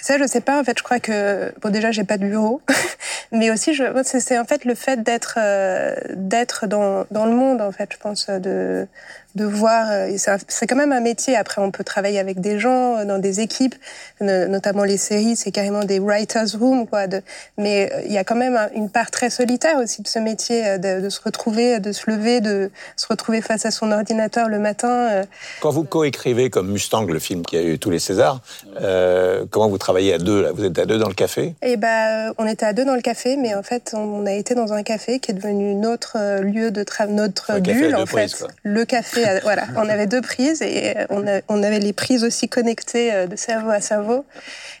Ça, 0.00 0.18
je 0.18 0.26
sais 0.26 0.40
pas. 0.40 0.60
En 0.60 0.64
fait, 0.64 0.78
je 0.78 0.82
crois 0.82 1.00
que 1.00 1.52
bon, 1.60 1.70
déjà, 1.70 1.90
j'ai 1.90 2.04
pas 2.04 2.18
de 2.18 2.26
bureau, 2.26 2.60
mais 3.32 3.50
aussi, 3.50 3.74
je, 3.74 3.84
c'est 4.04 4.38
en 4.38 4.44
fait 4.44 4.64
le 4.64 4.74
fait 4.74 5.02
d'être 5.02 5.38
euh, 5.38 5.94
d'être 6.14 6.66
dans 6.66 7.06
dans 7.10 7.26
le 7.26 7.32
monde. 7.32 7.60
En 7.60 7.72
fait, 7.72 7.90
je 7.92 7.98
pense 7.98 8.28
de 8.28 8.86
de 9.34 9.44
voir. 9.44 9.86
Euh, 9.90 10.16
c'est 10.48 10.66
quand 10.66 10.76
même 10.76 10.92
un 10.92 11.00
métier. 11.00 11.36
Après, 11.36 11.60
on 11.60 11.70
peut 11.70 11.84
travailler 11.84 12.18
avec 12.18 12.40
des 12.40 12.58
gens, 12.58 12.98
euh, 12.98 13.04
dans 13.04 13.18
des 13.18 13.40
équipes, 13.40 13.74
notamment 14.20 14.84
les 14.84 14.96
séries, 14.96 15.36
c'est 15.36 15.52
carrément 15.52 15.84
des 15.84 15.98
writers' 15.98 16.58
room, 16.58 16.86
quoi. 16.86 17.06
De, 17.06 17.22
mais 17.56 17.90
il 18.06 18.12
y 18.12 18.18
a 18.18 18.24
quand 18.24 18.34
même 18.34 18.58
une 18.74 18.90
part 18.90 19.10
très 19.10 19.30
solitaire 19.30 19.78
aussi 19.78 20.02
de 20.02 20.08
ce 20.08 20.18
métier, 20.18 20.78
de, 20.78 21.00
de, 21.00 21.08
se 21.08 21.20
retrouver, 21.20 21.78
de 21.78 21.92
se 21.92 22.10
lever, 22.10 22.40
de 22.40 22.70
se 22.96 23.06
retrouver 23.06 23.40
face 23.40 23.64
à 23.64 23.70
son 23.70 23.92
ordinateur 23.92 24.48
le 24.48 24.58
matin. 24.58 25.22
Quand 25.60 25.70
vous 25.70 25.84
coécrivez 25.84 26.50
comme 26.50 26.70
Mustang, 26.70 27.06
le 27.06 27.18
film 27.18 27.42
qui 27.42 27.56
a 27.56 27.62
eu 27.62 27.78
tous 27.78 27.90
les 27.90 27.98
Césars, 27.98 28.40
euh, 28.80 29.44
comment 29.50 29.68
vous 29.68 29.78
travaillez 29.78 30.14
à 30.14 30.18
deux 30.18 30.42
là? 30.42 30.52
Vous 30.52 30.64
êtes 30.64 30.78
à 30.78 30.86
deux 30.86 30.98
dans 30.98 31.08
le 31.08 31.14
café? 31.14 31.54
Eh 31.62 31.76
ben, 31.76 32.32
on 32.38 32.46
était 32.46 32.66
à 32.66 32.72
deux 32.72 32.84
dans 32.84 32.94
le 32.94 33.00
café, 33.00 33.36
mais 33.36 33.54
en 33.54 33.62
fait, 33.62 33.94
on 33.96 34.26
a 34.26 34.32
été 34.32 34.54
dans 34.54 34.72
un 34.72 34.82
café 34.82 35.18
qui 35.18 35.30
est 35.30 35.34
devenu 35.34 35.74
notre 35.74 36.40
lieu 36.42 36.70
de 36.70 36.82
travail, 36.82 37.14
notre 37.14 37.50
un 37.52 37.60
bulle, 37.60 37.94
en 37.94 38.04
prises, 38.04 38.34
fait. 38.34 38.46
Le 38.62 38.84
café 38.84 39.17
voilà, 39.42 39.66
on 39.76 39.88
avait 39.88 40.06
deux 40.06 40.20
prises 40.20 40.62
et 40.62 40.94
on, 41.10 41.26
a, 41.26 41.40
on, 41.48 41.62
avait 41.62 41.78
les 41.78 41.92
prises 41.92 42.24
aussi 42.24 42.48
connectées 42.48 43.26
de 43.26 43.36
cerveau 43.36 43.70
à 43.70 43.80
cerveau. 43.80 44.24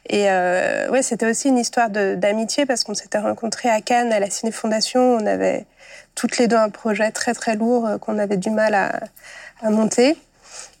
Et 0.08 0.30
euh, 0.30 0.88
ouais, 0.90 1.02
c'était 1.02 1.26
aussi 1.26 1.48
une 1.48 1.58
histoire 1.58 1.90
d'amitié 1.90 2.64
parce 2.66 2.84
qu'on 2.84 2.94
s'était 2.94 3.18
rencontrés 3.18 3.68
à 3.68 3.80
Cannes 3.80 4.12
à 4.12 4.20
la 4.20 4.30
Ciné 4.30 4.52
Fondation. 4.52 5.16
On 5.16 5.26
avait 5.26 5.66
toutes 6.14 6.38
les 6.38 6.48
deux 6.48 6.56
un 6.56 6.70
projet 6.70 7.10
très 7.10 7.34
très 7.34 7.56
lourd 7.56 7.86
euh, 7.86 7.98
qu'on 7.98 8.18
avait 8.18 8.36
du 8.36 8.50
mal 8.50 8.74
à, 8.74 9.70
monter. 9.70 10.16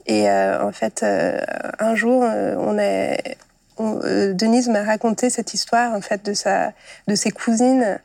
Et 0.06 0.30
euh, 0.30 0.62
en 0.64 0.72
fait, 0.72 1.02
euh, 1.02 1.38
un 1.78 1.94
jour, 1.94 2.22
on 2.22 2.78
est, 2.78 3.36
Denise 3.78 4.68
m'a 4.68 4.82
raconté 4.82 5.30
cette 5.30 5.52
histoire 5.52 5.92
en 5.92 6.00
fait 6.00 6.24
de 6.24 6.32
sa, 6.32 6.72
de 7.06 7.14
ses 7.14 7.30
cousines 7.30 8.00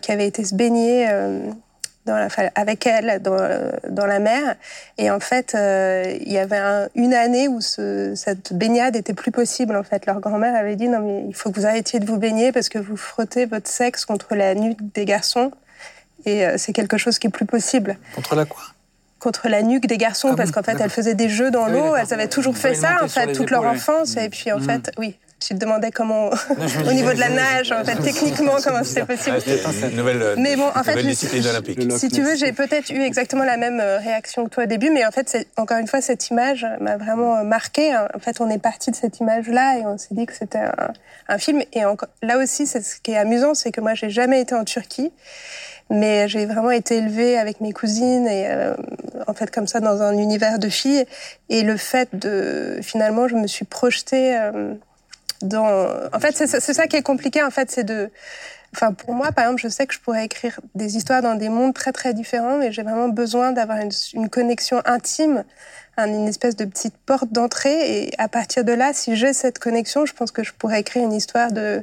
qui 0.00 0.12
avaient 0.12 0.26
été 0.26 0.44
se 0.44 0.54
baigner 0.54 1.08
dans 2.06 2.16
la, 2.16 2.28
avec 2.54 2.86
elle 2.86 3.20
dans, 3.22 3.36
dans 3.88 4.06
la 4.06 4.18
mer. 4.18 4.56
Et 4.98 5.10
en 5.10 5.20
fait, 5.20 5.54
euh, 5.54 6.16
il 6.20 6.32
y 6.32 6.38
avait 6.38 6.56
un, 6.56 6.88
une 6.94 7.12
année 7.14 7.46
où 7.48 7.60
ce, 7.60 8.14
cette 8.16 8.52
baignade 8.54 8.96
était 8.96 9.12
plus 9.14 9.30
possible. 9.30 9.76
En 9.76 9.82
fait, 9.82 10.06
leur 10.06 10.20
grand-mère 10.20 10.54
avait 10.54 10.76
dit 10.76 10.88
non 10.88 11.00
mais 11.00 11.24
il 11.28 11.34
faut 11.34 11.50
que 11.50 11.60
vous 11.60 11.66
arrêtiez 11.66 12.00
de 12.00 12.06
vous 12.06 12.16
baigner 12.16 12.52
parce 12.52 12.68
que 12.68 12.78
vous 12.78 12.96
frottez 12.96 13.44
votre 13.46 13.68
sexe 13.68 14.04
contre 14.04 14.34
la 14.34 14.54
nuque 14.54 14.78
des 14.94 15.04
garçons. 15.04 15.52
Et 16.26 16.46
euh, 16.46 16.56
c'est 16.58 16.72
quelque 16.72 16.98
chose 16.98 17.18
qui 17.18 17.26
est 17.28 17.30
plus 17.30 17.46
possible. 17.46 17.96
Contre 18.14 18.34
la 18.34 18.44
quoi? 18.44 18.62
Contre 19.18 19.48
la 19.48 19.62
nuque 19.62 19.86
des 19.86 19.98
garçons, 19.98 20.30
Ah 20.32 20.36
parce 20.36 20.48
oui, 20.48 20.54
qu'en 20.54 20.62
fait, 20.62 20.80
elles 20.80 20.88
faisaient 20.90 21.14
des 21.14 21.28
jeux 21.28 21.50
dans 21.50 21.64
Ah 21.64 21.68
oui, 21.70 21.74
l'eau, 21.78 21.96
elles 21.96 22.12
avaient 22.14 22.28
toujours 22.28 22.56
fait 22.56 22.74
ça, 22.74 22.96
en 23.02 23.08
fait, 23.08 23.32
toute 23.32 23.50
leur 23.50 23.64
enfance. 23.64 24.16
Et 24.16 24.30
puis, 24.30 24.50
en 24.52 24.58
Mm. 24.58 24.62
fait, 24.62 24.90
oui, 24.98 25.18
tu 25.40 25.54
te 25.54 25.58
demandais 25.58 25.90
comment, 25.90 26.28
au 26.86 26.92
niveau 26.92 27.12
de 27.12 27.18
la 27.18 27.28
nage, 27.30 27.72
en 27.72 27.82
fait, 27.84 27.96
techniquement, 28.02 28.56
comment 28.62 28.84
c'était 28.84 29.04
possible. 29.06 29.38
Ah, 29.64 29.70
c'était 29.72 29.88
une 29.90 29.96
nouvelle, 29.96 30.34
Mais 30.36 30.54
bon, 30.56 30.68
en 30.74 30.82
fait, 30.84 31.02
discipline 31.02 31.46
olympique. 31.46 31.80
Si 31.98 32.08
tu 32.08 32.22
veux, 32.22 32.36
j'ai 32.36 32.52
peut-être 32.52 32.90
eu 32.90 33.00
exactement 33.02 33.44
la 33.44 33.56
même 33.56 33.80
euh, 33.80 33.98
réaction 33.98 34.44
que 34.44 34.50
toi 34.50 34.64
au 34.64 34.66
début, 34.66 34.90
mais 34.90 35.04
en 35.06 35.10
fait, 35.10 35.28
c'est- 35.28 35.48
encore 35.56 35.78
une 35.78 35.86
fois, 35.88 36.00
cette 36.00 36.28
image 36.30 36.66
m'a 36.80 36.96
vraiment 36.96 37.38
euh, 37.38 37.42
marquée. 37.42 37.92
En 37.96 38.18
fait, 38.20 38.40
on 38.40 38.48
est 38.50 38.58
parti 38.58 38.90
de 38.90 38.96
cette 38.96 39.18
image-là 39.20 39.78
et 39.78 39.86
on 39.86 39.96
s'est 39.98 40.12
dit 40.14 40.26
que 40.26 40.34
c'était 40.34 40.58
un, 40.58 40.92
un 41.28 41.38
film. 41.38 41.62
Et 41.72 41.80
là 42.22 42.38
aussi, 42.38 42.66
c'est 42.66 42.82
ce 42.82 43.00
qui 43.00 43.12
est 43.12 43.16
amusant, 43.16 43.54
c'est 43.54 43.72
que 43.72 43.80
moi, 43.80 43.94
j'ai 43.94 44.10
jamais 44.10 44.40
été 44.40 44.54
en 44.54 44.64
Turquie, 44.64 45.10
mais 45.88 46.28
j'ai 46.28 46.46
vraiment 46.46 46.70
été 46.70 46.98
élevée 46.98 47.36
avec 47.38 47.60
mes 47.60 47.72
cousines 47.72 48.26
et 48.28 48.46
euh, 48.48 48.74
en 49.26 49.34
fait 49.34 49.50
comme 49.50 49.66
ça 49.66 49.80
dans 49.80 50.02
un 50.02 50.16
univers 50.16 50.58
de 50.58 50.68
filles. 50.68 51.04
Et 51.48 51.62
le 51.62 51.76
fait 51.76 52.08
de, 52.12 52.78
finalement, 52.82 53.26
je 53.26 53.34
me 53.34 53.46
suis 53.46 53.64
projetée. 53.64 54.36
euh, 54.38 54.74
dans... 55.42 55.88
En 56.12 56.20
fait, 56.20 56.36
c'est 56.36 56.72
ça 56.74 56.86
qui 56.86 56.96
est 56.96 57.02
compliqué, 57.02 57.42
en 57.42 57.50
fait, 57.50 57.70
c'est 57.70 57.84
de... 57.84 58.10
Enfin, 58.72 58.92
pour 58.92 59.14
moi, 59.14 59.32
par 59.32 59.46
exemple, 59.46 59.60
je 59.62 59.68
sais 59.68 59.84
que 59.86 59.94
je 59.94 59.98
pourrais 59.98 60.24
écrire 60.24 60.60
des 60.76 60.96
histoires 60.96 61.22
dans 61.22 61.34
des 61.34 61.48
mondes 61.48 61.74
très, 61.74 61.90
très 61.90 62.14
différents, 62.14 62.56
mais 62.56 62.70
j'ai 62.70 62.82
vraiment 62.84 63.08
besoin 63.08 63.50
d'avoir 63.50 63.78
une, 63.78 63.90
une 64.14 64.28
connexion 64.28 64.80
intime, 64.84 65.42
un- 65.96 66.06
une 66.06 66.28
espèce 66.28 66.54
de 66.54 66.64
petite 66.64 66.96
porte 67.04 67.32
d'entrée. 67.32 68.04
Et 68.04 68.12
à 68.18 68.28
partir 68.28 68.64
de 68.64 68.72
là, 68.72 68.92
si 68.92 69.16
j'ai 69.16 69.32
cette 69.32 69.58
connexion, 69.58 70.06
je 70.06 70.12
pense 70.12 70.30
que 70.30 70.44
je 70.44 70.52
pourrais 70.52 70.78
écrire 70.80 71.02
une 71.04 71.12
histoire 71.12 71.50
de 71.50 71.82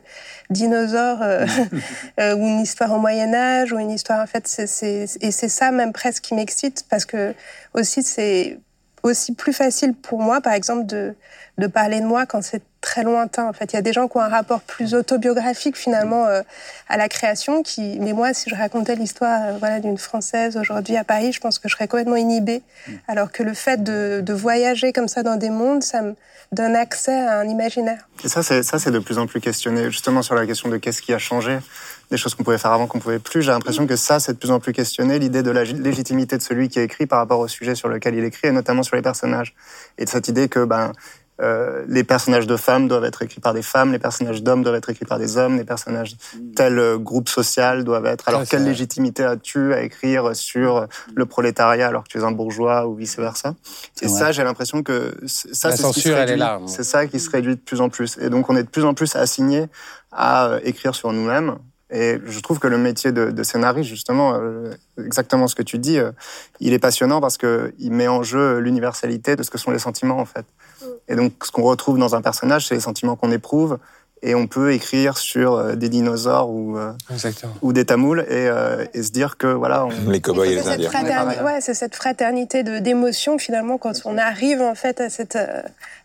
dinosaures 0.49 1.21
euh, 1.23 1.45
euh, 2.21 2.35
ou 2.35 2.47
une 2.47 2.61
histoire 2.61 2.93
au 2.93 2.99
Moyen 2.99 3.33
Âge 3.33 3.73
ou 3.73 3.79
une 3.79 3.91
histoire, 3.91 4.21
en 4.23 4.27
fait, 4.27 4.47
c'est, 4.47 5.05
et 5.21 5.31
c'est 5.31 5.49
ça 5.49 5.71
même 5.71 5.91
presque 5.91 6.23
qui 6.23 6.35
m'excite 6.35 6.85
parce 6.89 7.03
que 7.05 7.33
aussi 7.73 8.01
c'est 8.01 8.59
aussi 9.07 9.33
plus 9.33 9.53
facile 9.53 9.93
pour 9.93 10.21
moi, 10.21 10.41
par 10.41 10.53
exemple, 10.53 10.85
de, 10.85 11.15
de 11.57 11.67
parler 11.67 11.99
de 11.99 12.05
moi 12.05 12.25
quand 12.25 12.43
c'est 12.43 12.61
très 12.81 13.03
lointain. 13.03 13.47
En 13.47 13.53
fait, 13.53 13.73
il 13.73 13.75
y 13.75 13.79
a 13.79 13.81
des 13.81 13.93
gens 13.93 14.07
qui 14.07 14.17
ont 14.17 14.21
un 14.21 14.29
rapport 14.29 14.61
plus 14.61 14.93
autobiographique 14.93 15.75
finalement 15.75 16.25
euh, 16.25 16.41
à 16.87 16.97
la 16.97 17.09
création. 17.09 17.63
Qui, 17.63 17.97
mais 17.99 18.13
moi, 18.13 18.33
si 18.33 18.49
je 18.49 18.55
racontais 18.55 18.95
l'histoire, 18.95 19.41
euh, 19.43 19.57
voilà, 19.59 19.79
d'une 19.79 19.97
française 19.97 20.57
aujourd'hui 20.57 20.95
à 20.95 21.03
Paris, 21.03 21.31
je 21.33 21.39
pense 21.39 21.59
que 21.59 21.67
je 21.67 21.73
serais 21.73 21.87
complètement 21.87 22.15
inhibée. 22.15 22.61
Alors 23.07 23.31
que 23.31 23.43
le 23.43 23.53
fait 23.53 23.83
de, 23.83 24.21
de 24.23 24.33
voyager 24.33 24.93
comme 24.93 25.07
ça 25.07 25.23
dans 25.23 25.35
des 25.35 25.49
mondes, 25.49 25.83
ça 25.83 26.01
me 26.01 26.15
donne 26.53 26.75
accès 26.75 27.19
à 27.19 27.39
un 27.39 27.47
imaginaire. 27.49 28.07
Et 28.23 28.29
ça, 28.29 28.41
c'est 28.41 28.63
ça, 28.63 28.79
c'est 28.79 28.91
de 28.91 28.99
plus 28.99 29.17
en 29.17 29.27
plus 29.27 29.41
questionné, 29.41 29.91
justement 29.91 30.21
sur 30.21 30.35
la 30.35 30.45
question 30.45 30.69
de 30.69 30.77
qu'est-ce 30.77 31.01
qui 31.01 31.13
a 31.13 31.19
changé, 31.19 31.57
des 32.11 32.17
choses 32.17 32.35
qu'on 32.35 32.43
pouvait 32.43 32.57
faire 32.57 32.71
avant 32.71 32.87
qu'on 32.87 32.99
pouvait 32.99 33.19
plus. 33.19 33.41
J'ai 33.41 33.51
l'impression 33.51 33.85
que 33.87 33.95
ça, 33.95 34.19
c'est 34.19 34.33
de 34.33 34.37
plus 34.37 34.51
en 34.51 34.59
plus 34.59 34.73
questionné, 34.73 35.19
l'idée 35.19 35.43
de 35.43 35.51
la 35.51 35.63
lég- 35.63 35.81
légitimité 35.81 36.37
de 36.37 36.41
celui 36.41 36.69
qui 36.69 36.79
écrit 36.79 37.05
par 37.05 37.19
rapport 37.19 37.39
au 37.39 37.47
sujet 37.47 37.75
sur 37.75 37.89
lequel 37.89 38.15
il 38.15 38.23
écrit, 38.23 38.47
et 38.47 38.51
notamment 38.51 38.83
sur 38.83 38.95
les 38.95 39.01
personnages. 39.01 39.53
Et 39.97 40.05
de 40.05 40.09
cette 40.09 40.27
idée 40.27 40.47
que 40.47 40.63
ben 40.63 40.93
euh, 41.39 41.85
les 41.87 42.03
personnages 42.03 42.47
de 42.47 42.55
femmes 42.57 42.87
doivent 42.87 43.03
être 43.05 43.21
écrits 43.21 43.39
par 43.41 43.53
des 43.53 43.61
femmes, 43.61 43.91
les 43.91 43.99
personnages 43.99 44.41
d'hommes 44.41 44.63
doivent 44.63 44.73
être 44.77 44.89
écrits 44.89 45.05
par 45.05 45.19
des 45.19 45.37
hommes, 45.37 45.57
les 45.57 45.65
personnages 45.65 46.15
tel 46.55 46.79
euh, 46.79 46.97
groupe 46.97 47.29
social 47.29 47.83
doivent 47.83 48.07
être. 48.07 48.27
Alors 48.27 48.39
Ouais, 48.41 48.47
quelle 48.47 48.63
légitimité 48.71 49.23
as-tu 49.23 49.71
à 49.73 49.81
écrire 49.83 50.35
sur 50.35 50.87
le 51.13 51.25
prolétariat 51.27 51.89
alors 51.89 52.05
que 52.05 52.09
tu 52.09 52.17
es 52.17 52.23
un 52.23 52.31
bourgeois 52.31 52.87
ou 52.87 52.95
vice 52.95 53.17
versa 53.19 53.53
Et 54.01 54.07
ça, 54.07 54.31
j'ai 54.31 54.43
l'impression 54.43 54.81
que 54.81 55.15
ça, 55.27 55.69
c'est 55.77 55.83
ce 55.93 55.99
là. 56.37 56.59
C'est 56.67 56.83
ça 56.83 57.05
qui 57.05 57.19
se 57.19 57.29
réduit 57.29 57.55
de 57.55 57.61
plus 57.61 57.81
en 57.81 57.89
plus. 57.89 58.17
Et 58.19 58.31
donc, 58.31 58.49
on 58.49 58.55
est 58.55 58.63
de 58.63 58.69
plus 58.69 58.85
en 58.85 58.95
plus 58.95 59.15
assigné 59.15 59.67
à 60.11 60.47
euh, 60.47 60.59
écrire 60.63 60.95
sur 60.95 61.13
nous-mêmes. 61.13 61.57
Et 61.89 62.17
je 62.25 62.39
trouve 62.41 62.59
que 62.59 62.67
le 62.67 62.77
métier 62.77 63.11
de, 63.11 63.31
de 63.31 63.43
scénariste, 63.43 63.89
justement, 63.89 64.35
euh, 64.35 64.73
exactement 64.97 65.47
ce 65.47 65.55
que 65.55 65.63
tu 65.63 65.79
dis, 65.79 65.99
euh, 65.99 66.11
il 66.59 66.73
est 66.73 66.79
passionnant 66.79 67.21
parce 67.21 67.37
que 67.37 67.73
il 67.79 67.91
met 67.91 68.09
en 68.09 68.23
jeu 68.23 68.59
l'universalité 68.59 69.35
de 69.37 69.43
ce 69.43 69.49
que 69.49 69.57
sont 69.57 69.71
les 69.71 69.79
sentiments, 69.79 70.19
en 70.19 70.25
fait. 70.25 70.45
Et 71.07 71.15
donc, 71.15 71.33
ce 71.43 71.51
qu'on 71.51 71.63
retrouve 71.63 71.97
dans 71.97 72.15
un 72.15 72.21
personnage, 72.21 72.67
c'est 72.67 72.75
les 72.75 72.81
sentiments 72.81 73.15
qu'on 73.15 73.31
éprouve. 73.31 73.77
Et 74.23 74.33
on 74.35 74.47
peut 74.47 74.73
écrire 74.73 75.17
sur 75.17 75.53
euh, 75.53 75.75
des 75.75 75.89
dinosaures 75.89 76.49
ou, 76.49 76.77
euh, 76.77 76.91
ou 77.61 77.71
des 77.71 77.85
tamouls 77.85 78.21
et, 78.21 78.25
euh, 78.31 78.85
et 78.93 79.03
se 79.03 79.11
dire 79.11 79.37
que, 79.37 79.47
voilà, 79.47 79.85
on, 79.85 80.09
Les 80.09 80.21
cow-boys 80.21 80.45
et 80.47 80.55
les 80.55 80.61
C'est 80.63 80.81
cette 80.81 80.95
Indiens. 80.95 81.43
ouais, 81.45 81.61
c'est 81.61 81.73
cette 81.75 81.95
fraternité 81.95 82.63
de 82.63 82.79
d'émotions 82.79 83.37
finalement 83.37 83.77
quand 83.77 83.93
on 84.05 84.17
arrive 84.17 84.61
en 84.61 84.73
fait 84.75 85.01
à 85.01 85.09
cette 85.09 85.37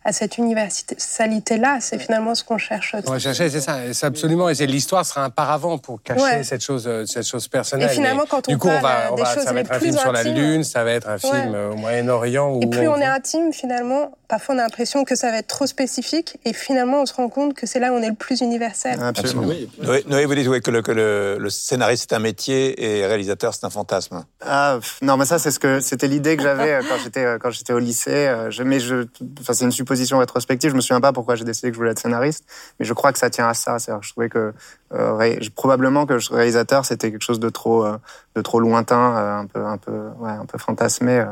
à 0.04 0.12
cette 0.12 0.36
universalité 0.36 1.56
là, 1.58 1.78
c'est 1.80 1.98
finalement 1.98 2.34
ce 2.34 2.42
qu'on 2.44 2.58
cherche. 2.58 2.96
On 3.06 3.12
va 3.12 3.18
chercher, 3.18 3.48
c'est 3.50 3.60
ça, 3.60 3.84
et 3.86 3.94
c'est 3.94 4.06
absolument. 4.06 4.48
Et 4.48 4.54
c'est 4.56 4.66
l'histoire 4.66 5.06
sera 5.06 5.24
un 5.24 5.30
paravent 5.30 5.78
pour 5.78 6.02
cacher 6.02 6.20
Ouais. 6.22 6.42
cette 6.42 6.62
chose, 6.62 6.88
cette 7.06 7.26
chose 7.26 7.46
personnelle. 7.48 7.88
Et 7.90 7.94
finalement, 7.94 8.24
quand 8.28 8.48
on 8.48 8.50
du 8.50 8.58
coup, 8.58 8.68
on 8.68 8.80
va, 8.80 9.12
on 9.12 9.14
des 9.14 9.22
va, 9.22 9.34
choses 9.34 9.44
ça 9.44 9.52
va 9.52 9.60
les 9.60 9.66
être 9.66 9.72
un 9.72 9.78
film 9.78 9.96
sur 9.96 10.12
la 10.12 10.20
intimes. 10.20 10.34
lune, 10.34 10.64
ça 10.64 10.82
va 10.84 10.90
être 10.92 11.08
un 11.08 11.18
film 11.18 11.52
Ouais. 11.54 11.64
au 11.72 11.76
Moyen-Orient. 11.76 12.60
Et 12.60 12.66
plus 12.66 12.88
on 12.88 12.96
est 12.96 13.04
intime 13.04 13.52
finalement, 13.52 14.12
parfois 14.28 14.54
on 14.56 14.58
a 14.58 14.62
l'impression 14.62 15.04
que 15.04 15.14
ça 15.14 15.30
va 15.30 15.38
être 15.38 15.46
trop 15.46 15.66
spécifique 15.66 16.36
et 16.44 16.52
finalement 16.52 17.02
on 17.02 17.06
se 17.06 17.14
rend 17.14 17.28
compte 17.28 17.54
que 17.54 17.66
c'est 17.66 17.78
là 17.78 17.92
où 17.92 17.96
on 17.96 18.01
est 18.02 18.08
le 18.10 18.14
plus 18.14 18.40
universel. 18.40 19.00
absolument. 19.02 19.42
Noé, 19.82 20.04
Noé, 20.06 20.24
vous 20.26 20.34
dites 20.34 20.60
que, 20.60 20.70
le, 20.70 20.82
que 20.82 20.92
le, 20.92 21.36
le 21.38 21.50
scénariste 21.50 22.06
c'est 22.10 22.14
un 22.14 22.18
métier 22.18 22.82
et 22.84 23.06
réalisateur 23.06 23.54
c'est 23.54 23.64
un 23.66 23.70
fantasme. 23.70 24.24
Ah 24.44 24.76
pff, 24.80 24.98
non, 25.02 25.16
mais 25.16 25.24
ça 25.24 25.38
c'est 25.38 25.50
ce 25.50 25.58
que 25.58 25.80
c'était 25.80 26.08
l'idée 26.08 26.36
que 26.36 26.42
j'avais 26.42 26.74
euh, 26.74 26.82
quand 26.88 26.96
j'étais 27.02 27.24
euh, 27.24 27.38
quand 27.40 27.50
j'étais 27.50 27.72
au 27.72 27.78
lycée. 27.78 28.10
euh, 28.28 28.50
Je, 28.50 28.62
mais 28.62 28.80
je, 28.80 29.06
enfin 29.40 29.52
c'est 29.54 29.64
une 29.64 29.72
supposition 29.72 30.18
rétrospective. 30.18 30.70
Je 30.70 30.76
me 30.76 30.80
souviens 30.80 31.00
pas 31.00 31.12
pourquoi 31.12 31.34
j'ai 31.36 31.44
décidé 31.44 31.68
que 31.70 31.74
je 31.74 31.78
voulais 31.78 31.92
être 31.92 32.00
scénariste, 32.00 32.44
mais 32.78 32.84
je 32.86 32.92
crois 32.92 33.12
que 33.12 33.18
ça 33.18 33.30
tient 33.30 33.48
à 33.48 33.54
ça. 33.54 33.78
C'est-à-dire, 33.78 34.02
je 34.02 34.10
trouvais 34.12 34.28
que 34.28 34.52
euh, 34.94 35.14
ré- 35.14 35.40
probablement 35.54 36.04
que 36.06 36.18
je- 36.18 36.32
réalisateur 36.32 36.84
c'était 36.84 37.10
quelque 37.10 37.22
chose 37.24 37.40
de 37.40 37.48
trop 37.48 37.84
euh, 37.86 37.96
de 38.36 38.42
trop 38.42 38.60
lointain, 38.60 39.16
euh, 39.16 39.36
un 39.38 39.46
peu 39.46 39.64
un 39.64 39.78
peu 39.78 40.08
ouais 40.18 40.30
un 40.30 40.46
peu 40.46 40.58
fantasmé. 40.58 41.24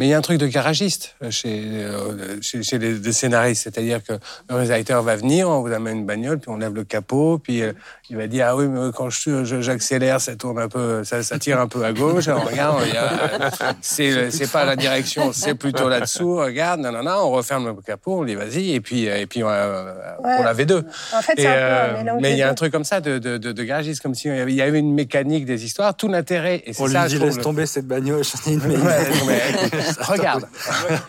Mais 0.00 0.06
il 0.06 0.08
y 0.08 0.14
a 0.14 0.18
un 0.18 0.22
truc 0.22 0.38
de 0.38 0.46
garagiste 0.46 1.14
euh, 1.22 1.30
chez, 1.30 1.62
euh, 1.74 2.38
chez, 2.40 2.62
chez 2.62 2.78
les, 2.78 2.94
les 2.94 3.12
scénaristes, 3.12 3.64
c'est-à-dire 3.64 4.02
que 4.02 4.14
le 4.48 4.54
réalisateur 4.54 5.02
va 5.02 5.14
venir, 5.14 5.46
on 5.50 5.60
vous 5.60 5.70
amène 5.72 5.98
une 5.98 6.06
bagnole, 6.06 6.38
puis 6.38 6.50
on 6.50 6.56
lève 6.56 6.72
le 6.74 6.84
capot, 6.84 7.38
puis 7.38 7.60
euh, 7.62 7.72
il 8.08 8.16
va 8.16 8.26
dire 8.26 8.46
ah 8.48 8.56
oui 8.56 8.66
mais 8.66 8.90
quand 8.96 9.10
je 9.10 9.44
je- 9.44 9.60
j'accélère, 9.60 10.18
ça 10.18 10.34
tourne 10.36 10.58
un 10.58 10.68
peu, 10.68 11.04
ça, 11.04 11.22
ça 11.22 11.38
tire 11.38 11.60
un 11.60 11.68
peu 11.68 11.84
à 11.84 11.92
gauche. 11.92 12.28
Alors, 12.28 12.46
regarde, 12.48 12.82
il 12.88 12.94
y 12.94 12.96
a, 12.96 13.12
euh, 13.12 13.72
c'est 13.82 14.30
c'est 14.30 14.50
pas 14.50 14.64
la 14.64 14.74
direction, 14.74 15.32
c'est 15.34 15.54
plutôt 15.54 15.88
là-dessous. 15.90 16.36
Regarde, 16.36 16.80
non 16.80 16.92
non 16.92 17.02
non, 17.02 17.16
on 17.24 17.30
referme 17.32 17.66
le 17.66 17.74
capot, 17.82 18.20
on 18.20 18.24
dit 18.24 18.34
vas-y, 18.36 18.72
et 18.72 18.80
puis 18.80 19.04
et 19.04 19.26
puis 19.26 19.42
euh, 19.42 19.92
Ouais. 20.24 20.36
pour 20.36 20.44
la 20.44 20.54
V2. 20.54 20.82
En 21.12 21.20
fait, 21.22 21.32
Et, 21.36 21.42
c'est 21.42 21.46
un 21.48 21.52
peu 21.52 21.58
euh, 21.58 21.90
un 21.94 22.02
mélange. 22.04 22.18
mais 22.22 22.32
il 22.32 22.38
y 22.38 22.42
a 22.42 22.48
un 22.48 22.54
truc 22.54 22.72
comme 22.72 22.84
ça 22.84 23.00
de, 23.02 23.18
de, 23.18 23.36
de, 23.36 23.52
de 23.52 23.62
garagiste, 23.62 24.00
comme 24.02 24.14
s'il 24.14 24.34
y 24.34 24.38
avait- 24.40 24.50
il 24.52 24.56
y 24.56 24.62
avait 24.62 24.78
une 24.78 24.94
mécanique 24.94 25.44
des 25.44 25.64
histoires, 25.64 25.94
tout 25.94 26.08
l'intérêt. 26.08 26.62
Et 26.64 26.72
c'est 26.72 26.82
On 26.82 26.86
lui 26.86 26.92
ça, 26.94 27.06
dit 27.06 27.12
je 27.14 27.18
trouve, 27.18 27.28
laisse 27.28 27.36
le- 27.36 27.42
tomber 27.42 27.66
cette 27.66 27.86
bagnole, 27.86 28.22
une. 28.46 28.60
Ouais, 28.60 28.98
mais, 29.26 29.40
regarde. 30.00 30.46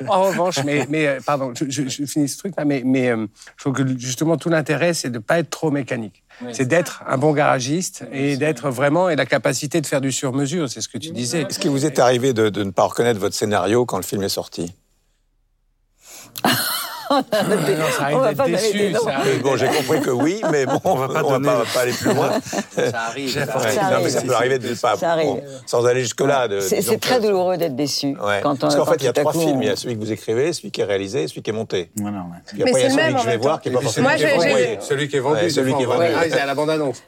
En 0.07 0.23
revanche, 0.23 0.63
mais, 0.65 0.85
mais 0.89 1.07
euh, 1.07 1.19
pardon, 1.25 1.53
je, 1.55 1.65
je, 1.69 1.87
je 1.87 2.05
finis 2.05 2.29
ce 2.29 2.37
truc-là, 2.37 2.65
mais, 2.65 2.81
mais 2.85 3.09
euh, 3.09 3.27
je 3.57 3.63
trouve 3.63 3.73
que 3.73 3.97
justement 3.97 4.37
tout 4.37 4.49
l'intérêt, 4.49 4.93
c'est 4.93 5.09
de 5.09 5.17
ne 5.17 5.23
pas 5.23 5.39
être 5.39 5.49
trop 5.49 5.71
mécanique. 5.71 6.23
c'est 6.51 6.67
d'être 6.67 7.03
un 7.07 7.17
bon 7.17 7.33
garagiste 7.33 8.05
et 8.11 8.37
d'être 8.37 8.69
vraiment 8.69 9.09
et 9.09 9.15
la 9.15 9.25
capacité 9.25 9.81
de 9.81 9.87
faire 9.87 10.01
du 10.01 10.11
sur-mesure. 10.11 10.69
C'est 10.69 10.81
ce 10.81 10.89
que 10.89 10.97
tu 10.97 11.11
disais. 11.11 11.41
Est-ce 11.43 11.59
qu'il 11.59 11.71
vous 11.71 11.85
est 11.85 11.99
arrivé 11.99 12.33
de, 12.33 12.49
de 12.49 12.63
ne 12.63 12.71
pas 12.71 12.83
reconnaître 12.83 13.19
votre 13.19 13.35
scénario 13.35 13.85
quand 13.85 13.97
le 13.97 14.03
film 14.03 14.23
est 14.23 14.29
sorti? 14.29 14.73
On 17.11 18.19
va 18.19 18.33
pas 18.33 18.45
déçu. 18.47 18.93
Bon, 19.43 19.55
j'ai 19.57 19.67
compris 19.67 20.01
que 20.01 20.09
oui, 20.11 20.41
mais 20.51 20.65
bon, 20.65 20.79
on 20.83 20.95
va 20.95 21.07
pas 21.07 21.13
va 21.21 21.29
donner- 21.29 21.47
pas, 21.47 21.63
pas 21.73 21.79
aller 21.81 21.91
plus 21.91 22.13
loin. 22.13 22.31
Ça 22.41 23.01
arrive. 23.07 23.31
Ça 23.33 23.45
non, 23.45 23.99
mais 24.03 24.09
ça 24.09 24.21
peut 24.21 24.33
arriver 24.35 24.59
de 24.59 24.69
ne 24.69 24.75
pas, 24.75 24.95
Ça 24.95 25.11
arrive. 25.11 25.27
bon, 25.27 25.41
sans 25.65 25.85
aller 25.85 26.01
jusque-là. 26.01 26.47
de- 26.47 26.59
C'est 26.61 26.81
très 26.99 27.17
que- 27.17 27.21
douloureux 27.23 27.57
d'être 27.57 27.75
déçu. 27.75 28.15
Ouais. 28.21 28.39
Quand 28.43 28.53
on- 28.53 28.57
Parce 28.57 28.75
qu'en 28.75 28.85
fait, 28.85 28.97
il 28.99 29.05
y 29.05 29.07
a 29.07 29.13
trois 29.13 29.31
coup, 29.33 29.39
films. 29.39 29.57
on- 29.57 29.61
Il 29.61 29.67
y 29.67 29.69
a 29.69 29.75
celui 29.75 29.95
que 29.95 29.99
vous 29.99 30.11
écrivez, 30.11 30.53
celui 30.53 30.71
qui 30.71 30.81
est 30.81 30.85
réalisé, 30.85 31.23
et 31.23 31.27
celui 31.27 31.41
qui 31.41 31.49
est 31.49 31.53
monté. 31.53 31.91
Voilà, 31.97 32.17
ouais. 32.17 32.23
Puis 32.47 32.57
Mais 32.63 32.69
après, 32.69 32.81
il 32.81 32.83
y 32.83 32.85
a 32.87 32.89
c'est 32.89 32.95
le 32.95 33.01
celui 33.03 33.13
que 33.15 33.21
je 33.21 33.25
vais 33.27 33.37
voir, 33.37 33.61
qui 33.61 33.69
n'est 33.69 33.75
pas 33.75 33.81
forcément 33.81 34.09
Celui 34.81 35.07
qui 35.07 35.15
est 35.17 35.19
vendu, 35.19 35.49
celui 35.49 35.75
qui 35.75 35.83
est 35.83 35.85
vendu. 35.85 36.03
Ah, 36.15 36.25
il 36.27 36.33
est 36.33 36.39
à 36.39 36.45
la 36.45 36.55
bande-annonce. 36.55 37.03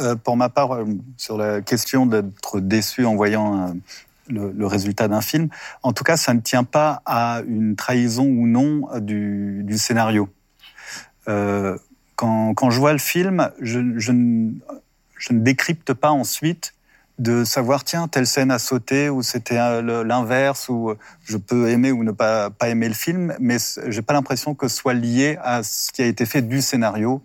Euh, 0.00 0.14
pour 0.16 0.36
ma 0.36 0.48
part, 0.48 0.72
euh, 0.74 0.84
sur 1.16 1.36
la 1.36 1.60
question 1.60 2.06
d'être 2.06 2.60
déçu 2.60 3.04
en 3.04 3.14
voyant 3.16 3.68
euh, 3.68 3.72
le, 4.28 4.66
résultat 4.66 5.08
d'un 5.08 5.20
film, 5.20 5.48
en 5.82 5.92
tout 5.92 6.04
cas, 6.04 6.16
ça 6.16 6.34
ne 6.34 6.40
tient 6.40 6.64
pas 6.64 7.02
à 7.06 7.42
une 7.46 7.76
trahison 7.76 8.24
ou 8.24 8.46
non 8.46 8.88
du, 9.00 9.76
scénario. 9.76 10.28
Euh, 11.28 11.76
quand, 12.16 12.70
je 12.70 12.78
vois 12.78 12.92
le 12.92 12.98
film, 12.98 13.50
je, 13.60 13.78
ne, 13.80 14.52
décrypte 15.30 15.92
pas 15.92 16.10
ensuite 16.10 16.74
de 17.18 17.44
savoir 17.44 17.84
tiens 17.84 18.08
telle 18.08 18.26
scène 18.26 18.50
a 18.50 18.58
sauté 18.58 19.10
ou 19.10 19.22
c'était 19.22 19.58
euh, 19.58 20.02
l'inverse 20.02 20.68
ou 20.70 20.90
euh, 20.90 20.98
je 21.24 21.36
peux 21.36 21.68
aimer 21.68 21.92
ou 21.92 22.04
ne 22.04 22.10
pas 22.10 22.48
pas 22.48 22.70
aimer 22.70 22.88
le 22.88 22.94
film 22.94 23.34
mais 23.38 23.58
j'ai 23.86 24.00
pas 24.00 24.14
l'impression 24.14 24.54
que 24.54 24.66
ce 24.66 24.76
soit 24.76 24.94
lié 24.94 25.38
à 25.42 25.62
ce 25.62 25.92
qui 25.92 26.00
a 26.00 26.06
été 26.06 26.24
fait 26.24 26.40
du 26.40 26.62
scénario 26.62 27.22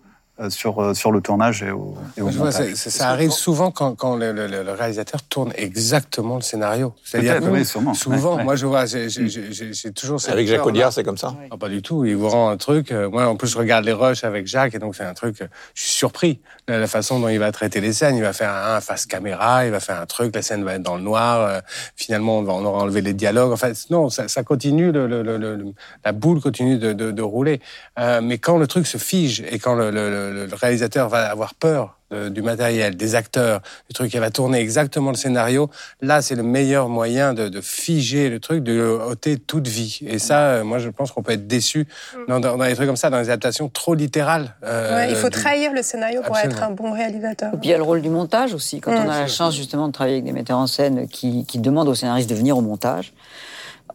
sur, 0.50 0.82
euh, 0.82 0.94
sur 0.94 1.12
le 1.12 1.22
tournage 1.22 1.64
et 1.64 1.72
au, 1.72 1.96
et 2.18 2.22
au 2.22 2.30
Je 2.30 2.38
vois, 2.38 2.48
montage. 2.52 2.74
c'est- 2.76 2.90
ça 2.90 3.10
arrive 3.10 3.32
souvent 3.32 3.72
quand, 3.72 3.96
quand 3.96 4.16
le, 4.16 4.32
le- 4.32 4.48
le 4.48 4.72
réalisateur 4.72 5.22
tourne 5.24 5.52
exactement 5.56 6.36
le 6.36 6.42
scénario. 6.42 6.94
C'est-à-dire 7.04 7.40
oui, 7.52 7.66
sûrement. 7.66 7.94
souvent, 7.94 8.32
Ouais, 8.34 8.38
ouais. 8.38 8.44
moi 8.44 8.56
je 8.56 8.66
vois, 8.66 8.86
j'ai- 8.86 9.10
j'ai 9.10 9.92
toujours 9.94 10.22
cette 10.22 10.34
Avec 10.34 10.48
Jacques. 10.48 10.66
Audiard, 10.66 10.94
c'est 10.94 11.04
comme 11.04 11.18
ça 11.18 11.36
Ah, 11.52 11.58
pas 11.58 11.70
du 11.70 11.82
tout. 11.82 12.06
Il 12.06 12.16
vous 12.16 12.30
rend 12.30 12.50
un 12.50 12.58
truc. 12.58 12.92
euh, 12.92 13.10
moi, 13.10 13.26
en 13.28 13.36
plus, 13.36 13.48
je 13.48 13.58
regarde 13.58 13.86
les 13.86 13.94
rushs 13.94 14.24
avec 14.24 14.48
Jacques, 14.48 14.76
et 14.76 14.80
donc 14.80 14.96
c'est 14.96 15.04
un 15.04 15.14
truc. 15.14 15.42
euh, 15.42 15.48
je 15.74 15.82
suis 15.84 15.92
surpris 15.92 16.40
de 16.68 16.74
la 16.74 16.88
façon 16.88 17.20
dont 17.20 17.30
il 17.30 17.40
va 17.40 17.52
traiter 17.52 17.82
les 17.82 17.94
scènes. 17.94 18.16
Il 18.16 18.24
va 18.24 18.34
faire 18.34 18.54
un 18.54 18.80
face 18.82 19.06
caméra, 19.06 19.66
il 19.66 19.72
va 19.72 19.80
faire 19.80 20.00
un 20.02 20.06
truc. 20.06 20.36
La 20.36 20.42
scène 20.42 20.64
va 20.64 20.76
être 20.76 20.84
dans 20.84 20.96
le 20.98 21.02
noir. 21.04 21.42
euh, 21.42 21.60
finalement, 21.96 22.40
on, 22.40 22.44
va, 22.44 22.54
on 22.54 22.64
aura 22.66 22.84
enlevé 22.84 23.02
les 23.02 23.14
dialogues. 23.14 23.52
Enfin, 23.52 23.72
non, 23.90 24.10
ça, 24.10 24.28
ça 24.28 24.44
continue. 24.44 24.92
Le, 24.92 25.08
le- 25.08 25.24
le- 25.24 25.38
le- 25.38 25.74
la 26.06 26.12
boule 26.12 26.42
continue 26.42 26.78
de, 26.78 26.94
de- 26.94 27.12
de 27.12 27.22
rouler. 27.22 27.60
Euh, 28.00 28.22
mais 28.22 28.38
quand 28.38 28.58
le 28.58 28.68
truc 28.68 28.86
se 28.88 28.98
fige 28.98 29.44
et 29.50 29.60
quand 29.60 29.76
le, 29.76 29.90
le- 30.32 30.50
réalisateur 30.56 31.10
va 31.10 31.30
avoir 31.30 31.54
peur 31.56 31.98
de- 32.12 32.30
du 32.30 32.42
matériel, 32.42 32.96
des 32.96 33.16
acteurs, 33.16 33.60
du 33.90 33.94
truc, 33.94 34.14
il 34.14 34.20
va 34.22 34.30
tourner 34.32 34.60
exactement 34.60 35.12
le 35.12 35.18
scénario. 35.18 35.70
Là, 36.02 36.22
c'est 36.22 36.36
le 36.36 36.44
meilleur 36.44 36.88
moyen 36.88 37.34
de, 37.34 37.50
de 37.50 37.60
figer 37.62 38.30
le 38.30 38.40
truc, 38.40 38.64
de 38.64 38.72
le 38.74 38.92
ôter 38.94 39.38
toute 39.38 39.68
vie. 39.68 40.00
Et 40.08 40.18
ça, 40.20 40.40
euh, 40.48 40.64
moi, 40.64 40.80
je 40.80 40.88
pense 40.90 41.12
qu'on 41.12 41.22
peut 41.22 41.34
être 41.34 41.48
déçu 41.48 41.86
dans, 42.30 42.40
dans, 42.40 42.56
dans 42.56 42.66
des 42.66 42.76
trucs 42.76 42.88
comme 42.88 42.96
ça, 42.96 43.10
dans 43.10 43.20
des 43.22 43.30
adaptations 43.30 43.68
trop 43.68 43.94
littérales. 43.94 44.56
euh, 44.64 44.96
Ouais, 44.96 45.10
il 45.10 45.16
faut 45.18 45.30
du- 45.30 45.38
trahir 45.38 45.74
le 45.74 45.82
scénario 45.82 46.22
pour 46.22 46.36
Absolument. 46.38 46.60
être 46.60 46.64
un 46.64 46.72
bon 46.72 46.94
réalisateur. 46.94 47.54
Et 47.54 47.58
puis 47.58 47.68
il 47.70 47.72
y 47.72 47.76
a 47.76 47.78
le 47.78 47.84
rôle 47.84 48.02
du 48.02 48.10
montage 48.10 48.54
aussi. 48.54 48.80
Quand 48.80 48.92
Mm. 48.94 49.06
on 49.06 49.10
a 49.10 49.20
la 49.22 49.28
chance 49.28 49.56
justement 49.56 49.88
de 49.88 49.92
travailler 49.94 50.16
avec 50.18 50.26
des 50.26 50.32
metteurs 50.32 50.60
en 50.60 50.68
scène 50.68 51.10
qui, 51.10 51.46
qui 51.46 51.60
demandent 51.60 51.90
aux 51.90 51.96
scénaristes 51.96 52.30
de 52.30 52.36
venir 52.36 52.58
au 52.58 52.62
montage, 52.62 53.12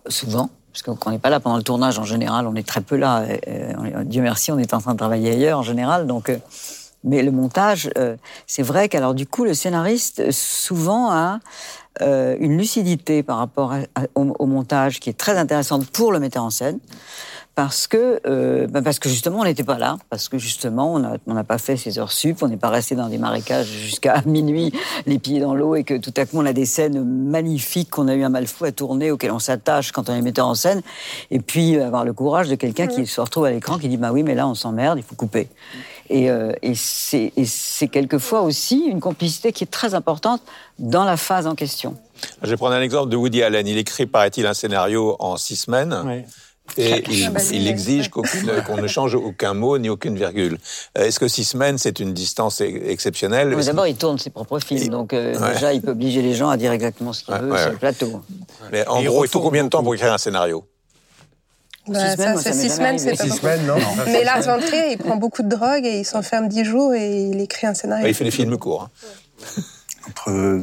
souvent, 0.09 0.51
parce 0.73 0.83
qu'on 0.83 1.11
n'est 1.11 1.19
pas 1.19 1.31
là 1.31 1.39
pendant 1.39 1.57
le 1.57 1.63
tournage 1.63 1.99
en 1.99 2.05
général, 2.05 2.47
on 2.47 2.55
est 2.55 2.67
très 2.67 2.81
peu 2.81 2.97
là. 2.97 3.25
Dieu 4.05 4.23
merci, 4.23 4.51
on 4.53 4.59
est 4.59 4.73
en 4.73 4.81
train 4.81 4.93
de 4.93 4.99
travailler 4.99 5.33
ailleurs 5.33 5.59
en 5.59 5.63
général. 5.63 6.07
Donc, 6.07 6.31
euh, 6.31 6.39
mais 7.05 7.23
le 7.23 7.31
montage, 7.31 7.91
euh, 7.99 8.17
c'est 8.47 8.63
vrai 8.63 8.89
qu'alors 8.89 9.15
du 9.15 9.27
coup, 9.27 9.45
le 9.45 9.55
scénariste 9.55 10.31
souvent 10.31 11.11
a 11.11 11.41
euh, 12.01 12.37
une 12.41 12.57
lucidité 12.57 13.23
par 13.23 13.39
rapport 13.39 13.75
au, 14.15 14.35
au 14.39 14.47
montage 14.47 14.99
qui 15.01 15.11
est 15.11 15.19
très 15.19 15.37
intéressante 15.37 15.87
pour 15.87 16.13
le 16.13 16.21
metteur 16.21 16.45
en 16.45 16.51
scène. 16.51 16.79
Parce 17.55 17.87
que, 17.87 18.19
euh, 18.27 18.67
bah, 18.67 18.81
parce 18.81 18.99
que 18.99 19.11
justement, 19.11 19.41
on 19.41 19.45
n'était 19.45 19.63
pas 19.63 19.77
là, 19.77 19.99
parce 20.09 20.31
que 20.31 20.39
justement, 20.39 20.95
on 20.95 21.35
n'a 21.35 21.45
pas 21.45 21.59
fait 21.59 21.77
ses 21.77 21.99
heures 21.99 22.11
sup, 22.11 22.43
on 22.43 22.49
n'est 22.49 22.57
pas 22.57 22.71
resté 22.71 22.95
dans 22.95 23.09
des 23.09 23.19
marécages 23.19 23.67
jusqu'à 23.67 24.23
minuit, 24.27 24.73
les 25.07 25.19
pieds 25.19 25.39
dans 25.39 25.55
l'eau, 25.55 25.75
et 25.75 25.85
que 25.85 25.99
tout 25.99 26.15
à 26.17 26.25
coup, 26.25 26.39
on 26.39 26.47
a 26.47 26.55
des 26.55 26.65
scènes 26.65 27.05
magnifiques 27.05 27.91
qu'on 27.91 28.09
a 28.09 28.15
eu 28.15 28.23
un 28.23 28.31
mal 28.31 28.47
fou 28.47 28.65
à 28.65 28.73
tourner, 28.73 29.11
auxquelles 29.11 29.33
on 29.33 29.39
s'attache 29.39 29.93
quand 29.93 30.09
on 30.09 30.15
est 30.15 30.23
metteur 30.23 30.47
en 30.47 30.55
scène, 30.55 30.81
et 31.31 31.41
puis 31.41 31.77
euh, 31.77 31.87
avoir 31.87 32.07
le 32.07 32.15
courage 32.15 32.49
de 32.49 32.55
quelqu'un 32.55 32.87
qui 32.87 33.07
se 33.07 33.21
retrouve 33.21 33.45
à 33.45 33.51
l'écran, 33.51 33.79
qui 33.79 33.89
dit, 33.89 33.99
bah 33.99 34.13
oui, 34.13 34.23
mais 34.23 34.35
là, 34.35 34.49
on 34.49 34.55
s'emmerde, 34.55 34.99
il 34.99 35.05
faut 35.05 35.15
couper. 35.15 35.49
Et, 36.09 36.31
euh, 36.31 36.53
et 36.63 36.75
c'est 36.75 37.89
quelquefois 37.89 38.41
aussi 38.43 38.87
une 38.87 39.01
complicité 39.01 39.53
qui 39.53 39.65
est 39.65 39.71
très 39.71 39.95
importante 39.95 40.41
dans 40.79 41.05
la 41.05 41.19
phase 41.19 41.47
en 41.47 41.55
question. 41.55 41.97
Je 42.43 42.49
vais 42.49 42.57
prendre 42.57 42.75
un 42.75 42.81
exemple 42.81 43.11
de 43.11 43.17
Woody 43.17 43.43
Allen. 43.43 43.67
Il 43.67 43.79
écrit, 43.79 44.07
paraît-il, 44.07 44.47
un 44.47 44.55
scénario 44.55 45.17
en 45.19 45.37
six 45.37 45.57
semaines. 45.57 45.95
Ouais. 46.07 46.27
Et 46.79 47.03
il, 47.11 47.67
exige 47.69 48.09
qu'aucune- 48.09 48.63
qu'on 48.67 48.77
ne 48.79 48.87
change 48.87 49.15
aucun 49.15 49.53
mot 49.53 49.77
ni 49.79 49.89
aucune 49.91 50.17
virgule. 50.17 50.59
Euh, 50.97 51.05
Est-ce 51.05 51.21
que 51.21 51.29
six 51.29 51.45
semaines, 51.45 51.77
c'est 51.77 51.99
une 52.01 52.15
distance 52.15 52.61
exceptionnelle? 52.63 53.55
Mais 53.55 53.65
D'abord, 53.65 53.87
il 53.87 53.97
tourne 53.97 54.19
ses 54.19 54.31
propres 54.31 54.59
films, 54.61 54.83
Et- 54.83 54.89
donc 54.89 55.13
euh, 55.13 55.39
Ouais. 55.39 55.53
déjà, 55.55 55.73
il 55.75 55.83
peut 55.83 55.91
obliger 55.91 56.23
les 56.23 56.35
gens 56.35 56.49
à 56.49 56.57
dire 56.57 56.73
exactement 56.73 57.13
ce 57.13 57.25
qu'il 57.25 57.35
Ouais, 57.35 57.41
veut 57.41 57.53
ouais, 57.53 57.61
sur 57.63 57.71
le 57.73 57.77
plateau. 57.77 58.23
Mais 58.71 58.87
en 58.87 59.01
Et 59.01 59.05
gros, 59.05 59.25
il 59.25 59.29
faut 59.29 59.41
combien 59.41 59.65
de 59.65 59.69
temps 59.69 59.83
pour 59.83 59.95
écrire 59.95 60.13
un 60.15 60.19
scénario? 60.19 60.65
Bah, 61.89 61.99
Six 62.11 62.13
semaines, 62.17 62.37
ça, 62.39 62.43
c'est 62.43 62.43
ça 62.43 62.49
m'est 62.51 62.55
six 62.55 62.69
jamais 62.69 62.75
semaines, 62.77 62.99
c'est 63.01 63.09
arrivé. 63.09 63.19
pas 63.29 63.35
Six 63.35 63.41
semaines, 63.41 63.67
non 63.67 63.77
Mais 64.07 64.25
Lars 64.25 64.43
von 64.43 64.59
Trier, 64.61 64.93
il 64.93 64.99
prend 64.99 65.17
beaucoup 65.17 65.43
de 65.43 65.49
drogue 65.49 65.85
et 65.85 65.99
il 65.99 66.05
s'enferme 66.05 66.49
dix 66.49 66.65
jours 66.65 66.95
et 66.95 67.23
il 67.25 67.41
écrit 67.41 67.67
un 67.67 67.75
scénario. 67.75 68.05
Ouais, 68.05 68.11
Il 68.13 68.15
fait 68.15 68.25
des 68.25 68.31
films 68.31 68.57
courts. 68.57 68.89
hein. 68.89 69.63
Entre 70.09 70.61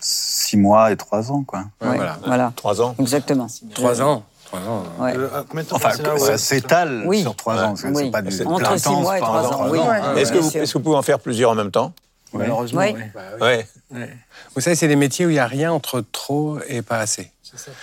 six 0.00 0.56
mois 0.56 0.90
et 0.92 0.96
trois 0.96 1.30
ans, 1.30 1.42
quoi. 1.44 1.60
Ouais, 1.80 1.88
Ouais, 1.88 1.96
voilà. 1.96 2.18
voilà. 2.26 2.52
Trois 2.56 2.82
ans 2.82 2.94
Exactement. 2.98 3.46
Trois 3.74 4.02
ans. 4.02 4.24
Trois 4.48 4.60
ans. 4.60 4.82
Ouais. 4.98 5.14
Euh, 5.16 5.28
Enfin, 5.72 5.90
ça 5.90 6.14
ouais. 6.14 6.38
s'étale 6.38 7.02
Oui. 7.06 7.20
sur 7.22 7.36
trois 7.36 7.62
ans. 7.62 7.76
C'est 7.76 7.88
Oui. 7.88 8.04
c'est 8.06 8.10
pas 8.10 8.22
du 8.22 8.42
Entre 8.46 8.78
six 8.78 8.88
mois 8.90 9.18
et 9.18 9.20
trois 9.20 9.46
ans, 9.52 9.68
oui. 9.70 9.78
Est-ce 10.16 10.32
que, 10.32 10.38
vous, 10.38 10.50
que 10.50 10.78
pouvez 10.78 10.96
en 10.96 11.02
faire 11.02 11.18
plusieurs 11.20 11.50
en 11.50 11.54
même 11.54 11.70
temps. 11.70 11.92
Malheureusement, 12.32 12.80
Oui. 12.80 12.94
oui. 12.94 13.02
Ouais. 13.40 13.66
Ouais. 13.90 14.10
Vous 14.54 14.60
savez, 14.60 14.76
c'est 14.76 14.88
des 14.88 14.96
métiers 14.96 15.24
où 15.26 15.30
il 15.30 15.34
n'y 15.34 15.38
a 15.38 15.46
rien 15.46 15.72
entre 15.72 16.02
trop 16.12 16.58
et 16.68 16.82
pas 16.82 16.98
assez. 16.98 17.30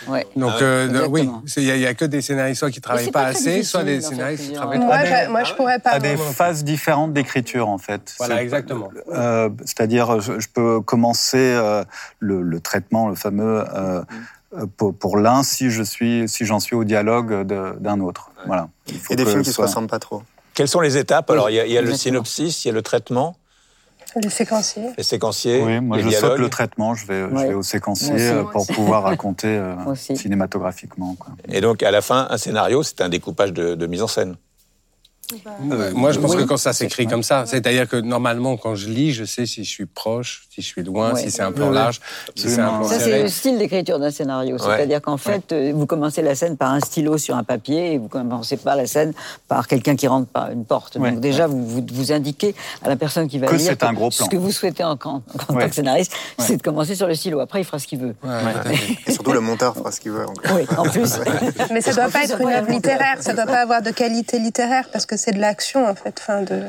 Ouais. 0.07 0.28
Donc, 0.36 0.51
Ah 0.53 0.57
ouais. 0.57 0.63
euh, 0.63 1.07
oui, 1.09 1.28
il 1.57 1.63
n'y 1.63 1.72
a, 1.72 1.76
il 1.76 1.82
y 1.82 1.88
a 1.88 1.95
que 1.95 2.05
des 2.05 2.22
scénaristes 2.22 2.59
soit 2.59 2.70
qui 2.70 2.82
travaillent 2.82 3.05
c'est 3.05 3.11
pas, 3.11 3.24
assez, 3.26 3.63
soit 3.63 3.84
des 3.84 3.99
scénaristes 4.01 4.43
qui 4.49 4.53
travaillent 4.53 4.78
Moi, 4.78 4.89
pas. 4.95 5.26
je, 5.26 5.30
moi, 5.32 5.43
je 5.43 5.53
pourrais 5.55 5.80
pas. 5.80 5.89
à 5.91 5.99
des 5.99 6.16
moi. 6.16 6.26
phases 6.28 6.63
différentes 6.63 7.13
d'écriture 7.13 7.68
en 7.68 7.80
fait. 7.80 8.13
Voilà, 8.20 8.43
exactement. 8.43 8.89
euh, 9.11 9.49
C'est-à-dire, 9.61 10.22
je, 10.22 10.39
je 10.39 10.47
peux 10.53 10.82
commencer 10.82 11.38
euh, 11.39 11.84
le, 12.20 12.43
le 12.43 12.59
traitement, 12.59 13.09
le 13.09 13.16
fameux, 13.16 13.63
pour, 14.78 14.93
pour 14.95 15.18
l'un 15.18 15.43
si 15.43 15.70
je 15.70 15.84
suis, 15.84 16.28
si 16.30 16.45
j'en 16.45 16.60
suis 16.60 16.76
au 16.76 16.84
dialogue 16.84 17.43
d'un 17.43 17.99
autre. 17.99 18.32
Voilà. 18.45 18.70
Il 18.88 18.99
faut 18.99 19.14
Et 19.14 19.16
des 19.16 19.26
films 19.26 19.41
qui 19.41 19.49
se 19.49 19.53
soit- 19.56 19.66
ressemblent 19.66 19.88
pas 19.89 19.99
trop. 19.99 20.24
Quelles 20.53 20.68
sont 20.70 20.80
les 20.82 20.97
étapes 20.97 21.30
Alors, 21.30 21.49
il 21.49 21.56
y 21.56 21.60
a, 21.60 21.66
il 21.66 21.72
y 21.72 21.78
a 21.78 21.82
le 21.82 21.93
synopsis, 21.93 22.64
il 22.64 22.70
y 22.70 22.72
a 22.72 22.74
le 22.74 22.82
traitement, 22.82 23.36
Le 24.16 24.30
séquencier. 24.30 24.84
les 24.97 25.03
séquenciers, 25.03 25.62
Oui, 25.62 25.82
moi 25.82 25.97
les 25.97 26.03
je 26.03 26.08
dialogues. 26.10 26.32
saute 26.32 26.39
le 26.39 26.49
traitement, 26.49 26.95
je 26.95 27.06
vais, 27.06 27.20
je 27.30 27.36
Ouais. 27.36 27.47
vais 27.49 27.53
au 27.53 27.64
séquencier 27.64 28.14
aussi. 28.14 28.24
euh, 28.24 28.43
pour 28.43 28.62
aussi. 28.62 28.72
pouvoir 28.74 29.03
raconter 29.03 29.47
euh, 29.49 29.76
cinématographiquement. 29.95 31.16
Quoi. 31.20 31.34
Et 31.49 31.60
donc, 31.62 31.84
à 31.84 31.91
la 31.91 32.01
fin, 32.01 32.28
un 32.30 32.38
scénario, 32.38 32.84
c'est 32.84 33.01
un 33.01 33.10
découpage 33.10 33.51
de, 33.51 33.76
de 33.76 33.88
mise 33.88 34.01
en 34.01 34.08
scène. 34.08 34.38
Euh, 35.72 35.92
Moi, 35.96 36.12
je 36.12 36.20
pense 36.20 36.32
Oui. 36.36 36.44
que 36.44 36.48
quand 36.48 36.58
ça 36.58 36.74
s'écrit 36.74 37.08
comme 37.08 37.24
ça, 37.24 37.46
c'est-à-dire 37.48 37.88
que 37.90 37.96
normalement, 37.98 38.58
quand 38.58 38.76
je 38.76 38.88
lis, 38.90 39.12
je 39.14 39.24
sais 39.26 39.46
si 39.46 39.64
je 39.64 39.70
suis 39.70 39.86
proche, 39.86 40.48
si 40.54 40.62
je 40.62 40.68
suis 40.68 40.84
loin, 40.84 41.14
Ouais. 41.14 41.22
si 41.22 41.32
c'est 41.32 41.42
un 41.42 41.52
plan 41.52 41.70
Ouais. 41.70 41.74
large, 41.76 42.00
si 42.36 42.50
c'est 42.50 42.62
un 42.62 42.78
plan 42.80 42.84
Ça, 42.88 43.00
c'est 43.00 43.24
le 43.24 43.28
style 43.30 43.58
d'écriture 43.58 43.98
d'un 44.00 44.12
scénario. 44.12 44.58
C'est-à-dire 44.58 45.02
qu'en 45.02 45.18
fait, 45.18 45.52
euh, 45.52 45.72
vous 45.76 45.86
commencez 45.86 46.22
la 46.22 46.36
scène 46.36 46.58
par 46.58 46.72
un 46.72 46.80
stylo 46.80 47.18
sur 47.18 47.36
un 47.36 47.44
papier 47.44 47.94
et 47.94 47.98
vous 47.98 48.08
commencez 48.08 48.58
pas 48.58 48.76
la 48.76 48.86
scène 48.86 49.14
par 49.48 49.68
quelqu'un 49.68 49.96
qui 49.96 50.08
rentre 50.08 50.28
par 50.28 50.52
une 50.52 50.64
porte. 50.66 50.96
Ouais. 50.98 51.12
Donc 51.12 51.22
déjà, 51.22 51.48
vous, 51.48 51.66
vous, 51.66 51.86
vous 51.92 52.12
indiquez 52.12 52.54
à 52.84 52.90
la 52.90 52.96
personne 52.96 53.28
qui 53.28 53.40
va 53.40 53.48
Que 53.48 53.56
lire 53.56 53.66
c'est 53.66 53.84
un 53.84 53.94
gros 53.94 54.10
plan. 54.10 54.26
ce 54.26 54.30
que 54.30 54.38
vous 54.38 54.52
souhaitez 54.52 54.84
en, 54.84 54.92
en, 54.92 54.98
en 55.06 55.22
Ouais. 55.54 55.64
tant 55.64 55.70
que 55.70 55.76
scénariste, 55.76 56.14
Ouais. 56.38 56.46
c'est 56.46 56.58
de 56.58 56.62
commencer 56.62 56.96
sur 56.96 57.08
le 57.08 57.16
stylo. 57.16 57.40
Après, 57.40 57.62
il 57.62 57.66
fera 57.66 57.80
ce 57.80 57.88
qu'il 57.88 58.00
veut. 58.00 58.16
Et 59.08 59.12
surtout, 59.12 59.34
le 59.34 59.40
monteur 59.42 59.76
fera 59.76 59.92
ce 59.92 60.00
qu'il 60.00 60.12
veut. 60.12 60.26
Oui, 60.54 60.62
en 60.78 60.84
plus. 60.84 61.16
Mais 61.72 61.82
ça 61.82 61.94
doit 61.94 62.10
pas 62.10 62.24
être 62.24 62.40
une 62.40 62.48
œuvre 62.50 62.70
littéraire, 62.72 63.18
ça 63.22 63.34
doit 63.34 63.46
pas 63.46 63.62
avoir 63.62 63.82
de 63.82 63.90
qualité 63.92 64.40
littéraire 64.40 64.86
parce 64.94 65.06
que 65.06 65.14
c'est 65.18 65.32
de 65.32 65.39
l'action 65.39 65.88
en 65.88 65.95
fait. 65.95 66.18
Enfin, 66.20 66.41
de... 66.41 66.63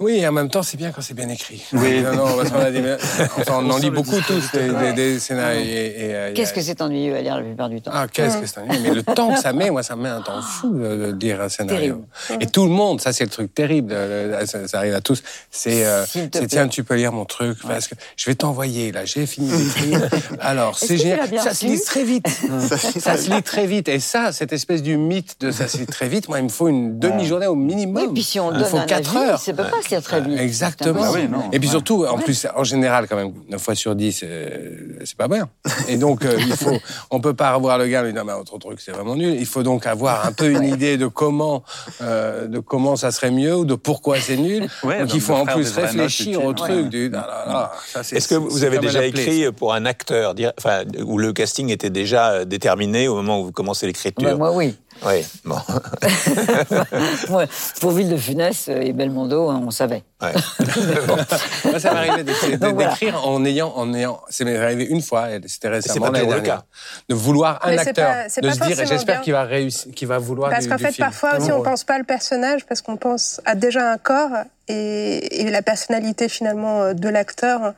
Oui, 0.00 0.16
et 0.16 0.26
en 0.26 0.32
même 0.32 0.48
temps, 0.48 0.62
c'est 0.62 0.78
bien 0.78 0.92
quand 0.92 1.02
c'est 1.02 1.12
bien 1.14 1.28
écrit. 1.28 1.62
Oui. 1.74 2.00
Non, 2.02 2.14
non, 2.14 2.36
parce 2.36 2.50
qu'on 2.50 2.58
a 2.60 2.70
des... 2.70 2.96
enfin, 3.36 3.58
on 3.60 3.70
en 3.70 3.76
lit 3.76 3.90
beaucoup 3.90 4.18
tous 4.26 4.50
des, 4.52 4.68
des- 4.70 4.92
des 4.94 5.18
scénarios. 5.20 5.60
et- 5.60 5.64
et, 5.66 6.14
euh, 6.14 6.32
Qu'est-ce 6.34 6.54
que 6.54 6.62
c'est 6.62 6.80
ennuyeux 6.80 7.14
à 7.16 7.20
lire 7.20 7.36
la 7.36 7.42
plupart 7.42 7.68
du 7.68 7.82
temps 7.82 7.90
Ah, 7.94 8.06
qu'est-ce 8.10 8.38
que 8.38 8.46
c'est 8.46 8.60
ennuyeux? 8.60 8.80
Mais 8.82 8.94
le 8.94 9.02
temps 9.02 9.32
que 9.34 9.38
ça 9.38 9.52
met, 9.52 9.70
moi, 9.70 9.82
ça 9.82 9.96
me 9.96 10.02
met 10.04 10.08
un 10.08 10.22
temps 10.22 10.40
fou 10.40 10.70
de, 10.72 11.14
lire 11.20 11.42
un 11.42 11.50
scénario. 11.50 12.02
Terrible. 12.28 12.42
Et 12.42 12.46
tout 12.46 12.64
le 12.64 12.70
monde, 12.70 13.00
ça, 13.02 13.12
c'est 13.12 13.24
le 13.24 13.30
truc 13.30 13.54
terrible, 13.54 13.92
euh, 13.92 14.46
ça, 14.46 14.66
ça 14.66 14.78
arrive 14.78 14.94
à 14.94 15.02
tous, 15.02 15.22
c'est, 15.50 15.84
euh, 15.84 16.04
tiens, 16.48 16.68
tu 16.68 16.82
peux 16.82 16.94
lire 16.96 17.12
mon 17.12 17.26
truc, 17.26 17.58
parce 17.66 17.86
que 17.86 17.94
je 18.16 18.24
vais 18.26 18.34
t'envoyer, 18.34 18.92
là, 18.92 19.04
j'ai 19.04 19.26
fini 19.26 19.50
d'écrire. 19.50 20.08
Alors, 20.40 20.76
Est-ce 20.76 20.86
c'est 20.86 20.96
génial. 20.96 21.28
Ça 21.40 21.52
se 21.52 21.66
lit 21.66 21.80
très 21.80 22.04
vite. 22.04 22.26
ça 23.00 23.16
se 23.18 23.30
lit 23.30 23.42
très 23.42 23.66
vite. 23.66 23.88
Et 23.88 24.00
ça, 24.00 24.32
cette 24.32 24.54
espèce 24.54 24.82
du 24.82 24.96
mythe 24.96 25.36
de 25.40 25.50
ça 25.50 25.68
se 25.68 25.76
lit 25.76 25.86
très 25.86 26.08
vite, 26.08 26.28
moi, 26.28 26.38
il 26.38 26.44
me 26.44 26.48
faut 26.48 26.68
une 26.68 26.98
demi-journée 26.98 27.46
au 27.48 27.54
minimum. 27.54 28.02
Oui, 28.06 28.10
puis 28.14 28.22
si 28.22 28.40
on 28.40 28.50
il 28.52 28.58
donne 28.60 28.66
faut 28.66 28.78
un 28.78 28.86
4 28.86 29.16
avis, 29.16 29.28
heures. 29.30 29.38
ça 29.40 29.52
peut 29.52 29.64
pas 29.64 29.82
très 30.00 30.20
vite. 30.20 30.38
Exactement. 30.38 31.00
Ah 31.04 31.10
oui, 31.12 31.28
non. 31.28 31.50
et 31.52 31.58
puis 31.58 31.68
Ouais. 31.68 31.72
surtout, 31.72 32.04
en 32.06 32.18
plus, 32.18 32.46
en 32.56 32.64
général, 32.64 33.06
quand 33.08 33.16
même, 33.16 33.32
9 33.48 33.60
fois 33.60 33.74
sur 33.74 33.94
10, 33.94 34.20
euh, 34.24 34.98
c'est 35.04 35.16
pas 35.16 35.28
bien. 35.28 35.48
Et 35.88 35.96
donc, 35.96 36.24
euh, 36.24 36.36
il 36.38 36.52
faut, 36.56 36.78
on 37.10 37.20
peut 37.20 37.34
pas 37.34 37.54
revoir 37.54 37.78
le 37.78 37.86
gars 37.88 38.02
et 38.02 38.06
lui 38.06 38.12
dire, 38.12 38.24
mais 38.24 38.32
autre 38.32 38.56
truc, 38.58 38.80
c'est 38.80 38.92
vraiment 38.92 39.16
nul. 39.16 39.34
Il 39.38 39.46
faut 39.46 39.62
donc 39.62 39.86
avoir 39.86 40.26
un 40.26 40.32
peu 40.32 40.50
une 40.50 40.64
idée 40.64 40.96
de 40.96 41.06
comment, 41.06 41.62
euh, 42.02 42.46
de 42.46 42.58
comment 42.60 42.96
ça 42.96 43.10
serait 43.10 43.30
mieux 43.30 43.56
ou 43.56 43.64
de 43.64 43.74
pourquoi 43.74 44.20
c'est 44.20 44.36
nul. 44.36 44.68
Ouais, 44.84 44.98
donc, 45.00 45.08
donc 45.08 45.14
il 45.14 45.20
faut 45.20 45.34
en 45.34 45.46
plus 45.46 45.70
réfléchir 45.72 46.44
au 46.44 46.52
truc 46.52 46.70
Ouais. 46.70 46.82
du, 46.84 47.10
ah 47.14 47.16
là 47.26 47.44
là, 47.52 47.72
ça, 47.92 48.02
c'est- 48.02 48.16
Est-ce 48.16 48.28
que 48.28 48.34
vous 48.36 48.64
avez 48.64 48.78
déjà 48.78 49.04
écrit 49.04 49.50
pour 49.52 49.74
un 49.74 49.86
acteur, 49.86 50.34
enfin, 50.58 50.82
où 51.04 51.18
le 51.18 51.32
casting 51.32 51.70
était 51.70 51.90
déjà 51.90 52.30
euh, 52.32 52.44
déterminé 52.44 53.08
au 53.08 53.16
moment 53.16 53.40
où 53.40 53.44
vous 53.46 53.52
commencez 53.52 53.86
l'écriture? 53.86 54.36
Moi, 54.38 54.52
oui. 54.54 54.76
Oui, 55.06 55.24
bon. 55.46 55.56
Moi, 57.30 57.44
pour 57.80 57.92
Ville 57.92 58.10
de 58.10 58.16
Funès 58.16 58.68
et 58.68 58.92
Belmondo, 58.92 59.48
hein, 59.48 59.62
on 59.66 59.70
savait. 59.80 60.02
Ouais. 60.22 60.32
Moi, 61.64 61.80
ça 61.80 61.92
m'est 61.92 61.98
arrivé 61.98 62.22
d'écrire- 62.24 62.58
voilà. 62.60 62.94
en 63.24 63.44
ayant, 63.44 63.72
en 63.76 63.92
ayant, 63.94 64.20
c'est 64.28 64.44
m'est 64.44 64.56
arrivé 64.56 64.84
une 64.84 65.02
fois, 65.02 65.28
c'était 65.46 65.68
récemment 65.68 66.06
pas 66.06 66.12
l'année 66.12 66.26
dernière, 66.28 66.58
cas. 66.58 66.64
de 67.08 67.14
vouloir 67.14 67.58
un 67.62 67.70
Mais 67.70 67.78
acteur, 67.78 68.08
pas- 68.08 68.24
de 68.42 68.46
pas 68.48 68.54
se 68.54 68.60
dire, 68.74 68.86
j'espère 68.86 69.20
qu'il 69.22 69.32
va 69.32 69.44
réussir, 69.44 69.92
qu'il 69.94 70.08
va 70.08 70.18
vouloir 70.18 70.50
Parce 70.50 70.66
qu'en 70.66 70.78
fait, 70.78 70.92
film. 70.92 71.06
parfois 71.08 71.38
aussi, 71.38 71.50
on 71.52 71.62
pense 71.62 71.84
pas 71.84 71.98
le 71.98 72.04
personnage 72.04 72.64
parce 72.66 72.82
qu'on 72.82 72.96
pense 72.96 73.40
à 73.44 73.54
déjà 73.54 73.90
un 73.92 73.98
corps 73.98 74.30
et, 74.68 75.40
et 75.42 75.50
la 75.50 75.62
personnalité 75.62 76.28
finalement 76.28 76.82
euh, 76.82 76.92
de 76.94 77.08
l'acteur 77.08 77.74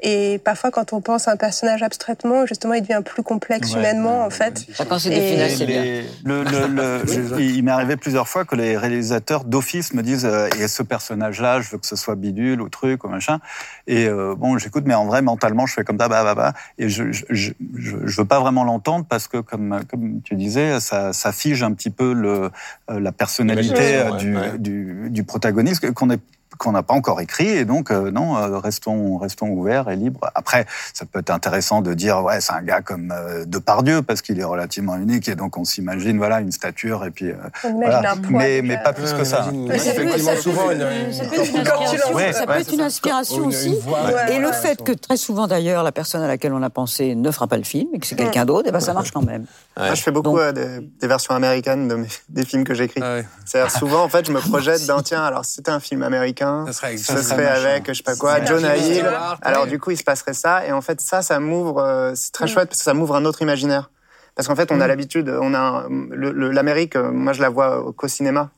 Et 0.00 0.38
parfois, 0.44 0.70
quand 0.70 0.92
on 0.92 1.00
pense 1.00 1.26
à 1.26 1.32
un 1.32 1.36
personnage 1.36 1.82
abstraitement, 1.82 2.44
justement, 2.44 2.74
il 2.74 2.82
devient 2.82 3.00
plus 3.02 3.22
complexe 3.22 3.72
humainement, 3.72 4.24
en 4.24 4.30
fait. 4.30 4.66
Quand 4.88 4.98
c'est 4.98 5.08
défini, 5.08 5.50
c'est 5.50 5.64
bien. 5.64 6.02
Le, 6.22 6.44
le, 6.44 6.66
le, 6.66 7.40
il 7.40 7.62
m'est 7.64 7.70
arrivé 7.70 7.96
plusieurs 7.96 8.28
fois 8.28 8.44
que 8.44 8.54
les 8.54 8.76
réalisateurs 8.76 9.44
d'office 9.44 9.94
me 9.94 10.02
disent 10.02 10.26
euh, 10.26 10.48
et 10.60 10.68
ce 10.68 10.82
personnage-là, 10.82 11.62
je 11.62 11.70
veux 11.70 11.78
que 11.78 11.86
ce 11.86 11.96
soit 11.96 12.14
bidule 12.14 12.60
ou 12.60 12.68
truc 12.68 13.04
ou 13.04 13.08
machin. 13.08 13.38
Et 13.86 14.06
euh, 14.06 14.34
bon, 14.36 14.58
j'écoute, 14.58 14.84
mais 14.86 14.94
en 14.94 15.06
vrai, 15.06 15.22
mentalement, 15.22 15.64
je 15.64 15.72
fais 15.72 15.84
comme 15.84 15.98
ça, 15.98 16.08
bah, 16.08 16.24
bah, 16.24 16.34
bah. 16.34 16.52
Et 16.76 16.90
je, 16.90 17.10
je, 17.12 17.24
je, 17.30 17.52
je 17.74 18.20
veux 18.20 18.26
pas 18.26 18.40
vraiment 18.40 18.64
l'entendre 18.64 19.06
parce 19.08 19.28
que, 19.28 19.38
comme, 19.38 19.80
comme 19.88 20.20
tu 20.22 20.34
disais, 20.34 20.78
ça, 20.78 21.14
ça 21.14 21.32
fige 21.32 21.62
un 21.62 21.72
petit 21.72 21.90
peu 21.90 22.12
le, 22.12 22.50
euh, 22.90 23.00
la 23.00 23.12
personnalité 23.12 24.04
du, 24.18 24.36
ouais. 24.36 24.58
du, 24.58 25.08
du 25.08 25.24
protagoniste 25.24 25.90
qu'on 25.92 26.10
est 26.10 26.20
qu'on 26.58 26.72
n'a 26.72 26.82
pas 26.82 26.94
encore 26.94 27.20
écrit 27.20 27.48
et 27.48 27.64
donc 27.64 27.90
euh, 27.90 28.10
non 28.10 28.36
euh, 28.36 28.58
restons 28.58 29.18
restons 29.18 29.48
ouverts 29.48 29.90
et 29.90 29.96
libres 29.96 30.30
après 30.34 30.66
ça 30.94 31.04
peut 31.04 31.18
être 31.18 31.30
intéressant 31.30 31.82
de 31.82 31.92
dire 31.92 32.22
ouais 32.22 32.40
c'est 32.40 32.52
un 32.52 32.62
gars 32.62 32.80
comme 32.80 33.12
euh, 33.12 33.44
Depardieu 33.44 34.02
parce 34.02 34.22
qu'il 34.22 34.40
est 34.40 34.44
relativement 34.44 34.96
unique 34.96 35.28
et 35.28 35.34
donc 35.34 35.58
on 35.58 35.64
s'imagine 35.64 36.16
voilà 36.18 36.40
une 36.40 36.52
stature 36.52 37.04
et 37.04 37.10
puis 37.10 37.30
euh, 37.30 37.36
voilà. 37.62 38.12
un 38.12 38.16
poids, 38.16 38.62
mais 38.62 38.78
pas 38.82 38.92
plus 38.92 39.12
que 39.12 39.24
ça 39.24 39.50
Mais 39.52 39.78
ça 39.78 39.92
peut- 39.92 40.02
effectivement, 40.02 40.36
souvent, 40.36 40.68
ça 42.32 42.46
peut 42.46 42.52
être 42.52 42.72
une 42.72 42.80
inspiration, 42.80 43.46
aussi. 43.46 43.68
une 43.68 43.80
voix, 43.80 44.30
Et 44.30 44.38
le 44.38 44.48
ouais, 44.48 44.52
fait 44.52 44.82
que 44.82 44.92
très 44.92 45.16
souvent 45.16 45.46
d'ailleurs 45.46 45.82
la 45.82 45.92
personne 45.92 46.22
à 46.22 46.28
laquelle 46.28 46.52
on 46.52 46.62
a 46.62 46.70
pensé 46.70 47.14
ne 47.14 47.30
fera 47.30 47.46
pas 47.46 47.56
le 47.56 47.64
film 47.64 47.88
et 47.94 47.98
que 47.98 48.06
c'est 48.06 48.16
quelqu'un 48.16 48.44
d'autre, 48.44 48.68
et 48.68 48.72
ben 48.72 48.80
ça 48.80 48.94
marche 48.94 49.10
quand 49.10 49.22
même. 49.22 49.46
Moi, 49.76 49.94
je 49.94 50.02
fais 50.02 50.10
beaucoup 50.10 50.38
des, 50.52 51.06
versions 51.06 51.34
américaines 51.34 52.06
des 52.28 52.44
films 52.44 52.64
que 52.64 52.74
j'écris. 52.74 53.00
Ah. 53.02 53.18
C'est-à-dire 53.44 53.70
souvent, 53.70 54.02
en 54.02 54.08
fait, 54.08 54.26
je 54.26 54.32
me 54.32 54.40
projette 54.40 54.86
dans 54.86 55.02
tiens, 55.02 55.22
alors 55.22 55.44
c'était 55.44 55.70
un 55.70 55.80
film 55.80 56.02
américain, 56.02 56.35
Ça 56.66 56.72
serait- 56.72 56.96
ça 56.96 57.14
ça 57.16 57.22
se 57.22 57.28
serait 57.30 57.36
fait 57.36 57.48
avec, 57.70 57.86
je 57.88 57.92
sais 57.94 58.02
pas 58.02 58.12
quoi, 58.16 58.34
la 58.62 58.76
Hill. 58.76 59.04
Alors 59.42 59.66
du 59.66 59.78
coup, 59.78 59.90
il 59.90 59.96
se 59.96 60.04
passerait 60.04 60.34
ça, 60.34 60.66
et 60.66 60.72
en 60.72 60.80
fait, 60.80 61.00
ça, 61.00 61.22
ça 61.22 61.38
m'ouvre, 61.40 61.78
euh, 61.82 62.12
c'est 62.14 62.32
très 62.32 62.46
chouette 62.48 62.68
parce 62.68 62.78
que 62.80 62.84
ça 62.84 62.94
m'ouvre 62.94 63.16
un 63.16 63.24
autre 63.24 63.42
imaginaire. 63.42 63.90
Parce 64.34 64.48
qu'en 64.48 64.56
fait, 64.56 64.70
on 64.70 64.80
a 64.80 64.86
l'habitude, 64.88 65.28
on 65.40 65.54
a 65.54 65.86
l'Amérique, 66.10 66.96
euh, 66.96 67.10
moi, 67.10 67.32
je 67.32 67.40
la 67.40 67.48
vois 67.48 67.80
au- 67.80 67.92
qu'au 67.92 68.08
cinéma. 68.08 68.50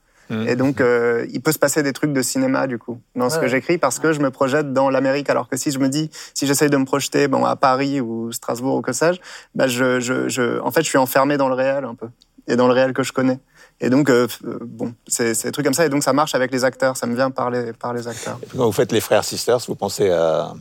Et 0.47 0.57
donc, 0.57 0.83
euh, 0.83 1.25
il 1.33 1.41
peut 1.41 1.53
se 1.53 1.59
passer 1.59 1.83
des 1.83 1.95
trucs 1.95 2.13
de 2.13 2.21
cinéma, 2.21 2.67
du 2.67 2.77
coup, 2.79 3.01
dans 3.17 3.31
ce 3.31 3.39
que 3.39 3.49
j'écris, 3.49 3.79
parce 3.79 3.99
que 3.99 4.13
je 4.13 4.21
me 4.21 4.31
projette 4.31 4.75
dans 4.75 4.91
l'Amérique. 4.91 5.31
Alors 5.31 5.49
que 5.49 5.57
si 5.57 5.71
je 5.71 5.79
me 5.79 5.89
dis, 5.89 6.11
si 6.35 6.47
j'essaye 6.47 6.69
de 6.69 6.77
me 6.77 6.85
projeter, 6.85 7.29
bon, 7.29 7.47
à 7.47 7.57
Paris 7.57 8.01
ou 8.03 8.31
Strasbourg 8.31 8.77
ou 8.77 8.83
que 8.83 8.93
sais-je, 8.93 9.21
bah, 9.55 9.69
je, 9.69 10.01
je, 10.01 10.29
je, 10.29 10.61
en 10.61 10.71
fait, 10.71 10.83
je 10.83 10.89
suis 10.89 10.99
enfermé 10.99 11.39
dans 11.39 11.49
le 11.49 11.55
réel 11.55 11.85
un 11.87 11.95
peu. 11.95 12.09
Et 12.49 12.57
dans 12.57 12.67
le 12.67 12.73
réel 12.75 12.93
que 12.93 13.03
je 13.03 13.13
connais. 13.13 13.39
Et 13.81 13.91
donc, 13.91 14.11
euh, 14.11 14.27
euh, 14.45 14.59
bon, 14.63 14.93
c'est 15.07 15.41
des 15.45 15.53
trucs 15.53 15.65
comme 15.65 15.75
ça. 15.75 15.87
Et 15.87 15.89
donc, 15.89 16.03
ça 16.03 16.13
marche 16.13 16.35
avec 16.35 16.51
les 16.51 16.65
acteurs. 16.65 16.97
Ça 16.97 17.07
me 17.07 17.15
vient 17.15 17.31
par 17.31 17.51
les, 17.51 17.73
par 17.73 17.93
les 17.93 18.09
acteurs. 18.09 18.39
Et 18.43 18.57
quand 18.57 18.65
vous 18.67 18.73
faites 18.73 18.91
les 18.91 19.01
frères 19.01 19.23
sisters, 19.25 19.59
vous 19.69 19.77
pensez 19.77 20.11
à- 20.11 20.53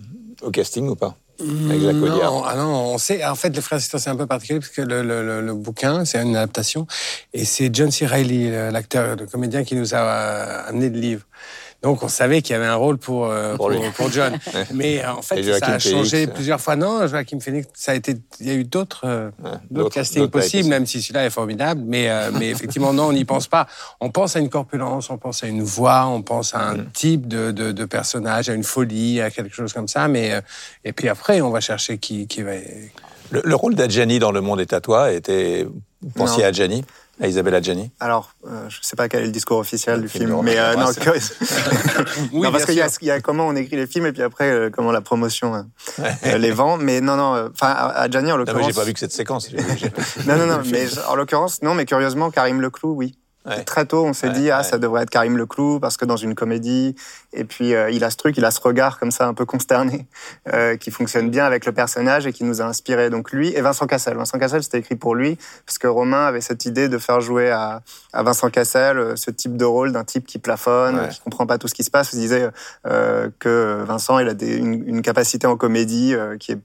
au 0.44 0.52
casting 0.52 0.88
ou 0.90 0.96
pas? 0.96 1.16
Avec 1.40 1.82
Jacques. 1.82 1.96
Non, 1.96 2.44
ah 2.46 2.56
non, 2.56 2.94
on 2.94 2.98
sait. 2.98 3.24
En 3.26 3.36
fait, 3.36 3.50
les 3.50 3.62
frères 3.62 3.80
sisters, 3.80 4.00
c'est 4.00 4.10
un 4.10 4.16
peu 4.16 4.26
particulier 4.28 4.60
parce 4.60 4.72
que 4.72 4.82
le, 4.82 5.02
le, 5.02 5.24
le, 5.26 5.42
le 5.42 5.54
bouquin, 5.54 6.04
c'est 6.04 6.22
une 6.22 6.36
adaptation, 6.36 6.88
et 7.34 7.46
c'est 7.46 7.70
John 7.74 7.92
C. 7.92 8.06
Reilly, 8.08 8.50
l'acteur, 8.72 9.16
le 9.16 9.28
comédien, 9.28 9.64
qui 9.64 9.76
nous 9.76 9.94
a 9.94 9.98
euh, 10.00 10.70
amené 10.70 10.90
le 10.90 11.00
livre. 11.00 11.22
Donc, 11.84 12.02
on 12.02 12.08
savait 12.08 12.42
qu'il 12.42 12.54
y 12.54 12.56
avait 12.56 12.66
un 12.66 12.76
rôle 12.76 12.98
pour 12.98 13.28
euh, 13.28 13.56
Pour 13.56 13.68
pour, 13.68 13.70
lui. 13.70 13.80
pour 13.96 14.12
John. 14.12 14.34
Mais 14.74 15.04
euh, 15.04 15.12
en 15.14 15.22
fait, 15.22 15.44
ça 15.60 15.68
a 15.74 15.80
changé 15.80 16.18
Phoenix. 16.22 16.34
plusieurs 16.34 16.60
fois. 16.60 16.76
Non, 16.76 17.06
Joaquin 17.06 17.40
Phoenix, 17.40 17.68
ça 17.76 17.92
a 17.92 17.96
été. 17.96 18.16
Il 18.40 18.48
y 18.48 18.50
a 18.50 18.54
eu 18.56 18.64
d'autres 18.64 19.02
euh, 19.06 19.90
castings 19.92 20.28
possibles, 20.28 20.70
même 20.70 20.86
si 20.88 21.02
celui-là 21.02 21.26
est 21.26 21.30
formidable. 21.30 21.82
Mais 21.86 22.10
euh, 22.10 22.32
mais 22.38 22.50
effectivement, 22.50 22.94
non, 22.94 23.06
on 23.10 23.14
n'y 23.14 23.26
pense 23.26 23.48
pas. 23.48 23.68
On 24.02 24.10
pense 24.10 24.36
à 24.36 24.40
une 24.40 24.50
corpulence, 24.50 25.10
on 25.12 25.18
pense 25.20 25.44
à 25.44 25.48
une 25.48 25.62
voix, 25.62 26.08
on 26.08 26.22
pense 26.24 26.56
à 26.56 26.70
un 26.70 26.78
Mm. 26.78 26.86
type 26.94 27.28
de, 27.28 27.52
de, 27.52 27.72
de 27.72 27.86
personnage, 27.86 28.50
à 28.50 28.54
une 28.54 28.64
folie, 28.64 29.22
à 29.22 29.30
quelque 29.30 29.54
chose 29.56 29.72
comme 29.74 29.88
ça. 29.88 30.08
Mais 30.08 30.34
euh, 30.34 30.42
et 30.84 30.94
puis 30.94 31.10
après, 31.10 31.42
on 31.42 31.52
va 31.52 31.60
chercher 31.62 31.98
qui 32.00 32.28
qui 32.28 32.42
va. 32.42 32.54
Le, 33.30 33.42
le 33.44 33.56
rôle 33.56 33.76
d'Adjani 33.76 34.20
dans 34.20 34.32
Le 34.32 34.42
Monde 34.42 34.62
est 34.62 34.74
à 34.74 34.82
toi 34.82 35.12
était. 35.14 35.68
Vous 36.02 36.10
pensiez 36.16 36.40
Non. 36.40 36.46
à 36.46 36.48
Adjani? 36.50 36.86
À 37.20 37.28
Isabelle 37.28 37.56
Adjani 37.56 37.90
Alors, 38.00 38.32
euh, 38.46 38.70
je 38.70 38.78
sais 38.82 38.96
pas 38.96 39.10
quel 39.10 39.24
est 39.24 39.26
le 39.26 39.32
discours 39.32 39.58
officiel 39.58 40.02
du 40.02 40.08
film 40.08 40.40
mais 40.44 40.58
euh, 40.60 40.76
non, 40.76 40.86
que- 40.94 41.10
Oui, 42.32 42.42
non, 42.42 42.52
parce 42.52 42.66
qu'il 42.66 42.76
y, 42.76 43.06
y 43.06 43.12
a 43.12 43.20
comment 43.22 43.48
on 43.48 43.56
écrit 43.56 43.76
les 43.76 43.88
films 43.88 44.06
et 44.06 44.12
puis 44.12 44.22
après 44.22 44.52
euh, 44.52 44.70
comment 44.70 44.92
la 44.92 45.02
promotion 45.02 45.56
euh, 45.56 46.04
euh, 46.26 46.38
les 46.38 46.52
vend. 46.52 46.78
Mais 46.78 47.02
non, 47.02 47.16
non, 47.16 47.34
euh, 47.36 47.50
enfin 47.54 47.70
à 47.70 48.08
Gianni 48.10 48.32
en 48.32 48.38
Non, 48.38 48.44
mais 48.44 48.52
l'occurrence. 48.52 48.68
j'ai 48.68 48.80
pas 48.80 48.86
vu 48.86 48.94
que 48.94 49.00
cette 49.00 49.12
séquence. 49.14 49.50
Non, 50.28 50.36
non, 50.38 50.46
non, 50.46 50.62
mais 50.72 50.86
en 51.08 51.16
l'occurrence, 51.16 51.62
non, 51.64 51.74
mais 51.74 51.86
curieusement, 51.86 52.30
Karim 52.30 52.62
Leclou, 52.62 52.94
oui. 52.94 53.18
Ouais. 53.48 53.64
Très 53.64 53.86
tôt, 53.86 54.06
on 54.06 54.14
s'est 54.14 54.28
Ouais, 54.28 54.34
dit, 54.34 54.52
ah, 54.52 54.62
ça 54.62 54.78
devrait 54.78 55.04
être 55.04 55.10
Karim 55.10 55.38
Leclou, 55.38 55.80
parce 55.80 55.96
que 55.96 56.04
dans 56.06 56.18
une 56.18 56.36
comédie, 56.36 56.96
et 57.32 57.46
puis 57.46 57.74
euh, 57.74 57.90
il 57.90 58.04
a 58.04 58.10
ce 58.10 58.18
truc, 58.18 58.38
il 58.38 58.44
a 58.44 58.52
ce 58.52 58.60
regard 58.60 59.00
comme 59.00 59.12
ça, 59.12 59.26
un 59.26 59.34
peu 59.34 59.46
consterné, 59.46 60.06
euh, 60.54 60.76
qui 60.76 60.92
fonctionne 60.92 61.30
bien 61.30 61.46
avec 61.46 61.66
le 61.66 61.72
personnage 61.72 62.28
et 62.28 62.34
qui 62.34 62.44
nous 62.44 62.62
a 62.62 62.66
inspiré. 62.66 63.10
Donc 63.10 63.32
lui 63.32 63.56
et 63.56 63.62
Vincent 63.62 63.88
Cassel. 63.88 64.18
Vincent 64.18 64.38
Cassel, 64.38 64.64
c'était 64.64 64.80
écrit 64.80 64.96
pour 64.96 65.16
lui, 65.16 65.38
parce 65.66 65.78
que 65.78 65.88
Romain 65.88 66.26
avait 66.26 66.42
cette 66.42 66.66
idée 66.66 66.90
de 66.90 66.98
faire 66.98 67.22
jouer 67.22 67.50
à, 67.50 67.82
à 68.12 68.24
Vincent 68.24 68.50
Cassel 68.50 68.98
euh, 68.98 69.16
ce 69.16 69.32
type 69.32 69.56
de 69.56 69.66
rôle 69.66 69.92
d'un 69.94 70.04
type 70.04 70.26
qui 70.26 70.40
plafonne, 70.40 71.08
qui 71.10 71.20
comprend 71.22 71.46
pas 71.48 71.58
tout 71.58 71.68
ce 71.70 71.74
qui 71.74 71.84
se 71.84 71.92
passe. 71.92 72.12
Il 72.14 72.20
disait 72.20 72.50
euh, 72.86 73.30
que 73.40 73.84
Vincent, 73.86 74.20
il 74.20 74.28
a 74.28 74.34
des, 74.34 74.58
une, 74.58 74.88
une 74.88 75.02
capacité 75.02 75.48
en 75.48 75.56
comédie 75.56 76.14
euh, 76.14 76.38
qui 76.38 76.52
est 76.54 76.60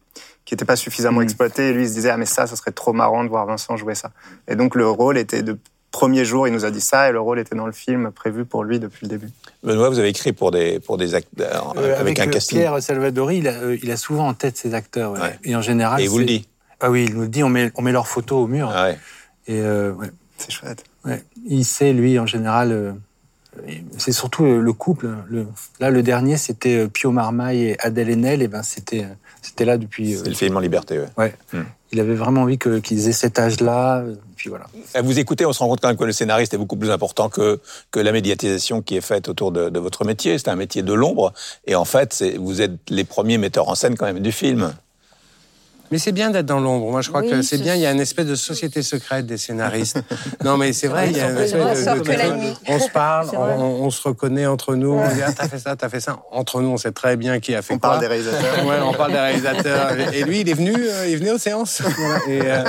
qui 0.45 0.55
n'était 0.55 0.65
pas 0.65 0.75
suffisamment 0.77 1.21
Mm. 1.21 1.23
exploité. 1.23 1.69
Et 1.69 1.73
lui, 1.73 1.85
il 1.85 1.89
se 1.89 1.95
disait, 1.95 2.11
ah, 2.11 2.17
mais 2.17 2.27
ça, 2.27 2.49
ça 2.49 2.57
serait 2.57 2.73
trop 2.73 2.93
marrant 2.93 3.23
de 3.23 3.29
voir 3.29 3.47
Vincent 3.47 3.77
jouer 3.77 3.95
ça. 3.95 4.11
Et 4.49 4.57
donc, 4.57 4.75
le 4.75 4.89
rôle 4.89 5.17
était 5.17 5.45
de 5.45 5.57
premier 5.93 6.25
jour, 6.25 6.49
il 6.49 6.53
nous 6.53 6.65
a 6.65 6.71
dit 6.73 6.81
ça, 6.81 7.09
et 7.09 7.13
le 7.13 7.21
rôle 7.21 7.39
était 7.39 7.55
dans 7.55 7.67
le 7.67 7.73
film 7.73 8.11
prévu 8.11 8.45
pour 8.45 8.65
lui 8.65 8.81
depuis 8.81 9.01
le 9.07 9.09
début. 9.09 9.29
Benoît, 9.63 9.89
vous 9.91 9.99
avez 10.01 10.09
écrit 10.09 10.33
pour 10.33 10.51
des, 10.51 10.81
pour 10.81 10.97
des 10.99 11.15
acteurs 11.15 11.75
Euh, 11.77 12.01
avec, 12.01 12.19
un 12.19 12.27
euh, 12.27 12.31
casting. 12.31 12.59
Pierre 12.59 12.83
Salvadori, 12.83 13.37
il 13.39 13.47
a, 13.49 13.53
euh, 13.53 13.77
il 13.81 13.91
a 13.93 13.97
souvent 13.97 14.27
en 14.27 14.35
tête 14.35 14.57
ses 14.57 14.75
acteurs. 14.75 15.13
ouais. 15.13 15.21
Ouais. 15.21 15.39
Et 15.45 15.55
en 15.55 15.63
général. 15.63 16.01
Et 16.01 16.05
il 16.05 16.11
vous 16.11 16.19
le 16.19 16.25
dit. 16.25 16.49
Ah 16.81 16.91
oui, 16.91 17.05
il 17.07 17.15
nous 17.15 17.21
le 17.23 17.29
dit, 17.29 17.45
on 17.45 17.49
met, 17.49 17.71
on 17.77 17.83
met 17.83 17.93
leurs 17.93 18.09
photos 18.09 18.43
au 18.43 18.49
mur. 18.49 18.73
Ah 18.75 18.87
ouais. 18.89 18.99
Et 19.47 19.61
euh, 19.61 19.93
ouais, 19.93 20.11
C'est 20.39 20.51
chouette. 20.51 20.83
ouais. 21.05 21.23
il 21.47 21.65
sait, 21.65 21.93
lui, 21.93 22.19
en 22.19 22.27
général. 22.27 22.97
C'est 23.99 24.13
surtout 24.13 24.45
le, 24.45 24.61
le 24.61 24.73
couple. 24.73 25.11
Le, 25.29 25.47
là, 25.81 25.91
le 25.91 26.03
dernier, 26.03 26.37
c'était 26.37 26.77
euh, 26.77 26.89
Pio 26.89 27.11
Marmaille 27.11 27.63
et 27.63 27.81
Adèle 27.81 28.11
Haenel. 28.11 28.43
Et 28.43 28.49
ben, 28.49 28.63
c'était, 28.63 29.05
euh, 29.05 29.15
c'était 29.43 29.65
là 29.65 29.77
depuis. 29.79 30.15
euh, 30.15 30.21
C'est 30.23 30.29
le 30.31 30.35
film 30.35 30.57
en 30.57 30.61
liberté. 30.61 30.99
Ouais. 30.99 31.09
ouais. 31.19 31.35
Hmm. 31.53 31.65
Il 31.93 32.01
avait 32.01 32.15
vraiment 32.15 32.43
envie 32.43 32.57
que, 32.57 32.79
qu'ils 32.79 33.09
aient 33.09 33.13
cet 33.13 33.39
âge-là. 33.39 34.03
Puis 34.37 34.49
voilà. 34.49 34.65
À 34.95 35.03
vous 35.03 35.19
écouter, 35.19 35.45
on 35.45 35.53
se 35.53 35.59
rend 35.59 35.69
compte 35.69 35.81
quand 35.83 35.89
même 35.89 35.99
que 35.99 36.05
le 36.05 36.13
scénariste 36.13 36.55
est 36.55 36.59
beaucoup 36.59 36.77
plus 36.77 36.91
important 36.91 37.29
que, 37.29 37.61
que 37.91 38.01
la 38.01 38.13
médiatisation 38.13 38.81
qui 38.81 38.97
est 38.97 39.03
faite 39.03 39.29
autour 39.29 39.53
de, 39.53 39.69
de 39.69 39.79
votre 39.79 40.07
métier. 40.07 40.39
C'est 40.39 40.49
un 40.49 40.57
métier 40.57 40.83
de 40.83 40.93
l'ombre. 40.95 41.35
Et 41.67 41.75
en 41.75 41.85
fait, 41.85 42.25
vous 42.39 42.63
êtes 42.63 42.73
les 42.89 43.05
premiers 43.05 43.37
metteurs 43.37 43.69
en 43.69 43.75
scène 43.75 43.97
quand 43.97 44.07
même 44.07 44.21
du 44.21 44.33
film. 44.33 44.73
Mais 45.93 45.99
c'est 45.99 46.11
bien 46.13 46.31
d'être 46.31 46.47
dans 46.47 46.59
l'ombre. 46.59 46.91
Moi, 46.91 47.03
je 47.03 47.09
crois 47.11 47.21
Oui, 47.21 47.31
que 47.31 47.43
c'est 47.43 47.59
bien. 47.59 47.75
Il 47.75 47.81
y 47.83 47.87
a 47.87 47.93
une 47.93 48.01
espèce 48.01 48.27
de 48.27 48.35
société 48.35 48.83
secrète 48.83 49.27
des 49.27 49.37
scénaristes. 49.37 49.99
non, 50.43 50.57
mais 50.57 50.73
c'est 50.73 50.89
vrai. 50.89 51.11
Il 51.11 51.17
y 51.17 51.21
a 51.21 51.31
une 51.31 51.37
espèce 51.39 51.85
de, 51.85 52.01
de- 52.01 52.55
on 52.69 52.79
se 52.81 52.89
parle, 52.91 53.29
on, 53.37 53.85
on 53.85 53.91
se 53.91 54.09
reconnaît 54.09 54.47
entre 54.47 54.75
nous. 54.75 54.93
On 54.95 55.07
dit 55.15 55.21
ah 55.25 55.33
t'as 55.33 55.49
fait 55.49 55.59
ça, 55.59 55.77
t'as 55.77 55.89
fait 55.91 56.01
ça. 56.01 56.19
Entre 56.33 56.61
nous, 56.63 56.71
on 56.71 56.77
sait 56.79 56.93
très 56.93 57.17
bien 57.17 57.39
qui 57.41 57.55
a 57.55 57.61
fait 57.63 57.75
On 57.75 57.79
quoi. 57.79 57.91
parle 57.91 58.01
des 58.01 58.07
réalisateurs. 58.09 58.67
Ouais, 58.67 58.77
on 58.83 58.95
parle 58.95 59.13
des 59.13 59.19
réalisateurs. 59.19 59.93
Et 60.15 60.25
lui, 60.25 60.41
il 60.41 60.49
est 60.49 60.55
venu, 60.55 60.75
euh, 60.75 61.07
il 61.09 61.19
venu 61.19 61.31
aux 61.33 61.39
séances. 61.39 61.83
Et, 62.27 62.41
euh, 62.43 62.65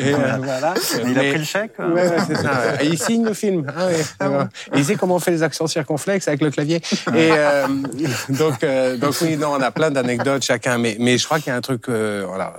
et, 0.00 0.14
euh, 0.14 0.18
voilà. 0.40 0.74
Mais 1.04 1.10
il 1.10 1.18
a 1.18 1.22
pris 1.22 1.38
le 1.38 1.44
chèque 1.44 1.72
Ouais, 1.80 1.86
ouais, 1.94 2.16
c'est 2.28 2.36
ça. 2.36 2.80
Et 2.80 2.86
il 2.86 2.98
signe 2.98 3.24
le 3.24 3.34
film. 3.34 3.66
Ah, 3.76 3.86
ouais. 3.86 4.44
Et 4.74 4.78
il 4.78 4.84
sait 4.84 4.94
comment 4.94 5.16
on 5.16 5.20
fait 5.20 5.32
les 5.32 5.42
accents 5.42 5.66
circonflexes 5.66 6.28
avec 6.28 6.40
le 6.42 6.50
clavier. 6.50 6.76
Et 6.76 7.30
euh, 7.32 7.66
donc, 8.28 8.62
euh, 8.62 8.96
donc 8.96 9.14
oui, 9.22 9.36
non, 9.36 9.52
on 9.58 9.60
a 9.60 9.70
plein 9.72 9.90
d'anecdotes 9.90 10.44
chacun. 10.44 10.78
Mais, 10.78 10.96
mais 11.00 11.18
je 11.18 11.24
crois 11.24 11.38
qu'il 11.38 11.48
y 11.48 11.50
a 11.50 11.56
un 11.56 11.60
truc, 11.60 11.88
euh, 11.88 12.24
voilà, 12.36 12.54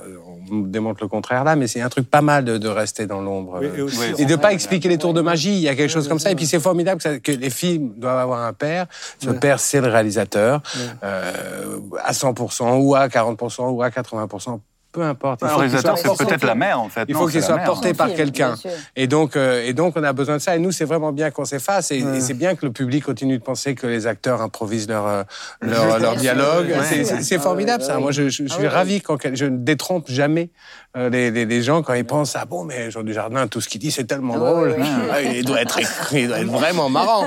on 0.50 0.56
me 0.56 0.68
démontre 0.70 1.04
le 1.04 1.08
contraire 1.08 1.44
là, 1.44 1.56
mais 1.56 1.68
c'est 1.68 1.82
un 1.82 1.90
truc 1.90 2.10
pas 2.10 2.22
mal 2.22 2.44
de, 2.46 2.58
de 2.58 2.68
rester 2.68 3.06
dans 3.06 3.22
l'ombre. 3.22 3.60
euh, 3.70 3.86
et 4.18 4.26
de 4.26 4.36
pas 4.36 4.54
expliquer 4.54 4.90
les 4.90 4.98
tours 4.98 5.14
de 5.14 5.22
magie. 5.22 5.54
Il 5.54 5.60
y 5.62 5.70
a 5.70 5.76
quelque 5.76 5.90
chose 5.92 6.08
comme 6.08 6.20
ça. 6.20 6.32
Et 6.32 6.36
puis 6.36 6.46
c'est 6.48 6.60
formidable 6.60 6.98
que, 7.02 7.04
ça- 7.10 7.20
que 7.20 7.32
les 7.32 7.50
films 7.50 7.94
doivent 7.98 8.18
avoir 8.20 8.44
un 8.44 8.54
père. 8.54 8.88
Ce 9.20 9.30
père, 9.40 9.60
c'est 9.60 9.82
le 9.82 9.88
réalisateur, 9.88 10.62
euh, 11.04 11.80
à 12.04 12.12
100% 12.14 12.78
ou 12.82 12.96
à 12.96 13.08
40% 13.08 13.70
ou 13.70 13.82
à 13.84 13.90
80%. 13.90 14.60
Peu 14.92 15.02
importe. 15.04 15.42
Il 15.44 15.48
Le 15.48 15.54
réalisateur, 15.56 15.98
c'est 15.98 16.26
peut-être 16.26 16.46
la 16.46 16.56
mère, 16.56 16.80
en 16.80 16.90
fait. 16.90 17.06
il 17.08 17.14
faut 17.14 17.28
qu'il 17.28 17.44
soit 17.44 17.58
porté 17.60 17.94
par 17.94 18.14
quelqu'un. 18.14 18.56
Et 18.96 19.06
donc, 19.08 19.36
euh, 19.36 19.64
et 19.64 19.74
donc, 19.74 19.94
on 19.96 20.04
a 20.04 20.14
besoin 20.14 20.38
de 20.38 20.42
ça. 20.42 20.56
Et 20.56 20.60
nous, 20.60 20.72
c'est 20.72 20.86
vraiment 20.86 21.12
bien 21.12 21.30
qu'on 21.30 21.46
s'efface. 21.46 21.92
Et, 21.92 21.98
et 22.00 22.22
c'est 22.22 22.34
bien 22.34 22.56
que 22.56 22.66
le 22.66 22.72
public 22.72 23.04
continue 23.04 23.38
de 23.38 23.44
penser 23.44 23.76
que 23.76 23.86
les 23.86 24.08
acteurs 24.08 24.42
improvisent 24.42 24.88
leur, 24.88 25.06
euh, 25.06 25.24
leur, 25.62 26.00
leur 26.00 26.16
dialogue. 26.16 26.74
C'est- 27.22 27.36
Ah 27.36 27.40
formidable, 27.40 27.84
ouais, 27.84 27.88
ça. 27.88 27.96
ouais. 27.96 28.02
Moi, 28.02 28.12
je, 28.12 28.30
je- 28.30 28.44
je 28.48 28.50
Ah 28.52 28.56
suis 28.58 28.68
ravi 28.68 29.02
quand 29.02 29.18
je 29.34 29.46
ne 29.46 29.58
détrompe 29.58 30.10
jamais 30.10 30.50
euh, 30.96 31.10
les, 31.10 31.30
les, 31.32 31.46
les 31.46 31.62
gens 31.62 31.84
quand 31.84 31.94
ils 31.94 32.06
pensent 32.06 32.36
ah 32.36 32.46
bon, 32.46 32.64
mais 32.64 32.90
Jean 32.90 33.04
Dujardin, 33.04 33.48
tout 33.48 33.62
ce 33.62 33.68
qu'il 33.70 33.80
dit, 33.82 33.92
c'est 33.92 34.06
tellement 34.06 34.34
Ah 34.38 34.40
drôle. 34.40 34.70
ouais, 34.72 34.78
ouais. 35.12 35.38
Il 35.40 35.46
doit 35.46 35.62
être, 35.62 35.80
il 36.14 36.28
doit 36.28 36.40
être 36.40 36.48
vraiment 36.50 36.90
marrant. 36.90 37.26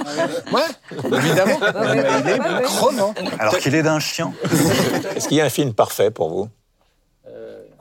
Ouais, 0.52 0.62
évidemment. 1.16 1.58
Il 1.92 2.30
est. 2.30 2.38
Alors 3.38 3.56
qu'il 3.58 3.74
est 3.74 3.82
d'un 3.82 4.00
chien. 4.00 4.32
Est-ce 5.14 5.28
qu'il 5.28 5.36
y 5.36 5.40
a 5.40 5.44
un 5.44 5.50
film 5.50 5.72
parfait 5.74 6.10
pour 6.10 6.30
vous? 6.30 6.48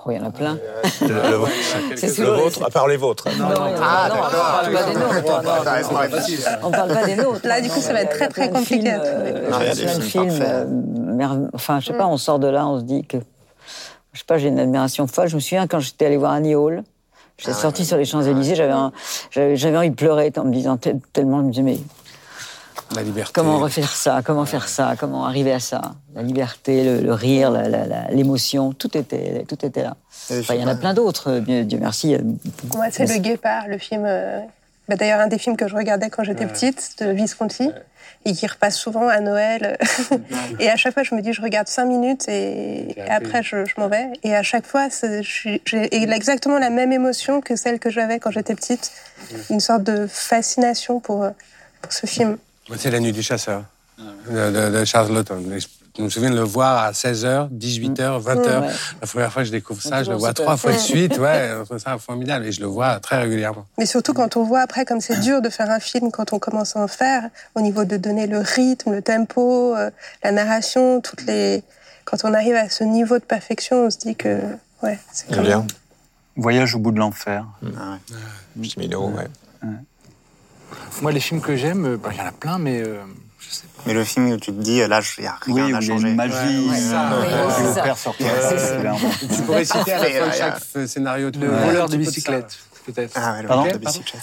Oh, 0.06 0.12
il 0.12 0.18
y 0.18 0.20
en 0.20 0.26
a 0.28 0.32
plein. 0.32 0.58
Le, 1.02 1.08
le- 1.08 1.40
C'est 1.98 2.08
le 2.08 2.14
sûr. 2.14 2.38
vôtre, 2.38 2.64
à 2.66 2.70
part 2.70 2.88
les 2.88 2.96
vôtres. 2.98 3.26
Non, 3.38 3.50
non, 3.50 3.50
non, 3.50 3.76
Ah, 3.82 4.10
non, 4.10 4.16
on 4.16 4.30
parle 4.32 4.74
pas 4.74 4.84
des 4.84 4.94
nôtres. 5.00 6.60
On 6.64 6.72
parle 6.72 6.94
pas 6.94 7.06
des 7.06 7.16
nôtres. 7.18 7.42
Là, 7.48 7.62
du 7.62 7.70
coup, 7.70 7.82
ça 7.82 7.92
va 7.94 8.02
être 8.04 8.16
très, 8.16 8.28
très 8.30 8.50
compliqué 8.50 8.92
à 8.92 9.02
euh, 9.02 9.14
trouver. 9.34 9.50
Non, 9.50 9.58
il 9.60 9.68
y 9.68 9.70
a 9.70 9.76
des 9.76 9.82
plein 9.84 9.96
de 9.98 10.02
films 10.02 10.40
euh, 10.42 11.48
Enfin, 11.54 11.80
je 11.82 11.88
sais 11.88 11.94
pas, 11.94 12.08
on 12.08 12.18
sort 12.18 12.40
de 12.40 12.48
là, 12.48 12.66
on 12.68 12.80
se 12.80 12.84
dit 12.86 13.04
que. 13.06 13.18
Je 14.14 14.20
sais 14.20 14.26
pas, 14.26 14.38
j'ai 14.38 14.48
une 14.48 14.60
admiration 14.60 15.06
folle. 15.06 15.28
Je 15.28 15.36
me 15.36 15.40
souviens 15.42 15.68
quand 15.68 15.80
j'étais 15.80 16.06
allé 16.06 16.18
voir 16.18 16.32
Annie 16.32 16.56
Hall. 16.56 16.84
J'étais 17.38 17.54
sortie 17.54 17.86
sur 17.86 17.96
les 17.96 18.04
Champs-Élysées, 18.06 18.56
j'avais 18.56 18.72
un- 18.74 18.92
j'avais 19.32 19.56
j'avais 19.56 19.78
envie 19.78 19.92
de 19.92 19.96
pleurer 19.96 20.32
en 20.38 20.44
me 20.44 20.52
disant 20.52 20.76
tel- 20.78 21.00
tellement, 21.14 21.40
je 21.40 21.44
me 21.46 21.50
disais, 21.52 21.62
mais 21.64 21.78
La 22.96 23.04
liberté. 23.04 23.32
comment 23.36 23.60
refaire 23.60 23.92
ça 23.96 24.22
Comment 24.26 24.46
faire 24.46 24.68
ça 24.68 24.96
Comment 25.00 25.26
arriver 25.26 25.54
à 25.54 25.60
ça? 25.60 25.94
La 26.16 26.22
liberté, 26.24 26.84
le, 26.84 27.02
le 27.02 27.14
rire, 27.14 27.52
la- 27.52 27.68
la- 27.70 27.86
la- 27.86 28.08
l'émotion, 28.12 28.74
tout 28.74 28.98
était, 28.98 29.46
tout 29.48 29.64
était 29.66 29.84
là. 29.84 29.96
Il 30.30 30.36
y 30.36 30.38
a 30.38 30.40
des 30.42 30.44
Enfin, 30.46 30.54
il 30.56 30.62
y 30.62 30.64
en 30.66 30.68
a 30.68 30.76
plein 30.76 30.94
d'autres, 30.94 31.30
euh, 31.40 31.64
Dieu, 31.64 31.78
merci. 31.80 32.16
beaucoup. 32.18 32.78
Moi, 32.78 32.88
c'est 32.92 33.06
Le 33.06 33.18
Guépard, 33.20 33.68
le 33.68 33.78
film. 33.78 34.04
euh, 34.06 34.40
bah, 34.88 34.96
D'ailleurs, 34.96 35.20
un 35.20 35.28
des 35.28 35.38
films 35.38 35.56
que 35.58 35.68
je 35.68 35.76
regardais 35.76 36.10
quand 36.10 36.24
j'étais 36.24 36.46
petite, 36.48 36.96
de 37.00 37.12
Visconti, 37.12 37.70
et 38.26 38.34
qui 38.34 38.48
repasse 38.48 38.76
souvent 38.76 39.08
à 39.08 39.20
Noël. 39.20 39.78
et 40.60 40.70
à 40.70 40.76
chaque 40.76 40.94
fois, 40.94 41.04
je 41.04 41.14
me 41.16 41.22
dis, 41.22 41.32
je 41.32 41.42
regarde 41.42 41.68
cinq 41.68 41.86
minutes 41.86 42.28
et, 42.28 42.98
et 43.00 43.02
après, 43.10 43.44
je, 43.44 43.66
je 43.66 43.74
m'en 43.78 43.88
vais. 43.88 44.08
Et 44.24 44.36
à 44.36 44.42
chaque 44.44 44.66
fois, 44.66 44.88
j'ai 44.92 45.62
exactement 45.96 46.58
la 46.60 46.70
même 46.72 46.92
émotion 46.92 47.40
que 47.40 47.56
celle 47.56 47.80
que 47.80 47.90
j'avais 47.90 48.20
quand 48.20 48.32
j'étais 48.32 48.56
petite. 48.56 48.92
Une 49.50 49.60
sorte 49.60 49.84
de 49.84 50.08
fascination 50.08 51.00
pour, 51.00 51.24
euh, 51.24 51.30
pour 51.82 51.94
ce 51.94 52.06
film. 52.08 52.38
C'est 52.78 52.92
La 52.92 53.00
Nuit 53.00 53.12
du 53.12 53.22
Chasseur 53.24 53.64
de, 53.98 54.34
de- 54.34 54.70
de 54.80 54.86
Je 55.98 56.04
me 56.04 56.10
souviens 56.10 56.30
de 56.30 56.36
le 56.36 56.44
voir 56.44 56.84
à 56.84 56.92
16h, 56.92 57.50
18h, 57.50 58.22
20h. 58.22 58.62
Ouais. 58.62 58.68
La 59.02 59.08
première 59.08 59.34
fois 59.34 59.42
que 59.42 59.48
je 59.48 59.52
découvre 59.52 59.82
ça, 59.82 60.04
je 60.04 60.12
le 60.12 60.16
vois 60.18 60.30
super. 60.30 60.46
trois 60.46 60.58
fois 60.58 60.72
de 60.72 60.78
suite. 60.92 61.18
Ouais, 61.18 61.50
je 61.60 61.64
trouve 61.66 61.78
ça 61.80 61.98
formidable. 61.98 62.46
Et 62.46 62.52
je 62.52 62.62
le 62.62 62.68
vois 62.68 63.00
très 63.00 63.18
régulièrement. 63.22 63.66
Mais 63.78 63.86
surtout 63.86 64.14
quand 64.14 64.38
on 64.38 64.44
voit 64.44 64.62
après 64.62 64.86
comme 64.86 65.02
c'est 65.02 65.20
dur 65.20 65.42
de 65.42 65.50
faire 65.50 65.70
un 65.70 65.80
film 65.80 66.12
quand 66.12 66.32
on 66.32 66.40
commence 66.40 66.76
à 66.78 66.80
en 66.80 66.88
faire, 66.88 67.30
au 67.56 67.62
niveau 67.62 67.84
de 67.86 67.98
donner 67.98 68.28
le 68.28 68.40
rythme, 68.40 68.92
le 68.92 69.02
tempo, 69.02 69.76
euh, 69.76 69.90
la 70.24 70.32
narration, 70.32 71.02
toutes 71.02 71.26
les. 71.26 71.64
Quand 72.06 72.18
on 72.24 72.34
arrive 72.34 72.56
à 72.56 72.70
ce 72.70 72.84
niveau 72.84 73.20
de 73.20 73.24
perfection, 73.26 73.86
on 73.86 73.90
se 73.90 73.98
dit 73.98 74.16
que 74.16 74.40
ouais, 74.84 74.98
c'est 75.12 75.28
même. 75.60 75.68
Voyage 76.38 76.74
au 76.76 76.80
bout 76.80 76.92
de 76.92 77.00
l'enfer. 77.00 77.46
Ah 77.78 77.98
ouais. 79.12 79.18
Ouais. 79.64 79.70
Moi, 81.02 81.12
les 81.12 81.20
films 81.20 81.42
que 81.42 81.56
j'aime, 81.56 81.86
euh, 81.86 81.98
bah, 81.98 82.10
il 82.12 82.18
y 82.18 82.22
en 82.22 82.26
a 82.28 82.32
plein, 82.32 82.58
mais 82.60 82.82
euh, 82.82 82.98
je 83.40 83.50
sais 83.54 83.64
pas. 83.76 83.84
Mais 83.86 83.94
le 83.94 84.04
film 84.04 84.30
où 84.32 84.38
tu 84.38 84.52
te 84.52 84.62
dis, 84.62 84.80
là, 84.86 85.02
il 85.18 85.22
n'y 85.22 85.28
a 85.28 85.38
rien 85.42 85.56
Oui, 85.56 85.62
à 85.62 85.66
il 85.68 85.72
y 85.72 85.76
a 85.76 85.82
changer. 85.82 86.10
une 86.10 86.16
magie. 86.16 86.70
Ouais, 86.70 86.78
ça, 86.78 87.12
euh, 87.14 87.50
c'est 87.58 87.74
ça. 87.74 87.82
opère 87.82 87.98
sur 87.98 88.16
toi. 88.18 88.28
Euh. 88.28 88.94
Tu 89.36 89.42
pourrais 89.44 89.66
citer 89.66 89.94
à 89.94 90.00
la 90.00 90.06
fin 90.06 90.20
de 90.26 90.30
Ouais, 90.30 90.38
chaque 90.38 90.88
scénario. 90.88 91.32
Le 91.40 91.48
voleur 91.48 91.90
de 91.90 91.98
bicyclette, 91.98 92.58
peut-être. 92.86 93.14
Ah 93.16 93.34
ouais, 93.34 93.42
le 93.44 93.48
Pardon 93.48 93.66
de 93.66 93.72
de 93.74 93.78
bicyclette. 93.78 94.22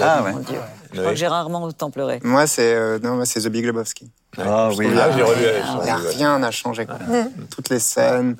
Ah, 0.00 0.22
ouais. 0.22 0.32
Mon 0.32 0.38
Dieu. 0.40 0.56
Je 0.92 0.96
Oui. 0.96 0.98
crois 1.00 1.12
que 1.12 1.18
j'ai 1.18 1.26
rarement 1.26 1.62
autant 1.64 1.90
pleuré. 1.90 2.20
Moi, 2.22 2.46
c'est 2.46 2.74
euh, 2.74 2.98
non, 3.02 3.14
moi, 3.16 3.24
c'est 3.26 3.40
The 3.40 3.48
Big 3.48 3.64
Lebowski. 3.64 4.10
Ah 4.38 4.70
oui. 4.76 4.86
Ah, 4.98 5.10
j'ai 5.14 5.22
relu. 5.22 5.40
Il 5.40 5.84
n'y 5.84 5.90
a 5.90 5.96
j'ai 5.98 6.06
relu. 6.08 6.08
rien 6.16 6.42
à 6.42 6.50
changer. 6.50 6.86
Quoi. 6.86 6.96
Toutes 7.54 7.68
les 7.68 7.78
scènes, 7.78 8.36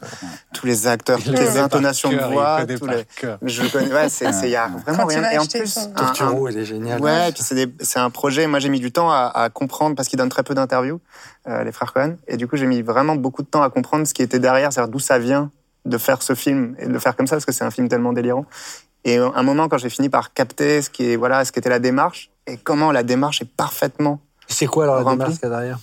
tous 0.54 0.66
les 0.66 0.86
acteurs, 0.86 1.18
toutes 1.18 1.28
le 1.38 1.40
les 1.40 1.58
intonations 1.58 2.10
de 2.10 2.16
voix, 2.18 2.64
tous 2.66 2.86
les. 2.86 3.04
Je 3.42 3.62
le 3.62 3.68
connais. 3.68 3.92
Ouais, 3.92 4.08
c'est, 4.08 4.32
c'est, 4.32 4.46
il 4.48 4.52
y 4.52 4.56
a 4.56 4.68
vraiment 4.86 5.04
rien. 5.06 5.30
Et 5.30 5.38
en 5.38 5.44
plus, 5.46 5.66
son- 5.66 5.80
un- 5.80 5.84
un- 5.84 5.94
Torturo, 6.12 6.48
elle 6.48 6.58
est 6.58 6.64
géniale. 6.64 7.00
Ouais, 7.00 7.30
puis 7.32 7.42
c'est, 7.42 7.54
des- 7.54 7.72
c'est 7.80 7.98
un 7.98 8.10
projet. 8.10 8.46
Moi, 8.46 8.58
j'ai 8.58 8.68
mis 8.70 8.80
du 8.80 8.90
temps 8.92 9.10
à, 9.10 9.30
à 9.34 9.50
comprendre 9.50 9.94
parce 9.96 10.08
qu'ils 10.08 10.18
donnent 10.18 10.28
très 10.30 10.42
peu 10.44 10.54
d'interviews, 10.54 11.00
euh, 11.48 11.62
les 11.64 11.72
frères 11.72 11.92
Cohen. 11.92 12.16
Et 12.26 12.36
du 12.38 12.46
coup, 12.48 12.56
j'ai 12.56 12.66
mis 12.66 12.80
vraiment 12.82 13.14
beaucoup 13.16 13.42
de 13.42 13.48
temps 13.48 13.62
à 13.62 13.68
comprendre 13.70 14.06
ce 14.06 14.14
qui 14.14 14.22
était 14.22 14.38
derrière, 14.38 14.72
c'est-à-dire 14.72 14.90
d'où 14.90 14.98
ça 15.00 15.18
vient 15.18 15.50
de 15.84 15.98
faire 15.98 16.22
ce 16.22 16.34
film 16.34 16.74
et 16.78 16.86
de 16.86 16.92
le 16.92 16.98
faire 17.00 17.16
comme 17.16 17.26
ça 17.26 17.36
parce 17.36 17.44
que 17.44 17.52
c'est 17.52 17.64
un 17.64 17.70
film 17.70 17.88
tellement 17.88 18.12
délirant. 18.12 18.46
Et 19.04 19.18
à 19.18 19.32
un 19.34 19.42
moment, 19.42 19.68
quand 19.68 19.78
j'ai 19.78 19.90
fini 19.90 20.08
par 20.08 20.32
capter 20.32 20.82
ce 20.82 20.90
qui 20.90 21.12
est, 21.12 21.16
voilà, 21.16 21.44
ce 21.44 21.52
qu'était 21.52 21.70
la 21.70 21.78
démarche 21.80 22.30
et 22.46 22.56
comment 22.56 22.92
la 22.92 23.02
démarche 23.02 23.42
est 23.42 23.50
parfaitement 23.56 24.20
C'est 24.48 24.66
quoi 24.66 24.84
alors 24.84 24.96
la 24.96 25.02
Rempli. 25.02 25.18
démarche 25.18 25.34
qu'il 25.40 25.48
y 25.48 25.52
a 25.52 25.56
derrière? 25.56 25.78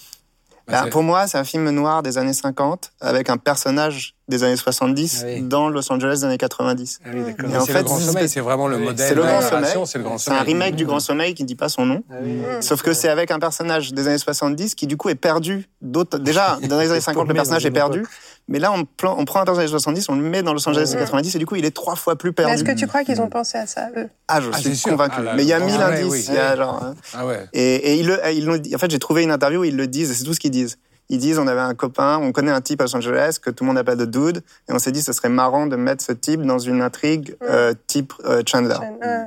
Bah, 0.68 0.84
Bah, 0.84 0.90
pour 0.92 1.02
moi, 1.02 1.26
c'est 1.26 1.40
un 1.40 1.44
film 1.44 1.68
noir 1.72 2.04
des 2.04 2.20
années 2.20 2.32
50 2.34 2.92
avec 3.02 3.32
un 3.32 3.38
personnage 3.38 4.14
des 4.28 4.44
années 4.44 4.56
70 4.56 5.22
Ah 5.24 5.26
oui. 5.28 5.42
dans 5.42 5.68
Los 5.68 5.92
Angeles 5.92 6.18
des 6.20 6.24
années 6.26 6.38
90. 6.38 7.00
Ah 7.04 7.10
oui. 7.12 7.22
Et 7.52 7.58
en 7.58 7.66
c'est 7.66 7.72
fait, 7.72 7.80
le 7.80 7.84
grand 7.86 7.98
c'est- 7.98 8.06
sommeil, 8.06 8.30
c'est 8.30 8.40
vraiment 8.40 8.68
le 8.68 8.78
Oui. 8.78 8.84
modèle 8.84 9.08
C'est 9.08 9.16
le 9.16 9.22
de 9.24 9.28
grand 9.28 9.40
la 9.40 9.50
sommeil. 9.50 9.72
c'est 9.88 9.98
le 9.98 10.04
grand 10.04 10.18
C'est 10.20 10.30
un 10.30 10.38
sommeil. 10.38 10.54
remake 10.54 10.76
du 10.76 10.86
Grand 10.86 11.00
Sommeil 11.00 11.34
qui 11.34 11.42
ne 11.42 11.48
dit 11.48 11.56
pas 11.56 11.70
son 11.70 11.88
nom. 11.88 12.04
Ah 12.12 12.16
oui. 12.22 12.40
Sauf 12.62 12.84
que 12.84 12.94
c'est 12.94 13.10
avec 13.10 13.32
un 13.32 13.40
personnage 13.40 13.94
des 13.94 14.08
années 14.08 14.20
70 14.20 14.76
qui 14.76 14.86
du 14.86 14.96
coup 14.96 15.10
est 15.10 15.16
perdu. 15.16 15.68
D'autres, 15.82 16.20
déjà, 16.20 16.60
dans 16.70 16.80
les 16.80 16.92
années 16.92 17.02
50, 17.02 17.28
le 17.28 17.34
personnage 17.34 17.66
est 17.66 17.72
perdu. 17.72 18.06
Mais 18.52 18.60
là, 18.60 18.72
on, 18.72 18.84
plan- 18.84 19.16
on 19.18 19.26
prend 19.26 19.42
un 19.42 19.46
personnage 19.46 19.70
des 19.70 19.74
années 19.76 20.02
70, 20.02 20.10
on 20.10 20.16
le 20.16 20.22
met 20.28 20.42
dans 20.44 20.54
Los 20.54 20.68
Angeles 20.68 20.90
des 20.92 20.98
90 20.98 21.36
et 21.36 21.40
du 21.40 21.46
coup, 21.46 21.56
il 21.56 21.64
est 21.66 21.72
trois 21.76 21.96
fois 21.96 22.16
plus 22.18 22.34
Mais 22.38 22.44
est-ce 22.46 22.64
perdu. 22.64 22.74
que 22.74 22.80
tu 22.80 22.88
crois 22.88 23.04
qu'ils 23.04 23.22
ont 23.22 23.30
pensé 23.30 23.58
à 23.58 23.68
ça, 23.68 23.90
eux? 23.96 24.10
Ah, 24.28 24.42
je 24.42 24.50
Ah, 24.52 24.58
suis 24.58 24.82
convaincu. 24.82 25.16
Ah, 25.20 25.24
là, 25.24 25.34
Mais 25.36 25.44
il 25.44 25.48
y 25.48 25.54
a 25.54 25.60
le 25.60 25.66
mille 25.66 25.76
sommeil, 25.76 26.02
indices. 26.04 26.12
oui. 26.12 26.26
Il 26.30 26.34
y 26.34 26.38
a 26.40 26.56
genre, 26.56 26.84
hein. 26.84 26.96
Ah 27.14 27.26
ouais. 27.26 27.46
Et, 27.54 27.76
et 27.76 27.96
ils 28.00 28.08
le, 28.08 28.20
ils 28.34 28.44
l'ont 28.46 28.58
dit- 28.58 28.76
en 28.76 28.78
fait, 28.80 28.90
j'ai 28.92 29.00
trouvé 29.00 29.24
une 29.24 29.32
interview 29.32 29.62
où 29.62 29.64
ils 29.66 29.76
le 29.78 29.88
disent, 29.88 30.12
et 30.12 30.14
c'est 30.16 30.24
tout 30.24 30.34
ce 30.34 30.40
qu'ils 30.40 30.52
disent. 30.52 30.78
Ils 31.12 31.18
disent, 31.20 31.40
on 31.40 31.48
avait 31.48 31.60
un 31.62 31.74
copain, 31.74 32.20
on 32.22 32.32
connaît 32.32 32.52
un 32.52 32.62
type 32.62 32.82
à 32.82 32.84
Los 32.86 32.96
Angeles 32.96 33.38
que 33.42 33.50
tout 33.50 33.64
le 33.64 33.68
monde 33.70 33.78
appelle 33.80 33.98
de 33.98 34.06
Dude, 34.06 34.44
et 34.68 34.74
on 34.74 34.78
s'est 34.80 34.92
dit, 34.92 35.02
ce 35.02 35.12
serait 35.14 35.30
marrant 35.30 35.66
de 35.66 35.76
mettre 35.76 36.04
ce 36.04 36.12
type 36.12 36.42
dans 36.44 36.60
une 36.60 36.82
intrigue 36.84 37.36
euh, 37.44 37.74
type 37.88 38.14
euh, 38.26 38.44
Chandler. 38.48 38.78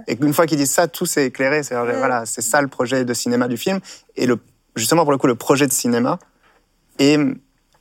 Et 0.06 0.16
une 0.20 0.32
fois 0.32 0.46
qu'ils 0.46 0.58
disent 0.58 0.70
ça, 0.70 0.86
tout 0.88 1.06
s'est 1.06 1.26
éclairé. 1.26 1.62
C'est 1.64 1.74
voilà, 1.74 2.24
c'est 2.26 2.40
ça 2.42 2.60
le 2.62 2.68
projet 2.68 3.04
de 3.04 3.14
cinéma 3.14 3.46
du 3.48 3.56
film. 3.56 3.80
Et 4.16 4.26
le, 4.26 4.38
justement, 4.76 5.02
pour 5.02 5.10
le 5.12 5.18
coup, 5.18 5.26
le 5.28 5.34
projet 5.36 5.66
de 5.66 5.72
cinéma 5.72 6.18
est 6.98 7.18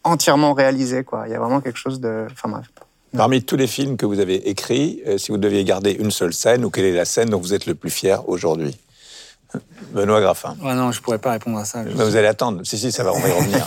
entièrement 0.03 0.53
réalisé. 0.53 1.03
Quoi. 1.03 1.23
Il 1.27 1.31
y 1.31 1.35
a 1.35 1.39
vraiment 1.39 1.61
quelque 1.61 1.77
chose 1.79 1.99
de. 1.99 2.27
Enfin 2.31 2.49
bref. 2.49 2.65
Parmi 3.15 3.43
tous 3.43 3.57
les 3.57 3.67
films 3.67 3.97
que 3.97 4.05
vous 4.05 4.19
avez 4.19 4.49
écrits, 4.49 5.01
euh, 5.05 5.17
si 5.17 5.31
vous 5.31 5.37
deviez 5.37 5.63
garder 5.65 5.91
une 5.91 6.11
seule 6.11 6.33
scène, 6.33 6.63
ou 6.63 6.69
quelle 6.69 6.85
est 6.85 6.93
la 6.93 7.03
scène 7.05 7.29
dont 7.29 7.39
vous 7.39 7.53
êtes 7.53 7.65
le 7.65 7.75
plus 7.75 7.89
fier 7.89 8.27
aujourd'hui? 8.29 8.77
Benoît 9.91 10.21
Graffin. 10.21 10.55
Ah 10.65 10.75
non, 10.75 10.93
je 10.93 11.01
pourrais 11.01 11.17
pas 11.17 11.31
répondre 11.31 11.57
à 11.57 11.65
ça. 11.65 11.83
Je- 11.83 11.89
Mais 11.97 12.05
vous 12.05 12.15
allez 12.15 12.27
attendre. 12.27 12.61
Si, 12.63 12.77
si, 12.77 12.89
ça 12.89 13.03
va, 13.03 13.11
on 13.11 13.19
va 13.19 13.27
y 13.27 13.31
revenir. 13.33 13.65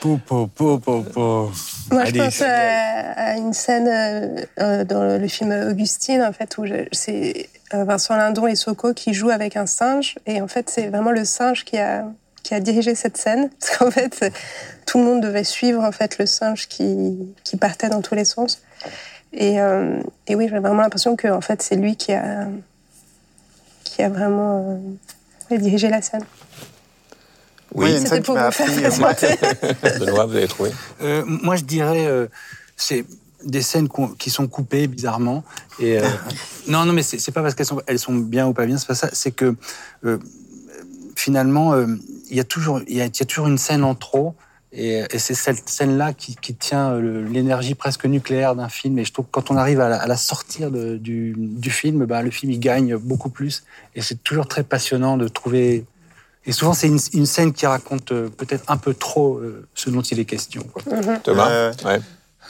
Po, 0.00 0.18
po, 0.26 0.46
po, 0.46 0.78
po, 0.78 1.02
po. 1.02 1.50
Moi, 1.90 2.04
je 2.06 2.14
pense 2.14 2.40
à, 2.40 3.12
à 3.12 3.36
une 3.36 3.52
scène 3.52 3.86
euh, 3.88 4.44
euh, 4.60 4.84
dans 4.84 5.02
le, 5.04 5.18
le 5.18 5.28
film 5.28 5.52
Augustine, 5.70 6.22
en 6.22 6.32
fait, 6.32 6.56
où 6.56 6.64
c'est 6.92 7.50
euh, 7.74 7.84
Vincent 7.84 8.16
Lindon 8.16 8.46
et 8.46 8.54
Soko 8.56 8.94
qui 8.94 9.12
jouent 9.12 9.28
avec 9.30 9.56
un 9.56 9.66
singe. 9.66 10.14
Et 10.26 10.40
en 10.40 10.48
fait, 10.48 10.70
c'est 10.70 10.86
vraiment 10.88 11.10
le 11.10 11.26
singe 11.26 11.64
qui 11.66 11.76
a, 11.76 12.06
qui 12.46 12.54
a 12.54 12.60
dirigé 12.60 12.94
cette 12.94 13.16
scène. 13.16 13.50
Parce 13.60 13.76
qu'en 13.76 13.90
fait, 13.90 14.32
tout 14.86 14.98
le 14.98 15.04
monde 15.04 15.20
devait 15.20 15.42
suivre 15.42 15.82
en 15.82 15.90
fait, 15.90 16.18
le 16.18 16.26
singe 16.26 16.68
qui, 16.68 17.34
qui 17.42 17.56
partait 17.56 17.88
dans 17.88 18.02
tous 18.02 18.14
les 18.14 18.24
sens. 18.24 18.62
Et, 19.32 19.60
euh, 19.60 20.00
et 20.28 20.36
oui, 20.36 20.46
j'ai 20.48 20.58
vraiment 20.60 20.82
l'impression 20.82 21.16
que 21.16 21.26
en 21.26 21.40
fait, 21.40 21.60
c'est 21.60 21.74
lui 21.74 21.96
qui 21.96 22.12
a, 22.12 22.46
qui 23.82 24.02
a 24.02 24.08
vraiment 24.08 24.78
euh, 25.50 25.58
dirigé 25.58 25.90
la 25.90 26.00
scène. 26.00 26.24
Oui, 27.74 27.90
une 27.90 28.06
C'était 28.06 28.20
pour 28.20 28.36
vous 28.36 28.50
faire 28.52 28.70
appris. 28.70 29.98
Benoît, 29.98 30.26
vous 30.26 30.36
avez 30.36 30.46
trouvé 30.46 30.70
Euh, 31.02 31.24
moi, 31.26 31.56
je 31.56 31.64
dirais, 31.64 32.06
euh, 32.06 32.28
c'est 32.76 33.04
des 33.44 33.60
scènes 33.60 33.88
qui 34.18 34.30
sont 34.30 34.46
coupées 34.46 34.86
bizarrement. 34.86 35.42
Et 35.80 35.98
euh, 35.98 36.08
non, 36.68 36.84
non, 36.84 36.92
mais 36.92 37.02
c'est 37.02 37.18
c'est 37.18 37.32
pas 37.32 37.42
parce 37.42 37.54
qu'elles 37.54 37.66
sont, 37.66 37.82
elles 37.86 37.98
sont 37.98 38.14
bien 38.14 38.46
ou 38.46 38.52
pas 38.52 38.66
bien, 38.66 38.78
c'est 38.78 38.86
pas 38.86 38.94
ça. 38.94 39.10
C'est 39.12 39.32
que 39.32 39.56
euh, 40.04 40.18
finalement, 41.16 41.72
euh, 41.74 41.86
il 42.30 42.36
y 42.36 42.40
a 42.40 42.44
toujours, 42.44 42.80
il 42.86 42.96
y 42.96 43.00
a, 43.00 43.06
il 43.06 43.18
y 43.18 43.22
a 43.22 43.26
toujours 43.26 43.48
une 43.48 43.58
scène 43.58 43.82
en 43.82 43.94
trop. 43.96 44.34
Et, 44.72 44.98
et 45.10 45.18
c'est 45.18 45.34
cette 45.34 45.68
scène-là 45.68 46.12
qui, 46.12 46.36
qui 46.36 46.54
tient 46.54 46.90
euh, 46.92 47.26
l'énergie 47.30 47.74
presque 47.74 48.04
nucléaire 48.04 48.54
d'un 48.54 48.68
film. 48.68 48.98
Et 48.98 49.04
je 49.04 49.12
trouve 49.12 49.24
que 49.26 49.30
quand 49.30 49.50
on 49.50 49.56
arrive 49.56 49.80
à 49.80 49.88
la, 49.88 49.96
à 49.96 50.06
la 50.06 50.16
sortir 50.18 50.70
de- 50.70 50.96
du, 50.98 51.34
du 51.36 51.70
film, 51.70 52.04
bah, 52.04 52.20
le 52.22 52.30
film 52.30 52.52
il 52.52 52.60
gagne 52.60 52.96
beaucoup 52.96 53.30
plus. 53.30 53.64
Et 53.94 54.02
c'est 54.02 54.22
toujours 54.22 54.46
très 54.46 54.62
passionnant 54.64 55.16
de 55.16 55.28
trouver. 55.28 55.86
Et 56.44 56.52
souvent, 56.52 56.74
c'est 56.74 56.88
une, 56.88 56.98
une 57.14 57.26
scène 57.26 57.52
qui 57.54 57.64
raconte 57.66 58.12
euh, 58.12 58.28
peut-être 58.28 58.64
un 58.68 58.76
peu 58.76 58.92
trop 58.92 59.36
euh, 59.38 59.66
ce 59.74 59.88
dont 59.88 60.02
il 60.02 60.20
est 60.20 60.24
question. 60.26 60.62
Quoi. 60.64 60.82
Thomas 61.22 61.48
Euh, 61.50 61.72
Ouais. 61.84 62.00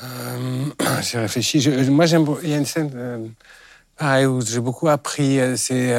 Euh, 0.02 0.64
j'ai 1.02 1.18
réfléchi. 1.18 1.60
Je- 1.60 1.90
moi, 1.90 2.06
j'aime. 2.06 2.26
Il 2.42 2.50
y 2.50 2.54
a 2.54 2.58
une 2.58 2.66
scène, 2.66 2.90
euh, 2.94 3.24
pareil, 3.96 4.26
où 4.26 4.40
j'ai 4.42 4.60
beaucoup 4.60 4.88
appris. 4.88 5.38
euh, 5.38 5.54
C'est. 5.56 5.92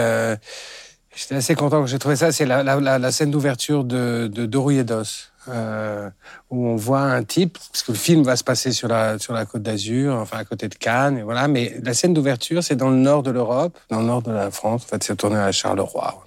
J'étais 1.18 1.34
assez 1.34 1.56
content 1.56 1.82
que 1.82 1.88
j'ai 1.88 1.98
trouvé 1.98 2.16
ça. 2.16 2.32
C'est 2.32 2.46
la, 2.46 2.62
la, 2.62 3.00
la, 3.00 3.12
scène 3.12 3.32
d'ouverture 3.32 3.84
de, 3.84 4.30
de 4.32 4.46
Dorouille 4.46 4.78
et 4.78 4.84
d'Os, 4.84 5.32
euh, 5.48 6.12
où 6.52 6.68
on 6.68 6.76
voit 6.76 7.02
un 7.02 7.24
type, 7.24 7.58
parce 7.72 7.82
que 7.82 7.92
le 7.92 7.98
film 7.98 8.22
va 8.22 8.36
se 8.36 8.44
passer 8.44 8.72
sur 8.72 8.88
la, 8.88 9.18
sur 9.18 9.34
la 9.34 9.48
côte 9.48 9.64
d'Azur, 9.64 10.14
enfin 10.14 10.38
à 10.38 10.46
côté 10.46 10.70
de 10.70 10.76
Cannes, 10.76 11.18
et 11.18 11.24
voilà. 11.24 11.48
Mais 11.48 11.76
la 11.82 11.96
scène 11.96 12.14
d'ouverture, 12.14 12.64
c'est 12.64 12.76
dans 12.76 12.92
le 12.92 12.98
nord 12.98 13.24
de 13.24 13.32
l'Europe, 13.32 13.76
dans 13.90 14.02
le 14.02 14.06
nord 14.06 14.22
de 14.22 14.32
la 14.32 14.52
France. 14.52 14.84
En 14.86 14.88
fait, 14.90 15.04
c'est 15.04 15.16
tourné 15.16 15.38
à 15.38 15.52
Charleroi. 15.52 16.24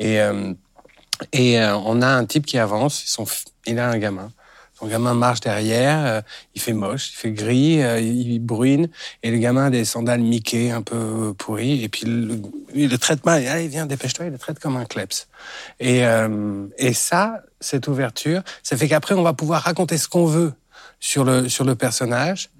Et, 0.00 0.20
euh, 0.20 0.52
et 1.32 1.60
euh, 1.60 1.76
on 1.76 2.02
a 2.02 2.08
un 2.08 2.24
type 2.24 2.46
qui 2.46 2.58
avance. 2.58 3.16
Il 3.64 3.78
a 3.78 3.88
un 3.88 3.98
gamin. 3.98 4.32
Son 4.78 4.88
gamin 4.88 5.14
marche 5.14 5.40
derrière, 5.40 6.04
euh, 6.04 6.20
il 6.54 6.60
fait 6.60 6.74
moche, 6.74 7.10
il 7.10 7.16
fait 7.16 7.30
gris, 7.30 7.82
euh, 7.82 7.98
il, 7.98 8.38
brune, 8.40 8.88
et 9.22 9.30
le 9.30 9.38
gamin 9.38 9.66
a 9.66 9.70
des 9.70 9.86
sandales 9.86 10.20
Mickey 10.20 10.70
un 10.70 10.82
peu 10.82 11.32
pourries, 11.32 11.82
et 11.82 11.88
puis 11.88 12.04
le, 12.04 12.42
il 12.74 12.90
le 12.90 12.98
traite 12.98 13.24
mal, 13.24 13.46
allez 13.46 13.68
viens, 13.68 13.86
dépêche-toi, 13.86 14.26
il 14.26 14.32
le 14.32 14.38
traite 14.38 14.58
comme 14.58 14.76
un 14.76 14.84
kleps. 14.84 15.28
Et, 15.80 16.04
euh, 16.06 16.66
et 16.76 16.92
ça, 16.92 17.42
cette 17.58 17.88
ouverture, 17.88 18.42
ça 18.62 18.76
fait 18.76 18.86
qu'après 18.86 19.14
on 19.14 19.22
va 19.22 19.32
pouvoir 19.32 19.62
raconter 19.62 19.96
ce 19.96 20.08
qu'on 20.08 20.26
veut 20.26 20.52
sur 21.00 21.24
le, 21.24 21.48
sur 21.48 21.64
le 21.64 21.74
personnage. 21.74 22.50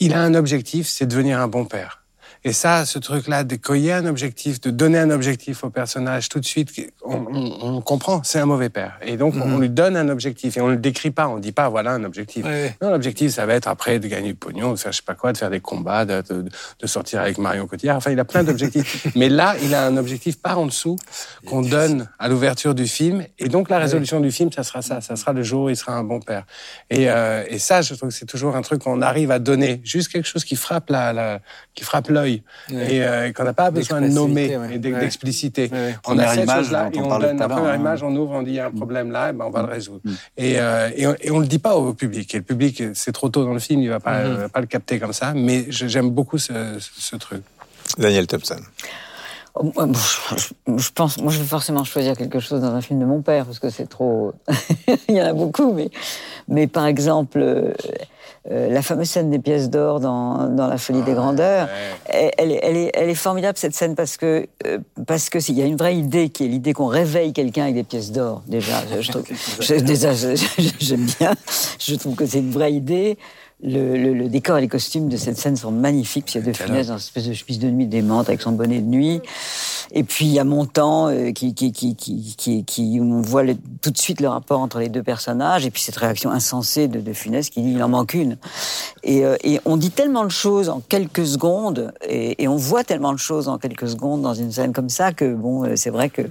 Il 0.00 0.14
a 0.14 0.22
un 0.22 0.34
objectif, 0.34 0.88
c'est 0.88 1.06
devenir 1.06 1.38
un 1.38 1.46
bon 1.46 1.64
père. 1.64 1.99
Et 2.42 2.52
ça, 2.52 2.86
ce 2.86 2.98
truc-là, 2.98 3.44
de 3.44 3.58
y 3.76 3.92
un 3.92 4.06
objectif, 4.06 4.60
de 4.60 4.70
donner 4.70 4.98
un 4.98 5.10
objectif 5.10 5.62
au 5.62 5.70
personnage 5.70 6.28
tout 6.30 6.40
de 6.40 6.44
suite, 6.46 6.70
on, 7.04 7.16
on, 7.30 7.58
on 7.76 7.80
comprend, 7.82 8.22
c'est 8.24 8.38
un 8.38 8.46
mauvais 8.46 8.70
père. 8.70 8.98
Et 9.02 9.16
donc, 9.16 9.34
on 9.36 9.46
Mhm. 9.46 9.60
lui 9.60 9.68
donne 9.68 9.96
un 9.96 10.08
objectif 10.08 10.56
et 10.56 10.60
on 10.60 10.68
le 10.68 10.76
décrit 10.76 11.10
pas. 11.10 11.28
On 11.28 11.38
dit 11.38 11.52
pas, 11.52 11.68
voilà 11.68 11.92
un 11.92 12.04
objectif. 12.04 12.44
Ouais. 12.46 12.74
Non, 12.80 12.90
l'objectif, 12.90 13.32
ça 13.32 13.44
va 13.46 13.54
être 13.54 13.68
après 13.68 13.98
de 13.98 14.08
gagner 14.08 14.28
du 14.28 14.34
pognon, 14.34 14.72
de 14.72 14.76
faire 14.78 14.90
je 14.92 14.98
sais 14.98 15.02
pas 15.04 15.14
quoi, 15.14 15.32
de 15.32 15.38
faire 15.38 15.50
des 15.50 15.60
combats, 15.60 16.04
de, 16.04 16.22
de, 16.28 16.44
de 16.80 16.86
sortir 16.86 17.20
avec 17.20 17.36
Marion 17.38 17.66
Cotillard. 17.66 17.96
Enfin, 17.98 18.10
il 18.10 18.18
a 18.20 18.24
plein 18.24 18.42
d'objectifs. 18.42 19.06
Mais 19.16 19.28
là, 19.28 19.54
il 19.62 19.74
a 19.74 19.84
un 19.86 19.96
objectif 19.98 20.40
par 20.40 20.58
en 20.58 20.66
dessous 20.66 20.96
qu'on 21.46 21.60
donne 21.62 22.08
à 22.18 22.28
l'ouverture 22.28 22.74
du 22.74 22.86
film. 22.86 23.24
Et 23.38 23.48
donc, 23.48 23.68
la 23.68 23.78
résolution 23.78 24.18
du 24.20 24.30
film, 24.32 24.50
ça 24.50 24.62
sera 24.62 24.80
ça. 24.82 25.00
Ça 25.02 25.16
sera 25.16 25.32
le 25.34 25.42
jour 25.42 25.64
où 25.64 25.68
il 25.68 25.76
sera 25.76 25.92
un 25.94 26.04
bon 26.04 26.20
père. 26.20 26.44
Et, 26.88 27.10
euh, 27.10 27.44
et 27.48 27.58
ça, 27.58 27.82
je 27.82 27.94
trouve 27.94 28.08
que 28.08 28.14
c'est 28.14 28.24
toujours 28.26 28.56
un 28.56 28.62
truc 28.62 28.82
qu'on 28.82 29.02
arrive 29.02 29.30
à 29.30 29.38
donner. 29.38 29.80
Juste 29.84 30.08
quelque 30.10 30.26
chose 30.28 30.44
qui 30.44 30.56
frappe 30.56 30.88
la, 30.90 31.12
la 31.12 31.40
qui 31.74 31.84
frappe 31.84 32.08
l'œil. 32.08 32.29
Ouais. 32.70 32.94
Et 32.94 33.04
euh, 33.04 33.32
qu'on 33.32 33.44
n'a 33.44 33.52
pas 33.52 33.70
besoin 33.70 34.00
de 34.00 34.08
nommer 34.08 34.56
ouais. 34.56 34.74
et 34.74 34.78
d'expliciter. 34.78 35.68
Ouais, 35.72 35.78
ouais. 35.78 35.96
On 36.06 36.18
a 36.18 36.28
cette 36.28 36.44
image 36.44 36.64
chose-là 36.64 36.90
dont 36.90 37.00
et 37.00 37.02
on 37.02 37.18
donne 37.18 37.38
la 37.38 37.48
première 37.48 37.72
hein. 37.72 37.76
image, 37.76 38.02
on 38.02 38.14
ouvre, 38.14 38.32
on 38.32 38.42
dit 38.42 38.52
il 38.52 38.56
y 38.56 38.60
a 38.60 38.66
un 38.66 38.70
problème 38.70 39.10
là, 39.10 39.30
et 39.30 39.32
ben 39.32 39.46
on 39.46 39.50
va 39.50 39.62
le 39.62 39.68
résoudre. 39.68 40.00
Et, 40.36 40.58
euh, 40.58 40.90
et, 40.94 41.06
on, 41.06 41.14
et 41.20 41.30
on 41.30 41.38
le 41.38 41.46
dit 41.46 41.58
pas 41.58 41.76
au 41.76 41.92
public. 41.94 42.34
Et 42.34 42.38
le 42.38 42.44
public, 42.44 42.82
c'est 42.94 43.12
trop 43.12 43.28
tôt 43.28 43.44
dans 43.44 43.52
le 43.52 43.60
film, 43.60 43.82
il 43.82 43.88
va 43.88 44.00
pas, 44.00 44.22
va 44.22 44.48
pas 44.48 44.60
le 44.60 44.66
capter 44.66 44.98
comme 44.98 45.12
ça. 45.12 45.32
Mais 45.34 45.66
j'aime 45.68 46.10
beaucoup 46.10 46.38
ce, 46.38 47.16
truc. 47.16 47.42
Daniel 47.98 48.26
Thompson. 48.26 48.60
Oh, 49.54 49.64
moi, 49.74 49.86
Je 50.36 50.72
je 50.76 50.90
pense, 50.92 51.18
moi, 51.18 51.32
je 51.32 51.38
vais 51.38 51.44
forcément 51.44 51.82
choisir 51.82 52.16
quelque 52.16 52.38
chose 52.38 52.60
dans 52.60 52.72
un 52.72 52.80
film 52.80 53.00
de 53.00 53.04
mon 53.04 53.20
père 53.20 53.46
parce 53.46 53.58
que 53.58 53.68
c'est 53.68 53.88
trop. 53.88 54.32
Il 55.08 55.16
y 55.16 55.22
en 55.22 55.26
a 55.26 55.32
beaucoup, 55.32 55.72
mais, 55.72 55.90
mais 56.46 56.68
par 56.68 56.86
exemple, 56.86 57.74
euh, 58.50 58.70
la 58.70 58.80
fameuse 58.82 59.08
scène 59.10 59.30
des 59.30 59.38
pièces 59.38 59.68
d'or 59.68 60.00
dans, 60.00 60.48
dans 60.48 60.66
La 60.66 60.78
Folie 60.78 61.02
des 61.02 61.12
Grandeurs, 61.12 61.68
elle, 62.06 62.30
elle 62.38 62.52
est, 62.52 62.60
elle, 62.62 62.76
est, 62.76 62.90
elle 62.94 63.10
est 63.10 63.14
formidable 63.14 63.58
cette 63.58 63.74
scène 63.74 63.94
parce 63.94 64.16
que 64.16 64.46
euh, 64.66 64.78
parce 65.06 65.28
que 65.28 65.40
s'il 65.40 65.58
y 65.58 65.62
a 65.62 65.66
une 65.66 65.76
vraie 65.76 65.96
idée 65.96 66.30
qui 66.30 66.44
est 66.44 66.48
l'idée 66.48 66.72
qu'on 66.72 66.86
réveille 66.86 67.32
quelqu'un 67.34 67.64
avec 67.64 67.74
des 67.74 67.82
pièces 67.84 68.12
d'or. 68.12 68.42
Déjà, 68.46 68.82
je, 68.96 69.02
je 69.02 69.10
trouve, 69.12 69.24
je- 69.60 69.74
déjà, 69.74 70.12
j'aime 70.14 71.06
bien. 71.18 71.34
Je 71.78 71.94
trouve 71.96 72.14
que 72.14 72.24
c'est 72.24 72.38
une 72.38 72.50
vraie 72.50 72.72
idée. 72.72 73.18
Le, 73.62 73.94
le- 73.96 74.14
le 74.14 74.28
décor 74.30 74.56
et 74.56 74.62
les 74.62 74.68
costumes 74.68 75.08
de 75.10 75.18
cette 75.18 75.36
scène 75.36 75.54
sont 75.56 75.70
magnifiques. 75.70 76.24
Puis 76.26 76.34
il 76.38 76.40
y 76.40 76.48
a 76.48 76.50
De 76.50 76.56
Funès 76.56 76.86
dans 76.86 76.94
une 76.94 76.98
espèce 76.98 77.26
de 77.28 77.34
chemise 77.34 77.58
de 77.58 77.68
nuit 77.68 77.86
démente 77.86 78.28
avec 78.28 78.40
son 78.40 78.52
bonnet 78.52 78.80
de 78.80 78.86
nuit. 78.86 79.20
Et 79.92 80.02
puis 80.02 80.24
il 80.24 80.32
y 80.32 80.38
a 80.38 80.44
Montand 80.44 81.08
euh, 81.08 81.32
qui, 81.32 81.52
qui, 81.52 81.70
qui, 81.72 81.94
qui, 81.94 82.64
qui, 82.64 82.98
on 83.02 83.20
voit 83.20 83.42
le- 83.42 83.56
tout 83.82 83.90
de 83.90 83.98
suite 83.98 84.20
le 84.22 84.28
rapport 84.28 84.60
entre 84.60 84.78
les 84.78 84.88
deux 84.88 85.02
personnages. 85.02 85.66
Et 85.66 85.70
puis 85.70 85.82
cette 85.82 85.96
réaction 85.96 86.30
insensée 86.30 86.88
de, 86.88 87.00
de 87.00 87.12
Funès 87.12 87.50
qui 87.50 87.60
dit 87.60 87.72
il 87.72 87.82
en 87.82 87.88
manque 87.90 88.14
une. 88.14 88.38
Et, 89.02 89.26
euh, 89.26 89.36
et 89.44 89.60
on 89.66 89.76
dit 89.76 89.90
tellement 89.90 90.24
de 90.24 90.30
choses 90.30 90.70
en 90.70 90.80
quelques 90.80 91.26
secondes 91.26 91.92
et, 92.08 92.42
et 92.42 92.48
on 92.48 92.56
voit 92.56 92.82
tellement 92.84 93.12
de 93.12 93.18
choses 93.18 93.48
en 93.48 93.58
quelques 93.58 93.88
secondes 93.88 94.22
dans 94.22 94.32
une 94.34 94.52
scène 94.52 94.72
comme 94.72 94.88
ça 94.88 95.12
que 95.12 95.34
bon, 95.34 95.64
euh, 95.64 95.76
c'est 95.76 95.90
vrai 95.90 96.08
que. 96.08 96.22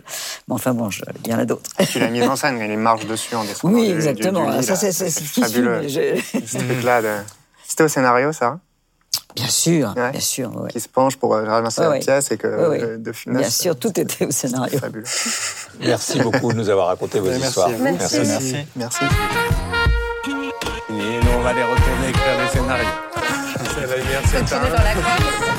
Bon, 0.48 0.56
enfin 0.56 0.74
bon, 0.74 0.90
je- 0.90 1.04
il 1.26 1.32
y 1.32 1.34
en 1.36 1.40
a 1.40 1.46
d'autres. 1.46 1.70
Tu 1.92 2.00
l'as 2.00 2.10
mise 2.10 2.24
en 2.24 2.36
scène, 2.36 2.58
il 2.60 2.78
marche 2.78 3.06
dessus 3.06 3.36
en 3.36 3.44
descendant. 3.44 3.76
Oui, 3.76 3.82
du- 3.84 3.90
du- 3.90 3.96
exactement. 3.98 4.50
du 4.52 4.58
lit, 4.58 4.64
ça, 4.64 4.76
c'est 4.76 4.92
fabuleux. 5.12 5.88
je- 5.88 6.20
Ce 6.46 6.58
truc-là, 6.58 7.02
de... 7.04 7.19
c'était 7.70 7.84
au 7.84 7.88
scénario, 7.88 8.34
ça 8.34 8.60
Bien 9.36 9.48
sûr, 9.48 9.94
Ouais. 9.96 10.12
bien 10.12 10.20
sûr. 10.20 10.56
ouais. 10.56 10.70
Qui 10.72 10.80
se 10.80 10.90
penche 10.90 11.16
pour 11.16 11.34
ramasser 11.36 11.82
Ouais, 11.82 11.86
la 11.88 11.92
ouais. 11.94 12.00
pièce 12.00 12.32
et 12.32 12.38
que 12.38 12.48
Ouais, 12.48 12.68
ouais. 12.68 12.84
euh, 12.84 12.98
de 12.98 13.12
Funès, 13.12 13.40
Bien 13.42 13.50
sûr, 13.50 13.78
tout 13.78 13.98
était 14.00 14.26
au 14.26 14.32
scénario. 14.32 14.78
fabuleux. 14.80 15.06
Merci 15.80 16.20
beaucoup 16.20 16.52
de 16.52 16.58
nous 16.58 16.70
avoir 16.70 16.88
raconté 16.88 17.20
vos 17.20 17.28
Merci 17.28 17.46
histoires. 17.48 17.70
vous. 17.70 17.84
Merci. 17.84 18.20
Merci. 18.26 18.56
Merci. 18.76 19.04
Et 20.90 20.94
nous, 20.94 21.32
on 21.38 21.42
va 21.42 21.54
les 21.54 21.64
retourner 21.64 22.10
écrire 22.10 22.38
des 22.44 22.48
scénarios. 22.52 22.88
C'est 24.26 24.54
un- 24.56 24.60
dans 24.64 24.70
la 24.70 25.59